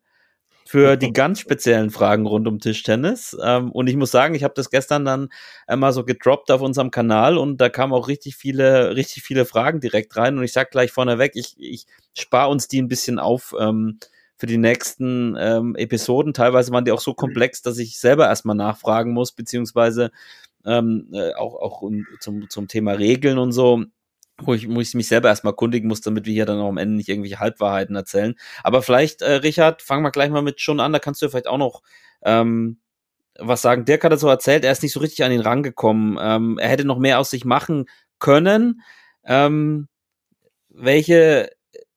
für 0.66 0.98
die 0.98 1.14
ganz 1.14 1.40
speziellen 1.40 1.90
Fragen 1.90 2.26
rund 2.26 2.48
um 2.48 2.60
Tischtennis. 2.60 3.38
Ähm, 3.44 3.72
und 3.72 3.88
ich 3.88 3.96
muss 3.96 4.12
sagen, 4.12 4.36
ich 4.36 4.44
habe 4.44 4.54
das 4.56 4.70
gestern 4.70 5.06
dann 5.06 5.30
einmal 5.68 5.94
so 5.94 6.04
gedroppt 6.04 6.52
auf 6.52 6.62
unserem 6.62 6.92
Kanal 6.92 7.38
und 7.38 7.58
da 7.58 7.70
kamen 7.70 7.94
auch 7.94 8.08
richtig 8.08 8.36
viele, 8.36 8.96
richtig 8.96 9.24
viele 9.24 9.46
Fragen 9.46 9.80
direkt 9.80 10.16
rein. 10.18 10.38
Und 10.38 10.44
ich 10.44 10.54
sag 10.54 10.72
gleich 10.72 10.92
vorneweg, 10.92 11.36
ich, 11.36 11.56
ich 11.58 11.86
spare 12.18 12.50
uns 12.50 12.68
die 12.68 12.82
ein 12.82 12.88
bisschen 12.88 13.20
auf. 13.20 13.54
Ähm, 13.60 14.00
für 14.36 14.48
die 14.48 14.58
nächsten 14.58 15.38
ähm, 15.40 15.76
Episoden. 15.76 16.34
Teilweise 16.34 16.72
waren 16.74 16.84
die 16.84 16.92
auch 16.92 17.00
so 17.00 17.12
mhm. 17.12 17.16
komplex, 17.16 17.62
dass 17.62 17.78
ich 17.78 17.98
selber 17.98 18.28
erstmal 18.28 18.58
nachfragen 18.58 19.14
muss, 19.14 19.32
beziehungsweise 19.32 20.12
ähm, 20.66 21.08
äh, 21.14 21.34
auch, 21.36 21.56
auch 21.56 21.82
um, 21.82 22.06
zum, 22.20 22.50
zum 22.50 22.68
Thema 22.68 22.94
Regeln 22.94 23.38
und 23.38 23.52
so 23.54 23.86
wo 24.42 24.54
ich, 24.54 24.70
wo 24.70 24.82
ich 24.82 24.94
mich 24.94 25.08
selber 25.08 25.30
erstmal 25.30 25.54
kundigen 25.54 25.88
muss, 25.88 26.02
damit 26.02 26.26
wir 26.26 26.34
hier 26.34 26.46
dann 26.46 26.60
auch 26.60 26.70
am 26.70 26.78
Ende 26.78 26.96
nicht 26.96 27.10
irgendwelche 27.10 27.40
Halbwahrheiten 27.40 27.96
erzählen. 27.96 28.36
Aber 28.64 28.82
vielleicht, 28.82 29.22
äh, 29.22 29.34
Richard, 29.34 29.82
fangen 29.82 30.04
wir 30.04 30.12
gleich 30.12 30.30
mal 30.30 30.42
mit 30.42 30.62
schon 30.62 30.80
an, 30.80 30.94
da 30.94 31.00
kannst 31.00 31.22
du 31.22 31.30
vielleicht 31.30 31.48
auch 31.48 31.58
noch 31.58 31.82
ähm, 32.24 32.80
was 33.40 33.62
sagen. 33.62 33.86
Dirk 33.86 34.04
hat 34.04 34.18
so 34.20 34.28
erzählt, 34.28 34.64
er 34.64 34.72
ist 34.72 34.84
nicht 34.84 34.94
so 34.94 35.00
richtig 35.00 35.24
an 35.24 35.32
ihn 35.32 35.42
rangekommen. 35.42 36.18
Ähm, 36.22 36.58
er 36.60 36.70
hätte 36.70 36.86
noch 36.86 37.00
mehr 37.00 37.20
aus 37.20 37.30
sich 37.30 37.46
machen 37.46 37.86
können. 38.20 38.82
Ähm, 39.26 39.88
welche 40.70 41.50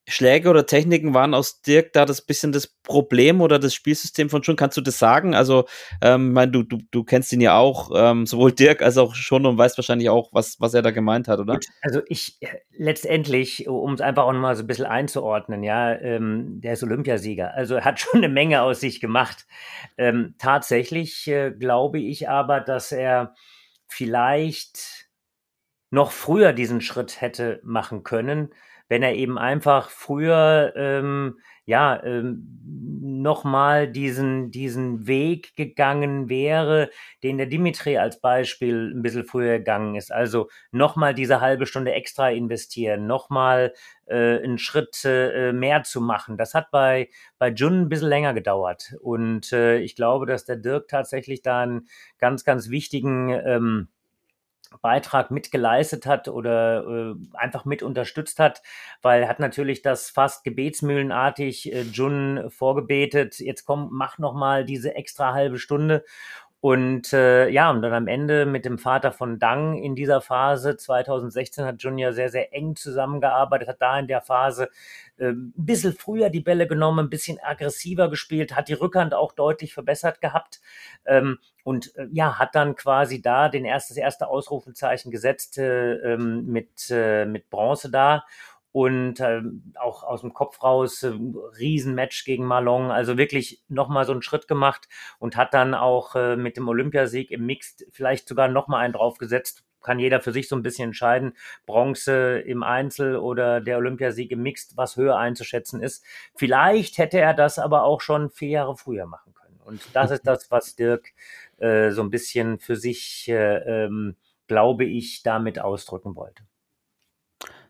Schläge 0.09 0.49
oder 0.49 0.65
Techniken 0.65 1.13
waren 1.13 1.33
aus 1.33 1.61
Dirk 1.61 1.91
da 1.91 2.05
das 2.05 2.21
bisschen 2.21 2.53
das 2.53 2.67
Problem 2.67 3.41
oder 3.41 3.59
das 3.59 3.73
Spielsystem 3.73 4.29
von 4.29 4.41
schon? 4.41 4.55
Kannst 4.55 4.77
du 4.77 4.81
das 4.81 4.97
sagen? 4.97 5.35
Also, 5.35 5.65
ähm, 6.01 6.31
mein, 6.31 6.53
du, 6.53 6.63
du, 6.63 6.77
du 6.91 7.03
kennst 7.03 7.33
ihn 7.33 7.41
ja 7.41 7.57
auch, 7.57 7.91
ähm, 7.93 8.25
sowohl 8.25 8.53
Dirk 8.53 8.81
als 8.81 8.97
auch 8.97 9.15
schon 9.15 9.45
und 9.45 9.57
weißt 9.57 9.77
wahrscheinlich 9.77 10.09
auch, 10.09 10.29
was, 10.31 10.61
was 10.61 10.73
er 10.73 10.81
da 10.81 10.91
gemeint 10.91 11.27
hat, 11.27 11.39
oder? 11.39 11.59
Also 11.81 12.01
ich 12.07 12.37
äh, 12.39 12.47
letztendlich, 12.71 13.67
um 13.67 13.93
es 13.93 13.99
einfach 13.99 14.23
auch 14.23 14.31
mal 14.31 14.55
so 14.55 14.63
ein 14.63 14.67
bisschen 14.67 14.85
einzuordnen, 14.85 15.61
ja, 15.63 15.93
ähm, 15.93 16.61
der 16.61 16.73
ist 16.73 16.83
Olympiasieger. 16.83 17.53
Also 17.53 17.75
er 17.75 17.83
hat 17.83 17.99
schon 17.99 18.23
eine 18.23 18.29
Menge 18.29 18.61
aus 18.61 18.79
sich 18.79 19.01
gemacht. 19.01 19.45
Ähm, 19.97 20.35
tatsächlich 20.37 21.27
äh, 21.27 21.51
glaube 21.51 21.99
ich 21.99 22.29
aber, 22.29 22.61
dass 22.61 22.93
er 22.93 23.33
vielleicht 23.87 25.09
noch 25.89 26.11
früher 26.11 26.53
diesen 26.53 26.79
Schritt 26.79 27.19
hätte 27.19 27.59
machen 27.63 28.03
können 28.03 28.53
wenn 28.89 29.03
er 29.03 29.15
eben 29.15 29.37
einfach 29.37 29.89
früher 29.89 30.73
ähm, 30.75 31.39
ja 31.65 32.01
ähm, 32.03 32.59
nochmal 33.01 33.87
diesen 33.89 34.51
diesen 34.51 35.07
Weg 35.07 35.55
gegangen 35.55 36.29
wäre, 36.29 36.89
den 37.23 37.37
der 37.37 37.47
Dimitri 37.47 37.97
als 37.97 38.19
Beispiel 38.21 38.93
ein 38.95 39.01
bisschen 39.01 39.25
früher 39.25 39.57
gegangen 39.59 39.95
ist. 39.95 40.11
Also 40.11 40.49
nochmal 40.71 41.13
diese 41.13 41.41
halbe 41.41 41.65
Stunde 41.65 41.93
extra 41.93 42.29
investieren, 42.29 43.07
nochmal 43.07 43.73
äh, 44.05 44.39
einen 44.41 44.57
Schritt 44.57 45.03
äh, 45.05 45.51
mehr 45.51 45.83
zu 45.83 46.01
machen. 46.01 46.37
Das 46.37 46.53
hat 46.53 46.71
bei 46.71 47.09
bei 47.37 47.49
Jun 47.49 47.81
ein 47.81 47.89
bisschen 47.89 48.09
länger 48.09 48.33
gedauert 48.33 48.95
und 49.01 49.51
äh, 49.53 49.77
ich 49.79 49.95
glaube, 49.95 50.25
dass 50.25 50.45
der 50.45 50.57
Dirk 50.57 50.87
tatsächlich 50.87 51.41
da 51.41 51.61
einen 51.61 51.87
ganz 52.19 52.43
ganz 52.43 52.69
wichtigen 52.69 53.29
ähm, 53.29 53.89
Beitrag 54.81 55.31
mitgeleistet 55.31 56.05
hat 56.05 56.27
oder 56.27 56.85
äh, 56.85 57.37
einfach 57.37 57.65
mit 57.65 57.83
unterstützt 57.83 58.39
hat, 58.39 58.61
weil 59.01 59.23
er 59.23 59.29
hat 59.29 59.39
natürlich 59.39 59.81
das 59.81 60.09
fast 60.09 60.43
gebetsmühlenartig 60.43 61.73
äh, 61.73 61.81
Jun 61.81 62.49
vorgebetet, 62.49 63.39
jetzt 63.39 63.65
komm, 63.65 63.89
mach 63.91 64.17
noch 64.17 64.33
mal 64.33 64.65
diese 64.65 64.95
extra 64.95 65.33
halbe 65.33 65.59
Stunde 65.59 66.03
Und 66.59 67.13
äh, 67.13 67.49
ja, 67.49 67.69
und 67.69 67.83
dann 67.83 67.93
am 67.93 68.07
Ende 68.07 68.47
mit 68.47 68.65
dem 68.65 68.79
Vater 68.79 69.11
von 69.11 69.37
Dang 69.37 69.75
in 69.75 69.95
dieser 69.95 70.21
Phase 70.21 70.75
2016 70.75 71.63
hat 71.63 71.83
Junior 71.83 72.13
sehr, 72.13 72.29
sehr 72.29 72.51
eng 72.51 72.75
zusammengearbeitet, 72.75 73.67
hat 73.67 73.81
da 73.81 73.99
in 73.99 74.07
der 74.07 74.21
Phase 74.21 74.69
äh, 75.17 75.27
ein 75.29 75.53
bisschen 75.55 75.93
früher 75.93 76.31
die 76.31 76.39
Bälle 76.39 76.67
genommen, 76.67 77.05
ein 77.05 77.09
bisschen 77.11 77.37
aggressiver 77.43 78.09
gespielt, 78.09 78.55
hat 78.55 78.69
die 78.69 78.73
Rückhand 78.73 79.13
auch 79.13 79.33
deutlich 79.33 79.75
verbessert 79.75 80.19
gehabt 80.19 80.59
ähm, 81.05 81.37
und 81.63 81.95
äh, 81.95 82.07
ja, 82.11 82.39
hat 82.39 82.55
dann 82.55 82.75
quasi 82.75 83.21
da 83.21 83.49
den 83.49 83.63
erst, 83.63 83.91
das 83.91 83.97
erste 83.97 84.27
Ausrufezeichen 84.27 85.11
gesetzt 85.11 85.59
äh, 85.59 85.93
ähm, 85.93 86.47
mit, 86.47 86.89
äh, 86.89 87.25
mit 87.25 87.51
Bronze 87.51 87.91
da 87.91 88.25
und 88.77 89.19
äh, 89.21 89.41
auch 89.79 90.03
aus 90.03 90.21
dem 90.21 90.35
Kopf 90.35 90.61
raus 90.61 91.01
äh, 91.01 91.11
Riesenmatch 91.57 92.25
gegen 92.25 92.45
Malong, 92.45 92.91
also 92.91 93.17
wirklich 93.17 93.63
nochmal 93.69 94.05
so 94.05 94.11
einen 94.11 94.21
Schritt 94.21 94.47
gemacht 94.47 94.87
und 95.17 95.35
hat 95.35 95.55
dann 95.55 95.73
auch 95.73 96.13
äh, 96.13 96.35
mit 96.35 96.57
dem 96.57 96.67
Olympiasieg 96.67 97.31
im 97.31 97.47
Mixed 97.47 97.87
vielleicht 97.89 98.27
sogar 98.27 98.49
nochmal 98.49 98.85
einen 98.85 98.93
draufgesetzt. 98.93 99.63
Kann 99.81 99.97
jeder 99.97 100.21
für 100.21 100.31
sich 100.31 100.47
so 100.47 100.55
ein 100.55 100.61
bisschen 100.61 100.89
entscheiden, 100.89 101.33
Bronze 101.65 102.37
im 102.37 102.61
Einzel 102.61 103.15
oder 103.15 103.61
der 103.61 103.77
Olympiasieg 103.77 104.29
im 104.29 104.43
Mixed, 104.43 104.77
was 104.77 104.95
höher 104.95 105.17
einzuschätzen 105.17 105.81
ist. 105.81 106.05
Vielleicht 106.35 106.99
hätte 106.99 107.19
er 107.19 107.33
das 107.33 107.57
aber 107.57 107.81
auch 107.81 108.01
schon 108.01 108.29
vier 108.29 108.49
Jahre 108.49 108.77
früher 108.77 109.07
machen 109.07 109.33
können. 109.33 109.59
Und 109.65 109.81
das 109.93 110.11
ist 110.11 110.27
das, 110.27 110.51
was 110.51 110.75
Dirk 110.75 111.13
äh, 111.57 111.89
so 111.89 112.03
ein 112.03 112.11
bisschen 112.11 112.59
für 112.59 112.75
sich, 112.75 113.27
äh, 113.27 113.85
ähm, 113.85 114.17
glaube 114.45 114.85
ich, 114.85 115.23
damit 115.23 115.57
ausdrücken 115.57 116.15
wollte. 116.15 116.43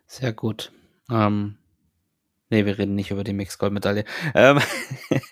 Sehr 0.05 0.33
gut. 0.33 0.73
Ähm, 1.11 1.57
nee, 2.49 2.65
wir 2.65 2.77
reden 2.77 2.95
nicht 2.95 3.11
über 3.11 3.23
die 3.23 3.33
Mix-Gold-Medaille. 3.33 4.03
Ähm, 4.35 4.59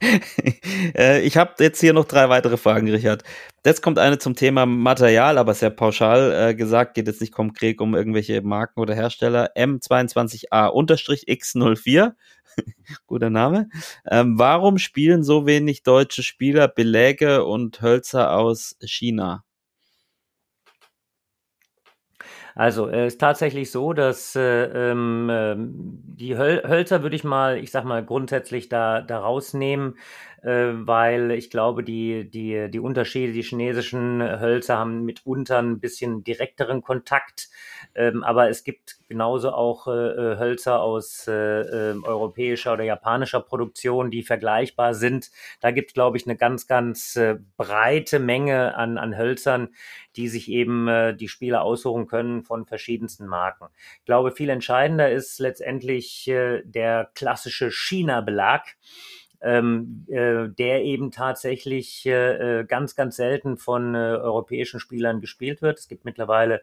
äh, 0.95 1.21
ich 1.21 1.37
habe 1.37 1.53
jetzt 1.59 1.79
hier 1.79 1.93
noch 1.93 2.05
drei 2.05 2.29
weitere 2.29 2.57
Fragen, 2.57 2.89
Richard. 2.89 3.23
Jetzt 3.65 3.81
kommt 3.81 3.99
eine 3.99 4.17
zum 4.19 4.35
Thema 4.35 4.65
Material, 4.65 5.37
aber 5.37 5.53
sehr 5.53 5.69
pauschal 5.69 6.49
äh, 6.49 6.55
gesagt, 6.55 6.93
geht 6.95 7.07
jetzt 7.07 7.21
nicht 7.21 7.33
konkret 7.33 7.79
um 7.81 7.95
irgendwelche 7.95 8.41
Marken 8.41 8.79
oder 8.81 8.95
Hersteller. 8.95 9.51
M22A-X04, 9.55 12.13
guter 13.07 13.29
Name. 13.29 13.69
Ähm, 14.09 14.37
warum 14.39 14.77
spielen 14.77 15.23
so 15.23 15.45
wenig 15.45 15.83
deutsche 15.83 16.23
Spieler 16.23 16.67
Beläge 16.67 17.45
und 17.45 17.81
Hölzer 17.81 18.33
aus 18.33 18.75
China? 18.81 19.44
Also 22.55 22.87
es 22.87 23.13
ist 23.13 23.21
tatsächlich 23.21 23.69
so, 23.69 23.91
dass 23.91 24.35
äh, 24.35 24.91
ähm, 24.91 25.29
ähm, 25.29 25.73
die 26.05 26.37
Höl 26.37 26.63
Hölzer 26.65 27.03
würde 27.03 27.15
ich 27.15 27.25
mal, 27.25 27.57
ich 27.57 27.69
sag 27.69 27.83
mal, 27.83 28.03
grundsätzlich 28.03 28.69
da, 28.69 29.01
da 29.01 29.19
rausnehmen, 29.19 29.95
äh, 30.34 30.34
weil 30.47 31.31
ich 31.31 31.49
glaube, 31.49 31.83
die, 31.83 32.29
die, 32.29 32.69
die 32.69 32.79
Unterschiede, 32.79 33.33
die 33.33 33.41
chinesischen 33.41 34.21
Hölzer 34.21 34.77
haben 34.77 35.03
mitunter 35.03 35.57
ein 35.59 35.79
bisschen 35.79 36.23
direkteren 36.23 36.83
Kontakt, 36.83 37.49
ähm, 37.95 38.23
aber 38.23 38.49
es 38.49 38.63
gibt 38.63 38.97
genauso 39.07 39.51
auch 39.53 39.87
äh, 39.87 39.91
äh 39.91 40.37
Hölzer 40.37 40.81
aus 40.81 41.27
äh, 41.27 41.31
äh, 41.31 41.95
europäischer 42.03 42.73
oder 42.73 42.83
japanischer 42.83 43.39
Produktion, 43.39 44.11
die 44.11 44.23
vergleichbar 44.23 44.93
sind. 44.93 45.31
Da 45.61 45.71
gibt 45.71 45.91
es, 45.91 45.93
glaube 45.93 46.17
ich, 46.17 46.27
eine 46.27 46.35
ganz, 46.35 46.67
ganz 46.67 47.15
äh, 47.15 47.37
breite 47.57 48.19
Menge 48.19 48.75
an, 48.75 48.97
an 48.97 49.17
Hölzern, 49.17 49.69
die 50.15 50.27
sich 50.27 50.49
eben 50.49 50.87
äh, 50.87 51.15
die 51.15 51.27
Spieler 51.27 51.63
aussuchen 51.63 52.07
können 52.07 52.43
von 52.43 52.65
verschiedensten 52.65 53.25
Marken. 53.27 53.67
Ich 53.99 54.05
glaube, 54.05 54.31
viel 54.31 54.49
entscheidender 54.49 55.11
ist 55.11 55.39
letztendlich 55.39 56.27
äh, 56.27 56.61
der 56.63 57.09
klassische 57.15 57.71
China-Belag 57.71 58.75
ähm, 59.41 60.05
äh, 60.07 60.49
der 60.49 60.83
eben 60.83 61.11
tatsächlich 61.11 62.05
äh, 62.05 62.59
äh, 62.61 62.65
ganz, 62.65 62.95
ganz 62.95 63.15
selten 63.15 63.57
von 63.57 63.95
äh, 63.95 63.97
europäischen 63.97 64.79
Spielern 64.79 65.21
gespielt 65.21 65.61
wird. 65.61 65.79
Es 65.79 65.87
gibt 65.87 66.05
mittlerweile 66.05 66.61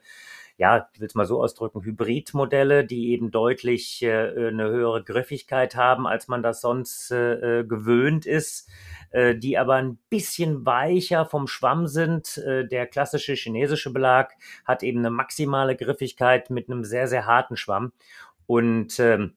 ja, 0.59 0.89
ich 0.93 1.01
will 1.01 1.07
es 1.07 1.15
mal 1.15 1.27
so 1.27 1.43
ausdrücken, 1.43 1.83
Hybridmodelle, 1.83 2.85
die 2.85 3.11
eben 3.11 3.31
deutlich 3.31 4.03
äh, 4.03 4.49
eine 4.49 4.69
höhere 4.69 5.03
Griffigkeit 5.03 5.77
haben, 5.77 6.07
als 6.07 6.29
man 6.29 6.43
das 6.43 6.61
sonst 6.61 7.11
äh, 7.11 7.61
äh 7.61 7.65
gewöhnt 7.65 8.27
ist, 8.27 8.69
äh, 9.11 9.35
die 9.35 9.59
aber 9.59 9.75
ein 9.75 9.99
bisschen 10.09 10.67
weicher 10.67 11.27
vom 11.27 11.47
Schwamm 11.47 11.87
sind. 11.87 12.39
Äh, 12.39 12.67
der 12.69 12.87
klassische 12.87 13.35
chinesische 13.35 13.93
Belag 13.93 14.35
hat 14.65 14.83
eben 14.83 14.99
eine 15.01 15.11
maximale 15.11 15.77
Griffigkeit 15.77 16.51
mit 16.51 16.71
einem 16.71 16.85
sehr, 16.85 17.09
sehr 17.09 17.27
harten 17.27 17.57
Schwamm. 17.57 17.93
Und 18.47 19.01
ähm, 19.01 19.37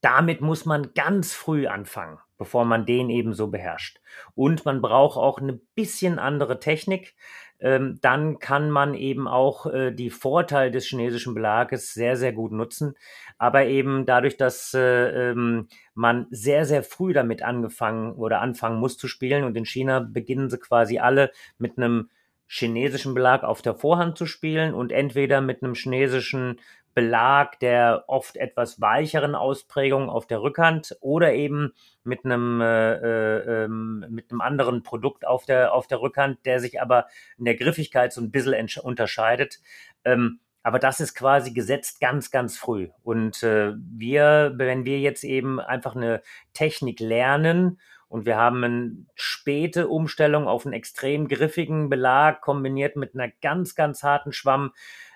damit 0.00 0.40
muss 0.40 0.64
man 0.64 0.92
ganz 0.94 1.34
früh 1.34 1.66
anfangen 1.66 2.18
bevor 2.40 2.64
man 2.64 2.86
den 2.86 3.10
eben 3.10 3.34
so 3.34 3.48
beherrscht. 3.48 4.00
Und 4.34 4.64
man 4.64 4.80
braucht 4.80 5.18
auch 5.18 5.38
eine 5.40 5.60
bisschen 5.74 6.18
andere 6.18 6.58
Technik. 6.58 7.14
Ähm, 7.60 7.98
dann 8.00 8.38
kann 8.38 8.70
man 8.70 8.94
eben 8.94 9.28
auch 9.28 9.66
äh, 9.66 9.92
die 9.92 10.08
Vorteile 10.08 10.70
des 10.70 10.86
chinesischen 10.86 11.34
Belages 11.34 11.92
sehr, 11.92 12.16
sehr 12.16 12.32
gut 12.32 12.50
nutzen. 12.50 12.94
Aber 13.36 13.66
eben 13.66 14.06
dadurch, 14.06 14.38
dass 14.38 14.72
äh, 14.72 15.30
ähm, 15.32 15.68
man 15.92 16.28
sehr, 16.30 16.64
sehr 16.64 16.82
früh 16.82 17.12
damit 17.12 17.42
angefangen 17.42 18.14
oder 18.14 18.40
anfangen 18.40 18.80
muss 18.80 18.96
zu 18.96 19.06
spielen 19.06 19.44
und 19.44 19.54
in 19.58 19.66
China 19.66 20.00
beginnen 20.00 20.48
sie 20.48 20.58
quasi 20.58 20.98
alle 20.98 21.32
mit 21.58 21.76
einem 21.76 22.08
chinesischen 22.46 23.12
Belag 23.12 23.44
auf 23.44 23.60
der 23.60 23.74
Vorhand 23.74 24.16
zu 24.16 24.24
spielen 24.24 24.72
und 24.72 24.92
entweder 24.92 25.42
mit 25.42 25.62
einem 25.62 25.74
chinesischen 25.74 26.58
Belag 26.94 27.58
der 27.60 28.04
oft 28.08 28.36
etwas 28.36 28.80
weicheren 28.80 29.34
Ausprägung 29.34 30.10
auf 30.10 30.26
der 30.26 30.42
Rückhand 30.42 30.96
oder 31.00 31.32
eben 31.32 31.72
mit 32.02 32.24
einem, 32.24 32.60
äh, 32.60 32.94
äh, 32.94 33.64
ähm, 33.64 34.06
mit 34.10 34.30
einem 34.30 34.40
anderen 34.40 34.82
Produkt 34.82 35.26
auf 35.26 35.46
der, 35.46 35.72
auf 35.72 35.86
der 35.86 36.00
Rückhand, 36.00 36.44
der 36.46 36.60
sich 36.60 36.80
aber 36.80 37.06
in 37.38 37.44
der 37.44 37.54
Griffigkeit 37.54 38.12
so 38.12 38.20
ein 38.20 38.30
bisschen 38.30 38.68
unterscheidet. 38.82 39.60
Ähm, 40.04 40.40
aber 40.62 40.78
das 40.78 41.00
ist 41.00 41.14
quasi 41.14 41.52
gesetzt 41.52 42.00
ganz, 42.00 42.30
ganz 42.30 42.58
früh. 42.58 42.88
Und 43.02 43.42
äh, 43.42 43.72
wir, 43.76 44.52
wenn 44.56 44.84
wir 44.84 44.98
jetzt 44.98 45.24
eben 45.24 45.58
einfach 45.58 45.96
eine 45.96 46.22
Technik 46.52 47.00
lernen 47.00 47.80
und 48.08 48.26
wir 48.26 48.36
haben 48.36 48.64
eine 48.64 49.06
späte 49.14 49.88
Umstellung 49.88 50.48
auf 50.48 50.66
einen 50.66 50.72
extrem 50.72 51.28
griffigen 51.28 51.88
Belag 51.88 52.40
kombiniert 52.40 52.96
mit 52.96 53.14
einer 53.14 53.32
ganz, 53.40 53.74
ganz 53.74 54.02
harten 54.02 54.32
Schwamm, 54.32 54.72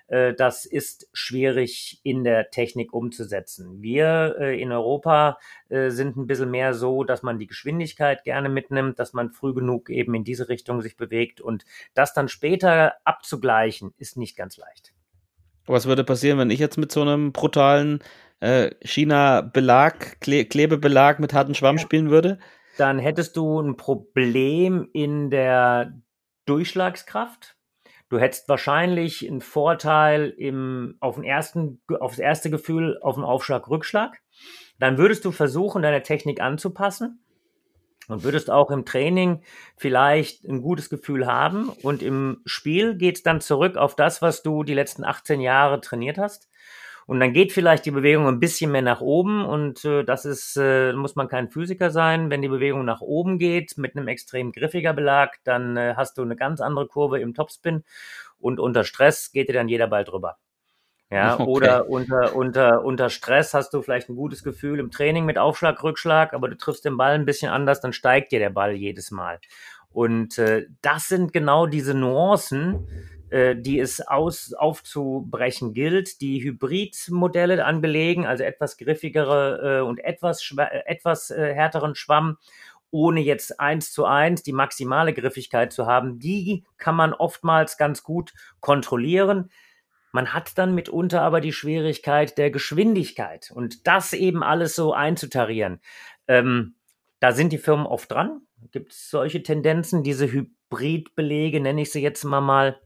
das 0.07 0.65
ist 0.65 1.09
schwierig 1.13 1.99
in 2.03 2.23
der 2.23 2.51
Technik 2.51 2.93
umzusetzen. 2.93 3.81
Wir 3.81 4.35
äh, 4.39 4.61
in 4.61 4.71
Europa 4.71 5.39
äh, 5.69 5.89
sind 5.89 6.15
ein 6.15 6.27
bisschen 6.27 6.51
mehr 6.51 6.73
so, 6.73 7.03
dass 7.03 7.23
man 7.23 7.39
die 7.39 7.47
Geschwindigkeit 7.47 8.23
gerne 8.23 8.49
mitnimmt, 8.49 8.99
dass 8.99 9.13
man 9.13 9.31
früh 9.31 9.53
genug 9.53 9.89
eben 9.89 10.13
in 10.13 10.23
diese 10.23 10.47
Richtung 10.47 10.81
sich 10.81 10.95
bewegt 10.95 11.41
und 11.41 11.65
das 11.95 12.13
dann 12.13 12.27
später 12.27 12.93
abzugleichen, 13.03 13.93
ist 13.97 14.17
nicht 14.17 14.37
ganz 14.37 14.57
leicht. 14.57 14.93
Was 15.65 15.87
würde 15.87 16.03
passieren, 16.03 16.37
wenn 16.37 16.51
ich 16.51 16.59
jetzt 16.59 16.77
mit 16.77 16.91
so 16.91 17.01
einem 17.01 17.31
brutalen 17.31 17.99
China-Belag, 18.83 20.19
Kle 20.19 20.45
Klebebelag 20.45 21.19
mit 21.19 21.33
harten 21.33 21.55
Schwamm 21.55 21.79
spielen 21.79 22.11
würde? 22.11 22.37
Dann 22.77 22.99
hättest 22.99 23.37
du 23.37 23.59
ein 23.59 23.77
Problem 23.77 24.89
in 24.93 25.31
der 25.31 25.93
Durchschlagskraft 26.45 27.54
Du 28.09 28.19
hättest 28.19 28.47
wahrscheinlich 28.47 29.27
einen 29.27 29.41
Vorteil 29.41 30.29
im, 30.37 30.97
auf 30.99 31.15
den 31.15 31.23
ersten, 31.23 31.81
aufs 31.99 32.19
erste 32.19 32.49
Gefühl 32.49 32.99
auf 33.01 33.15
den 33.15 33.23
Aufschlag, 33.23 33.67
Rückschlag. 33.67 34.21
Dann 34.79 34.97
würdest 34.97 35.25
du 35.25 35.31
versuchen, 35.31 35.81
deine 35.81 36.03
Technik 36.03 36.41
anzupassen 36.41 37.19
und 38.07 38.23
würdest 38.23 38.51
auch 38.51 38.69
im 38.69 38.85
Training 38.85 39.41
vielleicht 39.75 40.45
ein 40.45 40.61
gutes 40.61 40.89
Gefühl 40.89 41.25
haben. 41.25 41.69
Und 41.69 42.03
im 42.03 42.41
Spiel 42.45 42.95
geht 42.95 43.17
es 43.17 43.23
dann 43.23 43.41
zurück 43.41 43.77
auf 43.77 43.95
das, 43.95 44.21
was 44.21 44.43
du 44.43 44.63
die 44.63 44.73
letzten 44.73 45.03
18 45.03 45.41
Jahre 45.41 45.81
trainiert 45.81 46.17
hast. 46.17 46.49
Und 47.07 47.19
dann 47.19 47.33
geht 47.33 47.51
vielleicht 47.51 47.85
die 47.85 47.91
Bewegung 47.91 48.27
ein 48.27 48.39
bisschen 48.39 48.71
mehr 48.71 48.81
nach 48.81 48.99
oben 48.99 49.45
und 49.45 49.85
äh, 49.85 50.03
das 50.03 50.25
ist, 50.25 50.57
äh, 50.57 50.91
muss 50.93 51.15
man 51.15 51.27
kein 51.27 51.49
Physiker 51.49 51.91
sein. 51.91 52.31
Wenn 52.31 52.41
die 52.41 52.47
Bewegung 52.47 52.83
nach 52.83 53.01
oben 53.01 53.37
geht 53.37 53.77
mit 53.77 53.95
einem 53.95 54.07
extrem 54.07 54.51
griffiger 54.51 54.93
Belag, 54.93 55.37
dann 55.43 55.77
äh, 55.77 55.93
hast 55.95 56.17
du 56.17 56.23
eine 56.23 56.35
ganz 56.35 56.61
andere 56.61 56.87
Kurve 56.87 57.19
im 57.19 57.35
Topspin 57.35 57.83
und 58.39 58.59
unter 58.59 58.83
Stress 58.83 59.31
geht 59.31 59.49
dir 59.49 59.53
dann 59.53 59.69
jeder 59.69 59.87
Ball 59.87 60.03
drüber. 60.03 60.37
Ja, 61.11 61.35
okay. 61.39 61.43
oder 61.43 61.89
unter, 61.89 62.35
unter, 62.35 62.83
unter 62.83 63.11
Stress 63.11 63.53
hast 63.53 63.73
du 63.75 63.83
vielleicht 63.83 64.09
ein 64.09 64.15
gutes 64.15 64.43
Gefühl 64.43 64.79
im 64.79 64.89
Training 64.89 65.25
mit 65.25 65.37
Aufschlag, 65.37 65.83
Rückschlag, 65.83 66.33
aber 66.33 66.49
du 66.49 66.57
triffst 66.57 66.85
den 66.85 66.97
Ball 66.97 67.13
ein 67.13 67.25
bisschen 67.25 67.51
anders, 67.51 67.81
dann 67.81 67.93
steigt 67.93 68.31
dir 68.31 68.39
der 68.39 68.49
Ball 68.49 68.73
jedes 68.73 69.11
Mal. 69.11 69.39
Und 69.91 70.39
äh, 70.39 70.65
das 70.81 71.07
sind 71.07 71.31
genau 71.31 71.67
diese 71.67 71.93
Nuancen, 71.93 72.87
die 73.31 73.79
es 73.79 74.01
aus, 74.01 74.53
aufzubrechen 74.53 75.73
gilt, 75.73 76.21
die 76.21 76.43
Hybridmodelle 76.43 77.65
anbelegen, 77.65 78.25
also 78.25 78.43
etwas 78.43 78.77
griffigere 78.77 79.79
äh, 79.79 79.81
und 79.81 79.99
etwas, 79.99 80.47
äh, 80.57 80.63
etwas 80.85 81.31
äh, 81.31 81.53
härteren 81.53 81.95
Schwamm, 81.95 82.37
ohne 82.91 83.21
jetzt 83.21 83.59
eins 83.59 83.91
zu 83.91 84.05
eins 84.05 84.43
die 84.43 84.53
maximale 84.53 85.13
Griffigkeit 85.13 85.73
zu 85.73 85.85
haben, 85.85 86.19
die 86.19 86.63
kann 86.77 86.95
man 86.95 87.13
oftmals 87.13 87.77
ganz 87.77 88.03
gut 88.03 88.33
kontrollieren. 88.59 89.49
Man 90.11 90.33
hat 90.33 90.57
dann 90.57 90.75
mitunter 90.75 91.21
aber 91.21 91.41
die 91.41 91.51
Schwierigkeit 91.51 92.37
der 92.37 92.51
Geschwindigkeit 92.51 93.51
und 93.53 93.87
das 93.87 94.13
eben 94.13 94.43
alles 94.43 94.75
so 94.75 94.93
einzutarieren. 94.93 95.81
Ähm, 96.27 96.75
da 97.19 97.31
sind 97.31 97.51
die 97.51 97.57
Firmen 97.57 97.85
oft 97.85 98.11
dran. 98.11 98.41
Gibt 98.71 98.93
es 98.93 99.09
solche 99.09 99.43
Tendenzen, 99.43 100.03
diese 100.03 100.31
Hybrid 100.31 100.55
Hybridbelege, 100.75 101.59
nenne 101.59 101.81
ich 101.81 101.91
sie 101.91 102.01
jetzt 102.01 102.23
mal 102.23 102.41
mal, 102.41 102.79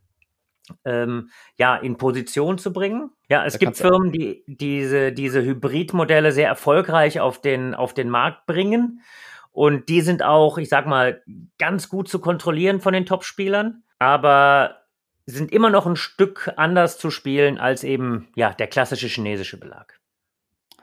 ähm, 0.86 1.30
ja, 1.58 1.76
in 1.76 1.98
Position 1.98 2.58
zu 2.58 2.74
bringen. 2.74 3.12
Ja, 3.30 3.46
es 3.46 3.54
da 3.54 3.60
gibt 3.60 3.78
Firmen, 3.78 4.12
die 4.12 4.44
diese, 4.48 5.12
diese 5.12 5.44
Hybridmodelle 5.44 6.32
sehr 6.32 6.48
erfolgreich 6.48 7.20
auf 7.20 7.42
den, 7.42 7.76
auf 7.76 7.94
den 7.94 8.10
Markt 8.10 8.46
bringen. 8.46 9.02
Und 9.52 9.90
die 9.90 10.02
sind 10.02 10.24
auch, 10.24 10.58
ich 10.58 10.70
sag 10.70 10.86
mal, 10.86 11.22
ganz 11.58 11.90
gut 11.90 12.08
zu 12.08 12.20
kontrollieren 12.20 12.82
von 12.82 12.94
den 12.94 13.06
Topspielern, 13.06 13.84
aber 13.98 14.78
sind 15.26 15.52
immer 15.52 15.70
noch 15.70 15.86
ein 15.86 15.96
Stück 15.96 16.52
anders 16.56 16.98
zu 16.98 17.12
spielen 17.12 17.58
als 17.58 17.84
eben, 17.84 18.30
ja, 18.36 18.54
der 18.54 18.68
klassische 18.68 19.08
chinesische 19.08 19.60
Belag. 19.60 20.00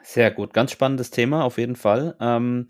Sehr 0.03 0.31
gut, 0.31 0.53
ganz 0.53 0.71
spannendes 0.71 1.11
Thema 1.11 1.45
auf 1.45 1.59
jeden 1.59 1.75
Fall. 1.75 2.17
Ähm, 2.21 2.69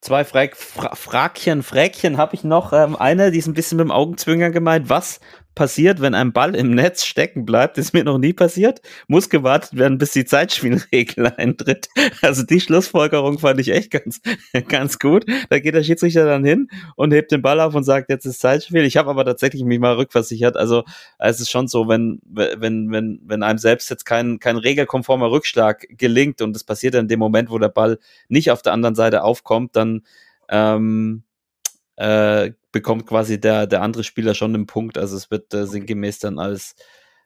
zwei 0.00 0.24
Fra 0.24 0.46
Fra 0.52 0.94
Frakchen, 0.94 1.62
Fräkchen 1.62 2.18
habe 2.18 2.34
ich 2.34 2.44
noch. 2.44 2.72
Ähm, 2.72 2.96
eine, 2.96 3.30
die 3.30 3.38
ist 3.38 3.46
ein 3.46 3.54
bisschen 3.54 3.78
mit 3.78 3.84
dem 3.84 3.90
Augenzwinger 3.90 4.50
gemeint. 4.50 4.90
Was 4.90 5.20
passiert, 5.56 6.00
wenn 6.00 6.14
ein 6.14 6.32
Ball 6.32 6.54
im 6.54 6.70
Netz 6.70 7.04
stecken 7.04 7.44
bleibt, 7.44 7.78
ist 7.78 7.94
mir 7.94 8.04
noch 8.04 8.18
nie 8.18 8.32
passiert. 8.32 8.80
Muss 9.08 9.28
gewartet 9.28 9.76
werden, 9.76 9.98
bis 9.98 10.12
die 10.12 10.24
Zeitspielregel 10.24 11.26
eintritt. 11.36 11.88
Also 12.22 12.44
die 12.44 12.60
Schlussfolgerung 12.60 13.40
fand 13.40 13.58
ich 13.58 13.70
echt 13.70 13.90
ganz, 13.90 14.20
ganz 14.68 15.00
gut. 15.00 15.24
Da 15.50 15.58
geht 15.58 15.74
der 15.74 15.82
Schiedsrichter 15.82 16.26
dann 16.26 16.44
hin 16.44 16.68
und 16.94 17.12
hebt 17.12 17.32
den 17.32 17.42
Ball 17.42 17.58
auf 17.58 17.74
und 17.74 17.82
sagt, 17.82 18.10
jetzt 18.10 18.26
ist 18.26 18.38
Zeitspiel. 18.38 18.84
Ich 18.84 18.96
habe 18.96 19.10
aber 19.10 19.24
tatsächlich 19.24 19.64
mich 19.64 19.80
mal 19.80 19.94
rückversichert. 19.94 20.56
Also 20.56 20.84
es 21.18 21.40
ist 21.40 21.50
schon 21.50 21.66
so, 21.66 21.88
wenn, 21.88 22.20
wenn, 22.26 22.92
wenn, 22.92 23.20
wenn 23.24 23.42
einem 23.42 23.58
selbst 23.58 23.90
jetzt 23.90 24.04
kein, 24.04 24.38
kein 24.38 24.58
regelkonformer 24.58 25.30
Rückschlag 25.30 25.86
gelingt 25.88 26.42
und 26.42 26.52
das 26.52 26.64
passiert 26.64 26.94
dann 26.94 27.06
in 27.06 27.08
dem 27.08 27.18
Moment, 27.18 27.50
wo 27.50 27.58
der 27.58 27.70
Ball 27.70 27.98
nicht 28.28 28.50
auf 28.50 28.60
der 28.60 28.74
anderen 28.74 28.94
Seite 28.94 29.24
aufkommt, 29.24 29.74
dann 29.74 30.02
ähm, 30.50 31.22
äh, 31.96 32.52
bekommt 32.72 33.06
quasi 33.06 33.40
der, 33.40 33.66
der 33.66 33.82
andere 33.82 34.04
Spieler 34.04 34.34
schon 34.34 34.54
einen 34.54 34.66
Punkt. 34.66 34.98
Also 34.98 35.16
es 35.16 35.30
wird 35.30 35.52
äh, 35.54 35.66
sinngemäß 35.66 36.18
dann 36.18 36.38
als, 36.38 36.74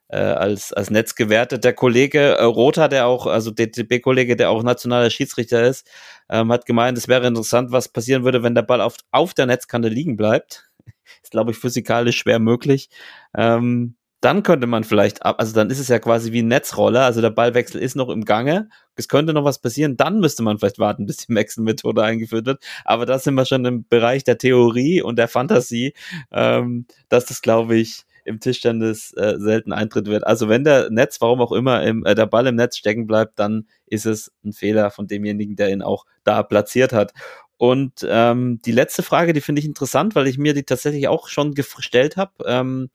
äh, 0.08 0.16
als, 0.18 0.72
als 0.72 0.90
Netz 0.90 1.14
gewertet. 1.14 1.64
Der 1.64 1.72
Kollege 1.74 2.36
äh, 2.36 2.44
Rother, 2.44 2.88
der 2.88 3.06
auch, 3.06 3.26
also 3.26 3.50
DTB-Kollege, 3.50 4.36
der 4.36 4.50
auch 4.50 4.62
nationaler 4.62 5.10
Schiedsrichter 5.10 5.62
ist, 5.64 5.88
ähm, 6.28 6.52
hat 6.52 6.66
gemeint, 6.66 6.98
es 6.98 7.08
wäre 7.08 7.26
interessant, 7.26 7.72
was 7.72 7.88
passieren 7.88 8.24
würde, 8.24 8.42
wenn 8.42 8.54
der 8.54 8.62
Ball 8.62 8.80
auf, 8.80 8.96
auf 9.10 9.34
der 9.34 9.46
Netzkante 9.46 9.88
liegen 9.88 10.16
bleibt. 10.16 10.70
ist, 11.22 11.32
glaube 11.32 11.50
ich, 11.50 11.58
physikalisch 11.58 12.18
schwer 12.18 12.38
möglich. 12.38 12.90
Ähm, 13.36 13.96
dann 14.20 14.42
könnte 14.42 14.66
man 14.66 14.84
vielleicht 14.84 15.24
ab, 15.24 15.36
also 15.38 15.54
dann 15.54 15.70
ist 15.70 15.78
es 15.78 15.88
ja 15.88 15.98
quasi 15.98 16.32
wie 16.32 16.42
ein 16.42 16.48
Netzroller, 16.48 17.02
also 17.02 17.20
der 17.20 17.30
Ballwechsel 17.30 17.80
ist 17.80 17.96
noch 17.96 18.08
im 18.08 18.24
Gange, 18.24 18.68
es 18.96 19.08
könnte 19.08 19.32
noch 19.32 19.44
was 19.44 19.60
passieren, 19.60 19.96
dann 19.96 20.20
müsste 20.20 20.42
man 20.42 20.58
vielleicht 20.58 20.78
warten, 20.78 21.06
bis 21.06 21.18
die 21.18 21.34
Wechselmethode 21.34 22.02
eingeführt 22.02 22.46
wird, 22.46 22.62
aber 22.84 23.06
da 23.06 23.18
sind 23.18 23.34
wir 23.34 23.46
schon 23.46 23.64
im 23.64 23.86
Bereich 23.88 24.24
der 24.24 24.38
Theorie 24.38 25.02
und 25.02 25.16
der 25.16 25.28
Fantasie, 25.28 25.94
ähm, 26.32 26.86
dass 27.08 27.26
das, 27.26 27.40
glaube 27.40 27.76
ich, 27.76 28.04
im 28.24 28.38
Tischtennis 28.38 29.12
äh, 29.16 29.36
selten 29.38 29.72
eintritt 29.72 30.06
wird. 30.06 30.26
Also 30.26 30.48
wenn 30.48 30.62
der 30.62 30.90
Netz, 30.90 31.20
warum 31.20 31.40
auch 31.40 31.52
immer, 31.52 31.82
im, 31.82 32.04
äh, 32.04 32.14
der 32.14 32.26
Ball 32.26 32.46
im 32.46 32.54
Netz 32.54 32.76
stecken 32.76 33.06
bleibt, 33.06 33.38
dann 33.38 33.66
ist 33.86 34.06
es 34.06 34.30
ein 34.44 34.52
Fehler 34.52 34.90
von 34.90 35.06
demjenigen, 35.06 35.56
der 35.56 35.70
ihn 35.70 35.82
auch 35.82 36.04
da 36.22 36.42
platziert 36.42 36.92
hat. 36.92 37.12
Und 37.56 38.06
ähm, 38.08 38.60
die 38.64 38.72
letzte 38.72 39.02
Frage, 39.02 39.32
die 39.32 39.40
finde 39.40 39.60
ich 39.60 39.66
interessant, 39.66 40.14
weil 40.14 40.26
ich 40.26 40.38
mir 40.38 40.54
die 40.54 40.62
tatsächlich 40.62 41.08
auch 41.08 41.28
schon 41.28 41.54
gestellt 41.54 42.16
habe. 42.16 42.32
Ähm, 42.46 42.90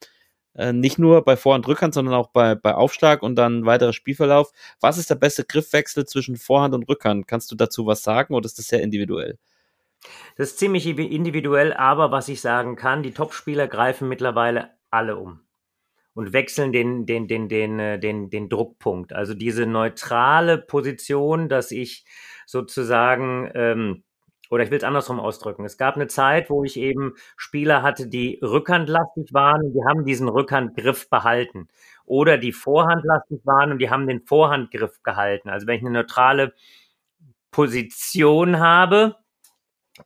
äh, 0.56 0.74
nicht 0.74 1.00
nur 1.00 1.24
bei 1.24 1.38
Vor- 1.38 1.56
und 1.56 1.68
Rückhand, 1.68 1.94
sondern 1.94 2.16
auch 2.16 2.28
bei, 2.28 2.56
bei 2.56 2.74
Aufschlag 2.74 3.24
und 3.24 3.36
dann 3.36 3.66
weiterer 3.66 3.94
Spielverlauf. 3.94 4.52
Was 4.80 4.98
ist 4.98 5.10
der 5.10 5.16
beste 5.16 5.46
Griffwechsel 5.46 6.06
zwischen 6.06 6.38
Vorhand 6.38 6.74
und 6.74 6.88
Rückhand? 6.88 7.28
Kannst 7.28 7.52
du 7.52 7.56
dazu 7.56 7.86
was 7.86 8.04
sagen 8.04 8.34
oder 8.34 8.46
ist 8.46 8.58
das 8.58 8.68
sehr 8.68 8.82
individuell? 8.82 9.38
Das 10.38 10.50
ist 10.50 10.60
ziemlich 10.60 10.86
individuell, 10.86 11.74
aber 11.74 12.12
was 12.12 12.28
ich 12.28 12.42
sagen 12.42 12.76
kann, 12.76 13.04
die 13.04 13.14
Topspieler 13.14 13.68
greifen 13.68 14.08
mittlerweile 14.08 14.72
alle 14.92 15.18
um 15.18 15.42
und 16.14 16.32
wechseln 16.32 16.72
den, 16.72 17.06
den, 17.06 17.28
den, 17.28 17.50
den, 17.50 17.80
äh, 17.80 18.00
den, 18.00 18.30
den 18.30 18.50
Druckpunkt. 18.50 19.14
Also 19.14 19.34
diese 19.34 19.66
neutrale 19.66 20.58
Position, 20.58 21.50
dass 21.50 21.72
ich 21.72 22.06
sozusagen 22.46 23.52
ähm, 23.54 24.04
oder 24.50 24.64
ich 24.64 24.72
will 24.72 24.78
es 24.78 24.84
andersrum 24.84 25.20
ausdrücken. 25.20 25.66
Es 25.66 25.78
gab 25.78 25.96
eine 25.96 26.08
Zeit, 26.08 26.50
wo 26.50 26.64
ich 26.64 26.78
eben 26.78 27.16
Spieler 27.38 27.82
hatte, 27.82 28.08
die 28.08 28.40
rückhandlastig 28.42 29.34
waren 29.34 29.64
und 29.64 29.74
die 29.74 29.84
haben 29.86 30.06
diesen 30.06 30.28
Rückhandgriff 30.28 31.10
behalten. 31.10 31.68
Oder 32.06 32.38
die 32.38 32.52
vorhandlastig 32.52 33.42
waren 33.46 33.72
und 33.72 33.80
die 33.80 33.90
haben 33.90 34.08
den 34.08 34.22
Vorhandgriff 34.22 35.02
gehalten. 35.04 35.50
Also 35.50 35.68
wenn 35.68 35.78
ich 35.78 35.82
eine 35.82 35.92
neutrale 35.92 36.54
Position 37.52 38.60
habe 38.60 39.16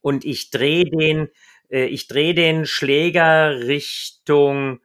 und 0.01 0.23
ich 0.23 0.51
drehe 0.51 0.85
den, 0.85 1.29
äh, 1.69 1.85
ich 1.85 2.07
drehe 2.07 2.33
den 2.33 2.65
Schläger 2.65 3.59
Richtung 3.61 4.79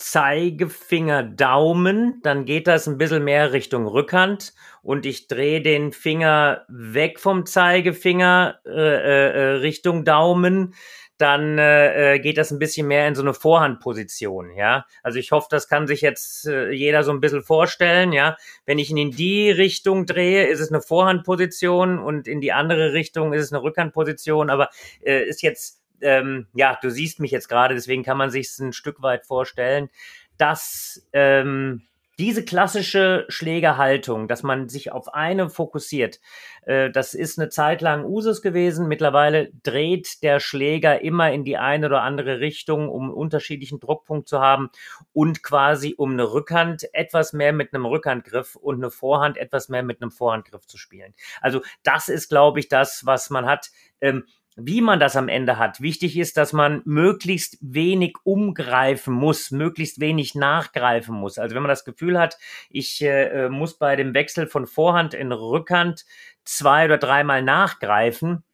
Zeigefinger, 0.00 1.22
Daumen, 1.22 2.20
dann 2.22 2.46
geht 2.46 2.66
das 2.66 2.88
ein 2.88 2.96
bisschen 2.96 3.22
mehr 3.22 3.52
Richtung 3.52 3.86
Rückhand 3.86 4.54
und 4.82 5.04
ich 5.04 5.28
drehe 5.28 5.60
den 5.60 5.92
Finger 5.92 6.64
weg 6.68 7.20
vom 7.20 7.44
Zeigefinger 7.44 8.60
äh, 8.64 8.70
äh, 8.70 9.28
äh, 9.28 9.50
Richtung 9.58 10.04
Daumen, 10.04 10.74
dann 11.18 11.58
äh, 11.58 12.14
äh, 12.14 12.18
geht 12.18 12.38
das 12.38 12.50
ein 12.50 12.58
bisschen 12.58 12.86
mehr 12.86 13.06
in 13.06 13.14
so 13.14 13.20
eine 13.20 13.34
Vorhandposition, 13.34 14.54
ja. 14.54 14.86
Also 15.02 15.18
ich 15.18 15.32
hoffe, 15.32 15.48
das 15.50 15.68
kann 15.68 15.86
sich 15.86 16.00
jetzt 16.00 16.46
äh, 16.46 16.70
jeder 16.70 17.04
so 17.04 17.10
ein 17.12 17.20
bisschen 17.20 17.42
vorstellen, 17.42 18.12
ja. 18.12 18.38
Wenn 18.64 18.78
ich 18.78 18.90
ihn 18.90 18.96
in 18.96 19.10
die 19.10 19.50
Richtung 19.50 20.06
drehe, 20.06 20.46
ist 20.46 20.60
es 20.60 20.70
eine 20.72 20.80
Vorhandposition 20.80 21.98
und 21.98 22.26
in 22.26 22.40
die 22.40 22.52
andere 22.52 22.94
Richtung 22.94 23.34
ist 23.34 23.44
es 23.44 23.52
eine 23.52 23.62
Rückhandposition, 23.62 24.48
aber 24.48 24.70
äh, 25.02 25.24
ist 25.24 25.42
jetzt 25.42 25.79
ähm, 26.00 26.46
ja, 26.54 26.78
du 26.80 26.90
siehst 26.90 27.20
mich 27.20 27.30
jetzt 27.30 27.48
gerade, 27.48 27.74
deswegen 27.74 28.02
kann 28.02 28.16
man 28.16 28.30
sich 28.30 28.48
es 28.48 28.58
ein 28.58 28.72
Stück 28.72 29.02
weit 29.02 29.26
vorstellen, 29.26 29.88
dass 30.36 31.06
ähm, 31.12 31.82
diese 32.20 32.44
klassische 32.44 33.24
Schlägerhaltung, 33.28 34.28
dass 34.28 34.42
man 34.42 34.68
sich 34.68 34.92
auf 34.92 35.14
eine 35.14 35.48
fokussiert, 35.48 36.20
äh, 36.66 36.90
das 36.90 37.14
ist 37.14 37.38
eine 37.38 37.48
Zeit 37.48 37.80
lang 37.80 38.04
Usus 38.04 38.42
gewesen. 38.42 38.88
Mittlerweile 38.88 39.50
dreht 39.62 40.22
der 40.22 40.38
Schläger 40.38 41.00
immer 41.00 41.32
in 41.32 41.44
die 41.44 41.56
eine 41.56 41.86
oder 41.86 42.02
andere 42.02 42.38
Richtung, 42.40 42.90
um 42.90 43.04
einen 43.04 43.14
unterschiedlichen 43.14 43.80
Druckpunkt 43.80 44.28
zu 44.28 44.38
haben 44.38 44.68
und 45.14 45.42
quasi 45.42 45.94
um 45.96 46.12
eine 46.12 46.30
Rückhand 46.30 46.92
etwas 46.92 47.32
mehr 47.32 47.54
mit 47.54 47.72
einem 47.72 47.86
Rückhandgriff 47.86 48.54
und 48.54 48.76
eine 48.76 48.90
Vorhand 48.90 49.38
etwas 49.38 49.70
mehr 49.70 49.82
mit 49.82 50.02
einem 50.02 50.10
Vorhandgriff 50.10 50.66
zu 50.66 50.76
spielen. 50.76 51.14
Also 51.40 51.62
das 51.84 52.10
ist, 52.10 52.28
glaube 52.28 52.60
ich, 52.60 52.68
das, 52.68 53.06
was 53.06 53.30
man 53.30 53.46
hat. 53.46 53.70
Ähm, 54.02 54.24
wie 54.66 54.80
man 54.80 55.00
das 55.00 55.16
am 55.16 55.28
Ende 55.28 55.58
hat. 55.58 55.80
Wichtig 55.80 56.16
ist, 56.16 56.36
dass 56.36 56.52
man 56.52 56.82
möglichst 56.84 57.58
wenig 57.60 58.16
umgreifen 58.24 59.14
muss, 59.14 59.50
möglichst 59.50 60.00
wenig 60.00 60.34
nachgreifen 60.34 61.14
muss. 61.14 61.38
Also 61.38 61.54
wenn 61.54 61.62
man 61.62 61.70
das 61.70 61.84
Gefühl 61.84 62.18
hat, 62.18 62.38
ich 62.68 63.02
äh, 63.02 63.48
muss 63.48 63.78
bei 63.78 63.96
dem 63.96 64.14
Wechsel 64.14 64.46
von 64.46 64.66
Vorhand 64.66 65.14
in 65.14 65.32
Rückhand 65.32 66.04
zwei 66.44 66.84
oder 66.84 66.98
dreimal 66.98 67.42
nachgreifen, 67.42 68.44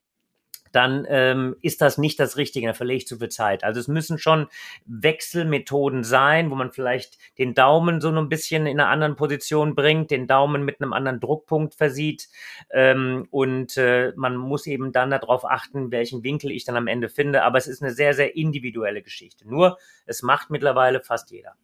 dann 0.76 1.06
ähm, 1.08 1.56
ist 1.62 1.80
das 1.80 1.96
nicht 1.96 2.20
das 2.20 2.36
Richtige, 2.36 2.66
da 2.66 2.74
verlege 2.74 2.98
ich 2.98 3.06
zu 3.06 3.16
viel 3.16 3.30
Zeit. 3.30 3.64
Also 3.64 3.80
es 3.80 3.88
müssen 3.88 4.18
schon 4.18 4.46
Wechselmethoden 4.84 6.04
sein, 6.04 6.50
wo 6.50 6.54
man 6.54 6.70
vielleicht 6.70 7.18
den 7.38 7.54
Daumen 7.54 8.02
so 8.02 8.10
ein 8.10 8.28
bisschen 8.28 8.66
in 8.66 8.78
einer 8.78 8.90
anderen 8.90 9.16
Position 9.16 9.74
bringt, 9.74 10.10
den 10.10 10.26
Daumen 10.26 10.64
mit 10.64 10.80
einem 10.80 10.92
anderen 10.92 11.18
Druckpunkt 11.18 11.74
versieht 11.74 12.28
ähm, 12.70 13.26
und 13.30 13.78
äh, 13.78 14.12
man 14.16 14.36
muss 14.36 14.66
eben 14.66 14.92
dann 14.92 15.10
darauf 15.10 15.46
achten, 15.46 15.90
welchen 15.90 16.22
Winkel 16.22 16.50
ich 16.50 16.64
dann 16.64 16.76
am 16.76 16.88
Ende 16.88 17.08
finde. 17.08 17.42
Aber 17.42 17.56
es 17.56 17.66
ist 17.66 17.82
eine 17.82 17.92
sehr, 17.92 18.12
sehr 18.12 18.36
individuelle 18.36 19.00
Geschichte. 19.00 19.48
Nur, 19.48 19.78
es 20.04 20.22
macht 20.22 20.50
mittlerweile 20.50 21.00
fast 21.00 21.30
jeder. 21.30 21.54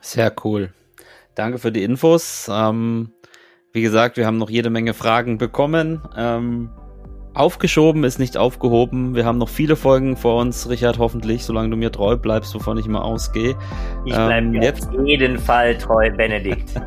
Sehr 0.00 0.34
cool. 0.44 0.72
Danke 1.34 1.58
für 1.58 1.72
die 1.72 1.82
Infos. 1.82 2.48
Ähm, 2.50 3.12
wie 3.72 3.82
gesagt, 3.82 4.16
wir 4.16 4.26
haben 4.26 4.38
noch 4.38 4.48
jede 4.48 4.70
Menge 4.70 4.94
Fragen 4.94 5.36
bekommen. 5.36 6.00
Ähm, 6.16 6.70
Aufgeschoben 7.36 8.04
ist 8.04 8.18
nicht 8.18 8.38
aufgehoben. 8.38 9.14
Wir 9.14 9.26
haben 9.26 9.36
noch 9.36 9.50
viele 9.50 9.76
Folgen 9.76 10.16
vor 10.16 10.40
uns, 10.40 10.70
Richard, 10.70 10.98
hoffentlich, 10.98 11.44
solange 11.44 11.68
du 11.68 11.76
mir 11.76 11.92
treu 11.92 12.16
bleibst, 12.16 12.54
wovon 12.54 12.78
ich 12.78 12.86
immer 12.86 13.04
ausgehe. 13.04 13.54
Ich 14.06 14.14
bleibe 14.14 14.46
ähm, 14.46 14.62
jetzt 14.62 14.88
auf 14.88 15.04
jeden 15.06 15.38
Fall 15.38 15.76
treu, 15.76 16.10
Benedikt. 16.10 16.70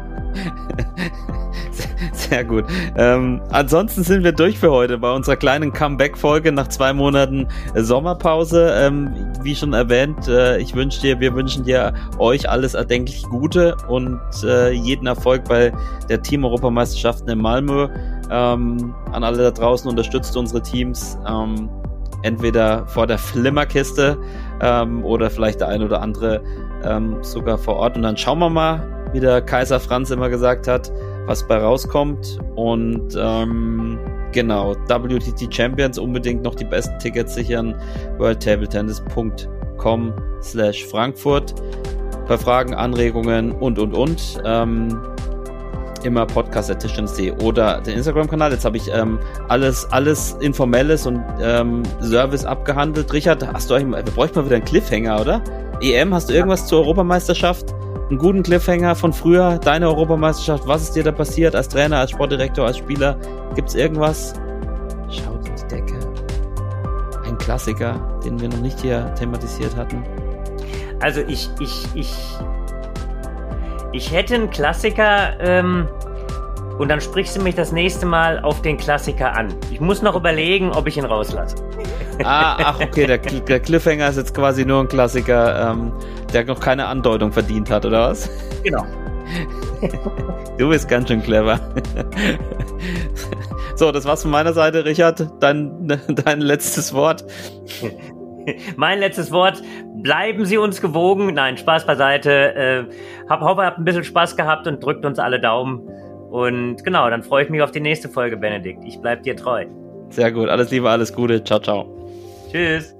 Sehr 2.13 2.43
gut. 2.43 2.65
Ähm, 2.97 3.41
ansonsten 3.51 4.03
sind 4.03 4.23
wir 4.23 4.31
durch 4.31 4.57
für 4.57 4.71
heute 4.71 4.97
bei 4.97 5.11
unserer 5.11 5.35
kleinen 5.35 5.71
Comeback-Folge 5.71 6.51
nach 6.51 6.67
zwei 6.67 6.93
Monaten 6.93 7.47
Sommerpause. 7.75 8.73
Ähm, 8.75 9.13
wie 9.43 9.55
schon 9.55 9.73
erwähnt, 9.73 10.27
äh, 10.27 10.57
ich 10.57 10.73
wünsche 10.73 10.99
dir, 11.01 11.19
wir 11.19 11.35
wünschen 11.35 11.63
dir 11.63 11.93
euch 12.17 12.49
alles 12.49 12.73
erdenklich 12.73 13.21
Gute 13.23 13.75
und 13.87 14.19
äh, 14.43 14.71
jeden 14.71 15.05
Erfolg 15.05 15.43
bei 15.45 15.71
der 16.09 16.21
Team-Europameisterschaften 16.21 17.29
in 17.29 17.39
Malmö. 17.39 17.87
Ähm, 18.32 18.93
an 19.11 19.23
alle 19.23 19.43
da 19.43 19.51
draußen 19.51 19.89
unterstützt 19.89 20.36
unsere 20.38 20.61
Teams. 20.61 21.17
Ähm, 21.27 21.69
entweder 22.23 22.86
vor 22.88 23.07
der 23.07 23.17
Flimmerkiste 23.17 24.17
ähm, 24.61 25.05
oder 25.05 25.30
vielleicht 25.30 25.61
der 25.61 25.69
ein 25.69 25.82
oder 25.82 26.01
andere 26.01 26.41
ähm, 26.84 27.17
sogar 27.21 27.57
vor 27.57 27.75
Ort. 27.75 27.95
Und 27.95 28.03
dann 28.03 28.17
schauen 28.17 28.39
wir 28.39 28.49
mal, 28.49 28.86
wie 29.13 29.19
der 29.19 29.41
Kaiser 29.41 29.80
Franz 29.80 30.11
immer 30.11 30.30
gesagt 30.30 30.67
hat, 30.67 30.91
was 31.27 31.47
bei 31.47 31.57
rauskommt. 31.57 32.39
Und 32.55 33.15
ähm, 33.17 33.97
Genau, 34.32 34.75
WTT 34.88 35.53
Champions, 35.53 35.97
unbedingt 35.97 36.43
noch 36.43 36.53
die 36.55 36.65
besten 36.65 36.99
Tickets 36.99 37.34
sichern. 37.34 37.73
worldtabletennis.com 38.17 40.13
slash 40.41 40.86
Frankfurt. 40.86 41.55
Bei 42.27 42.38
Fragen, 42.38 42.75
Anregungen 42.75 43.51
und, 43.53 43.80
und, 43.80 43.95
und. 43.95 44.39
Ähm, 44.45 45.01
immer 46.03 46.25
podcast.tischtennis.de 46.25 47.31
oder 47.43 47.81
den 47.81 47.95
Instagram-Kanal. 47.97 48.51
Jetzt 48.51 48.65
habe 48.65 48.77
ich 48.77 48.89
ähm, 48.93 49.19
alles, 49.47 49.87
alles 49.91 50.37
Informelles 50.39 51.05
und 51.05 51.23
ähm, 51.41 51.83
Service 52.01 52.45
abgehandelt. 52.45 53.11
Richard, 53.13 53.45
hast 53.47 53.69
du 53.69 53.75
eigentlich, 53.75 54.05
wir 54.05 54.13
bräuchten 54.13 54.39
mal 54.39 54.45
wieder 54.45 54.57
einen 54.57 54.65
Cliffhanger, 54.65 55.21
oder? 55.21 55.41
EM, 55.81 56.13
hast 56.13 56.29
du 56.29 56.33
irgendwas 56.33 56.67
zur 56.67 56.79
Europameisterschaft? 56.79 57.73
Einen 58.09 58.17
guten 58.17 58.43
Cliffhanger 58.43 58.95
von 58.95 59.13
früher, 59.13 59.59
deine 59.59 59.87
Europameisterschaft, 59.87 60.67
was 60.67 60.81
ist 60.83 60.95
dir 60.95 61.03
da 61.03 61.11
passiert 61.11 61.55
als 61.55 61.69
Trainer, 61.69 61.97
als 61.97 62.11
Sportdirektor, 62.11 62.65
als 62.65 62.77
Spieler? 62.77 63.17
Gibt's 63.55 63.75
irgendwas? 63.75 64.33
Schaut 65.09 65.47
in 65.47 65.55
die 65.55 65.75
Decke. 65.75 65.99
Ein 67.25 67.37
Klassiker, 67.37 68.19
den 68.25 68.39
wir 68.41 68.49
noch 68.49 68.61
nicht 68.61 68.79
hier 68.79 69.13
thematisiert 69.15 69.75
hatten. 69.75 70.03
Also 70.99 71.21
ich, 71.21 71.49
ich, 71.59 71.85
ich 71.93 72.17
ich 73.91 74.11
hätte 74.11 74.35
einen 74.35 74.49
Klassiker 74.49 75.39
ähm, 75.39 75.87
und 76.77 76.89
dann 76.89 77.01
sprichst 77.01 77.35
du 77.35 77.41
mich 77.41 77.55
das 77.55 77.71
nächste 77.71 78.05
Mal 78.05 78.39
auf 78.39 78.61
den 78.61 78.77
Klassiker 78.77 79.35
an. 79.35 79.53
Ich 79.71 79.81
muss 79.81 80.01
noch 80.01 80.15
überlegen, 80.15 80.71
ob 80.71 80.87
ich 80.87 80.97
ihn 80.97 81.05
rauslasse. 81.05 81.55
Ah, 82.25 82.57
ach, 82.59 82.81
okay, 82.81 83.07
der, 83.07 83.19
der 83.19 83.61
Cliffhanger 83.61 84.09
ist 84.09 84.17
jetzt 84.17 84.35
quasi 84.35 84.65
nur 84.65 84.81
ein 84.81 84.89
Klassiker, 84.89 85.71
ähm, 85.71 85.93
der 86.33 86.43
noch 86.43 86.59
keine 86.59 86.85
Andeutung 86.87 87.31
verdient 87.31 87.71
hat, 87.71 87.85
oder 87.85 88.09
was? 88.09 88.29
Genau. 88.61 88.85
Du 90.57 90.67
bist 90.67 90.89
ganz 90.89 91.07
schön 91.07 91.23
clever. 91.23 91.57
So, 93.79 93.93
das 93.93 94.03
war's 94.03 94.23
von 94.23 94.31
meiner 94.31 94.51
Seite, 94.51 94.83
Richard. 94.83 95.25
Dein, 95.39 95.87
dein 96.09 96.41
letztes 96.41 96.93
Wort. 96.93 97.23
mein 98.75 98.99
letztes 98.99 99.31
Wort. 99.31 99.61
Bleiben 100.01 100.45
Sie 100.45 100.57
uns 100.57 100.81
gewogen. 100.81 101.33
Nein, 101.33 101.57
Spaß 101.57 101.85
beiseite. 101.85 102.55
Äh, 102.55 102.83
hab, 103.29 103.41
hoffe, 103.41 103.61
ihr 103.61 103.65
habt 103.65 103.79
ein 103.79 103.85
bisschen 103.85 104.03
Spaß 104.03 104.35
gehabt 104.35 104.67
und 104.67 104.83
drückt 104.83 105.05
uns 105.05 105.19
alle 105.19 105.39
Daumen. 105.39 105.79
Und 106.29 106.83
genau, 106.83 107.09
dann 107.09 107.23
freue 107.23 107.43
ich 107.43 107.49
mich 107.49 107.61
auf 107.61 107.71
die 107.71 107.79
nächste 107.79 108.07
Folge, 108.07 108.37
Benedikt. 108.37 108.83
Ich 108.85 108.99
bleib 108.99 109.23
dir 109.23 109.35
treu. 109.35 109.65
Sehr 110.09 110.31
gut. 110.31 110.49
Alles 110.49 110.71
Liebe, 110.71 110.89
alles 110.89 111.13
Gute. 111.13 111.43
Ciao, 111.43 111.59
ciao. 111.59 111.85
Tschüss. 112.51 112.98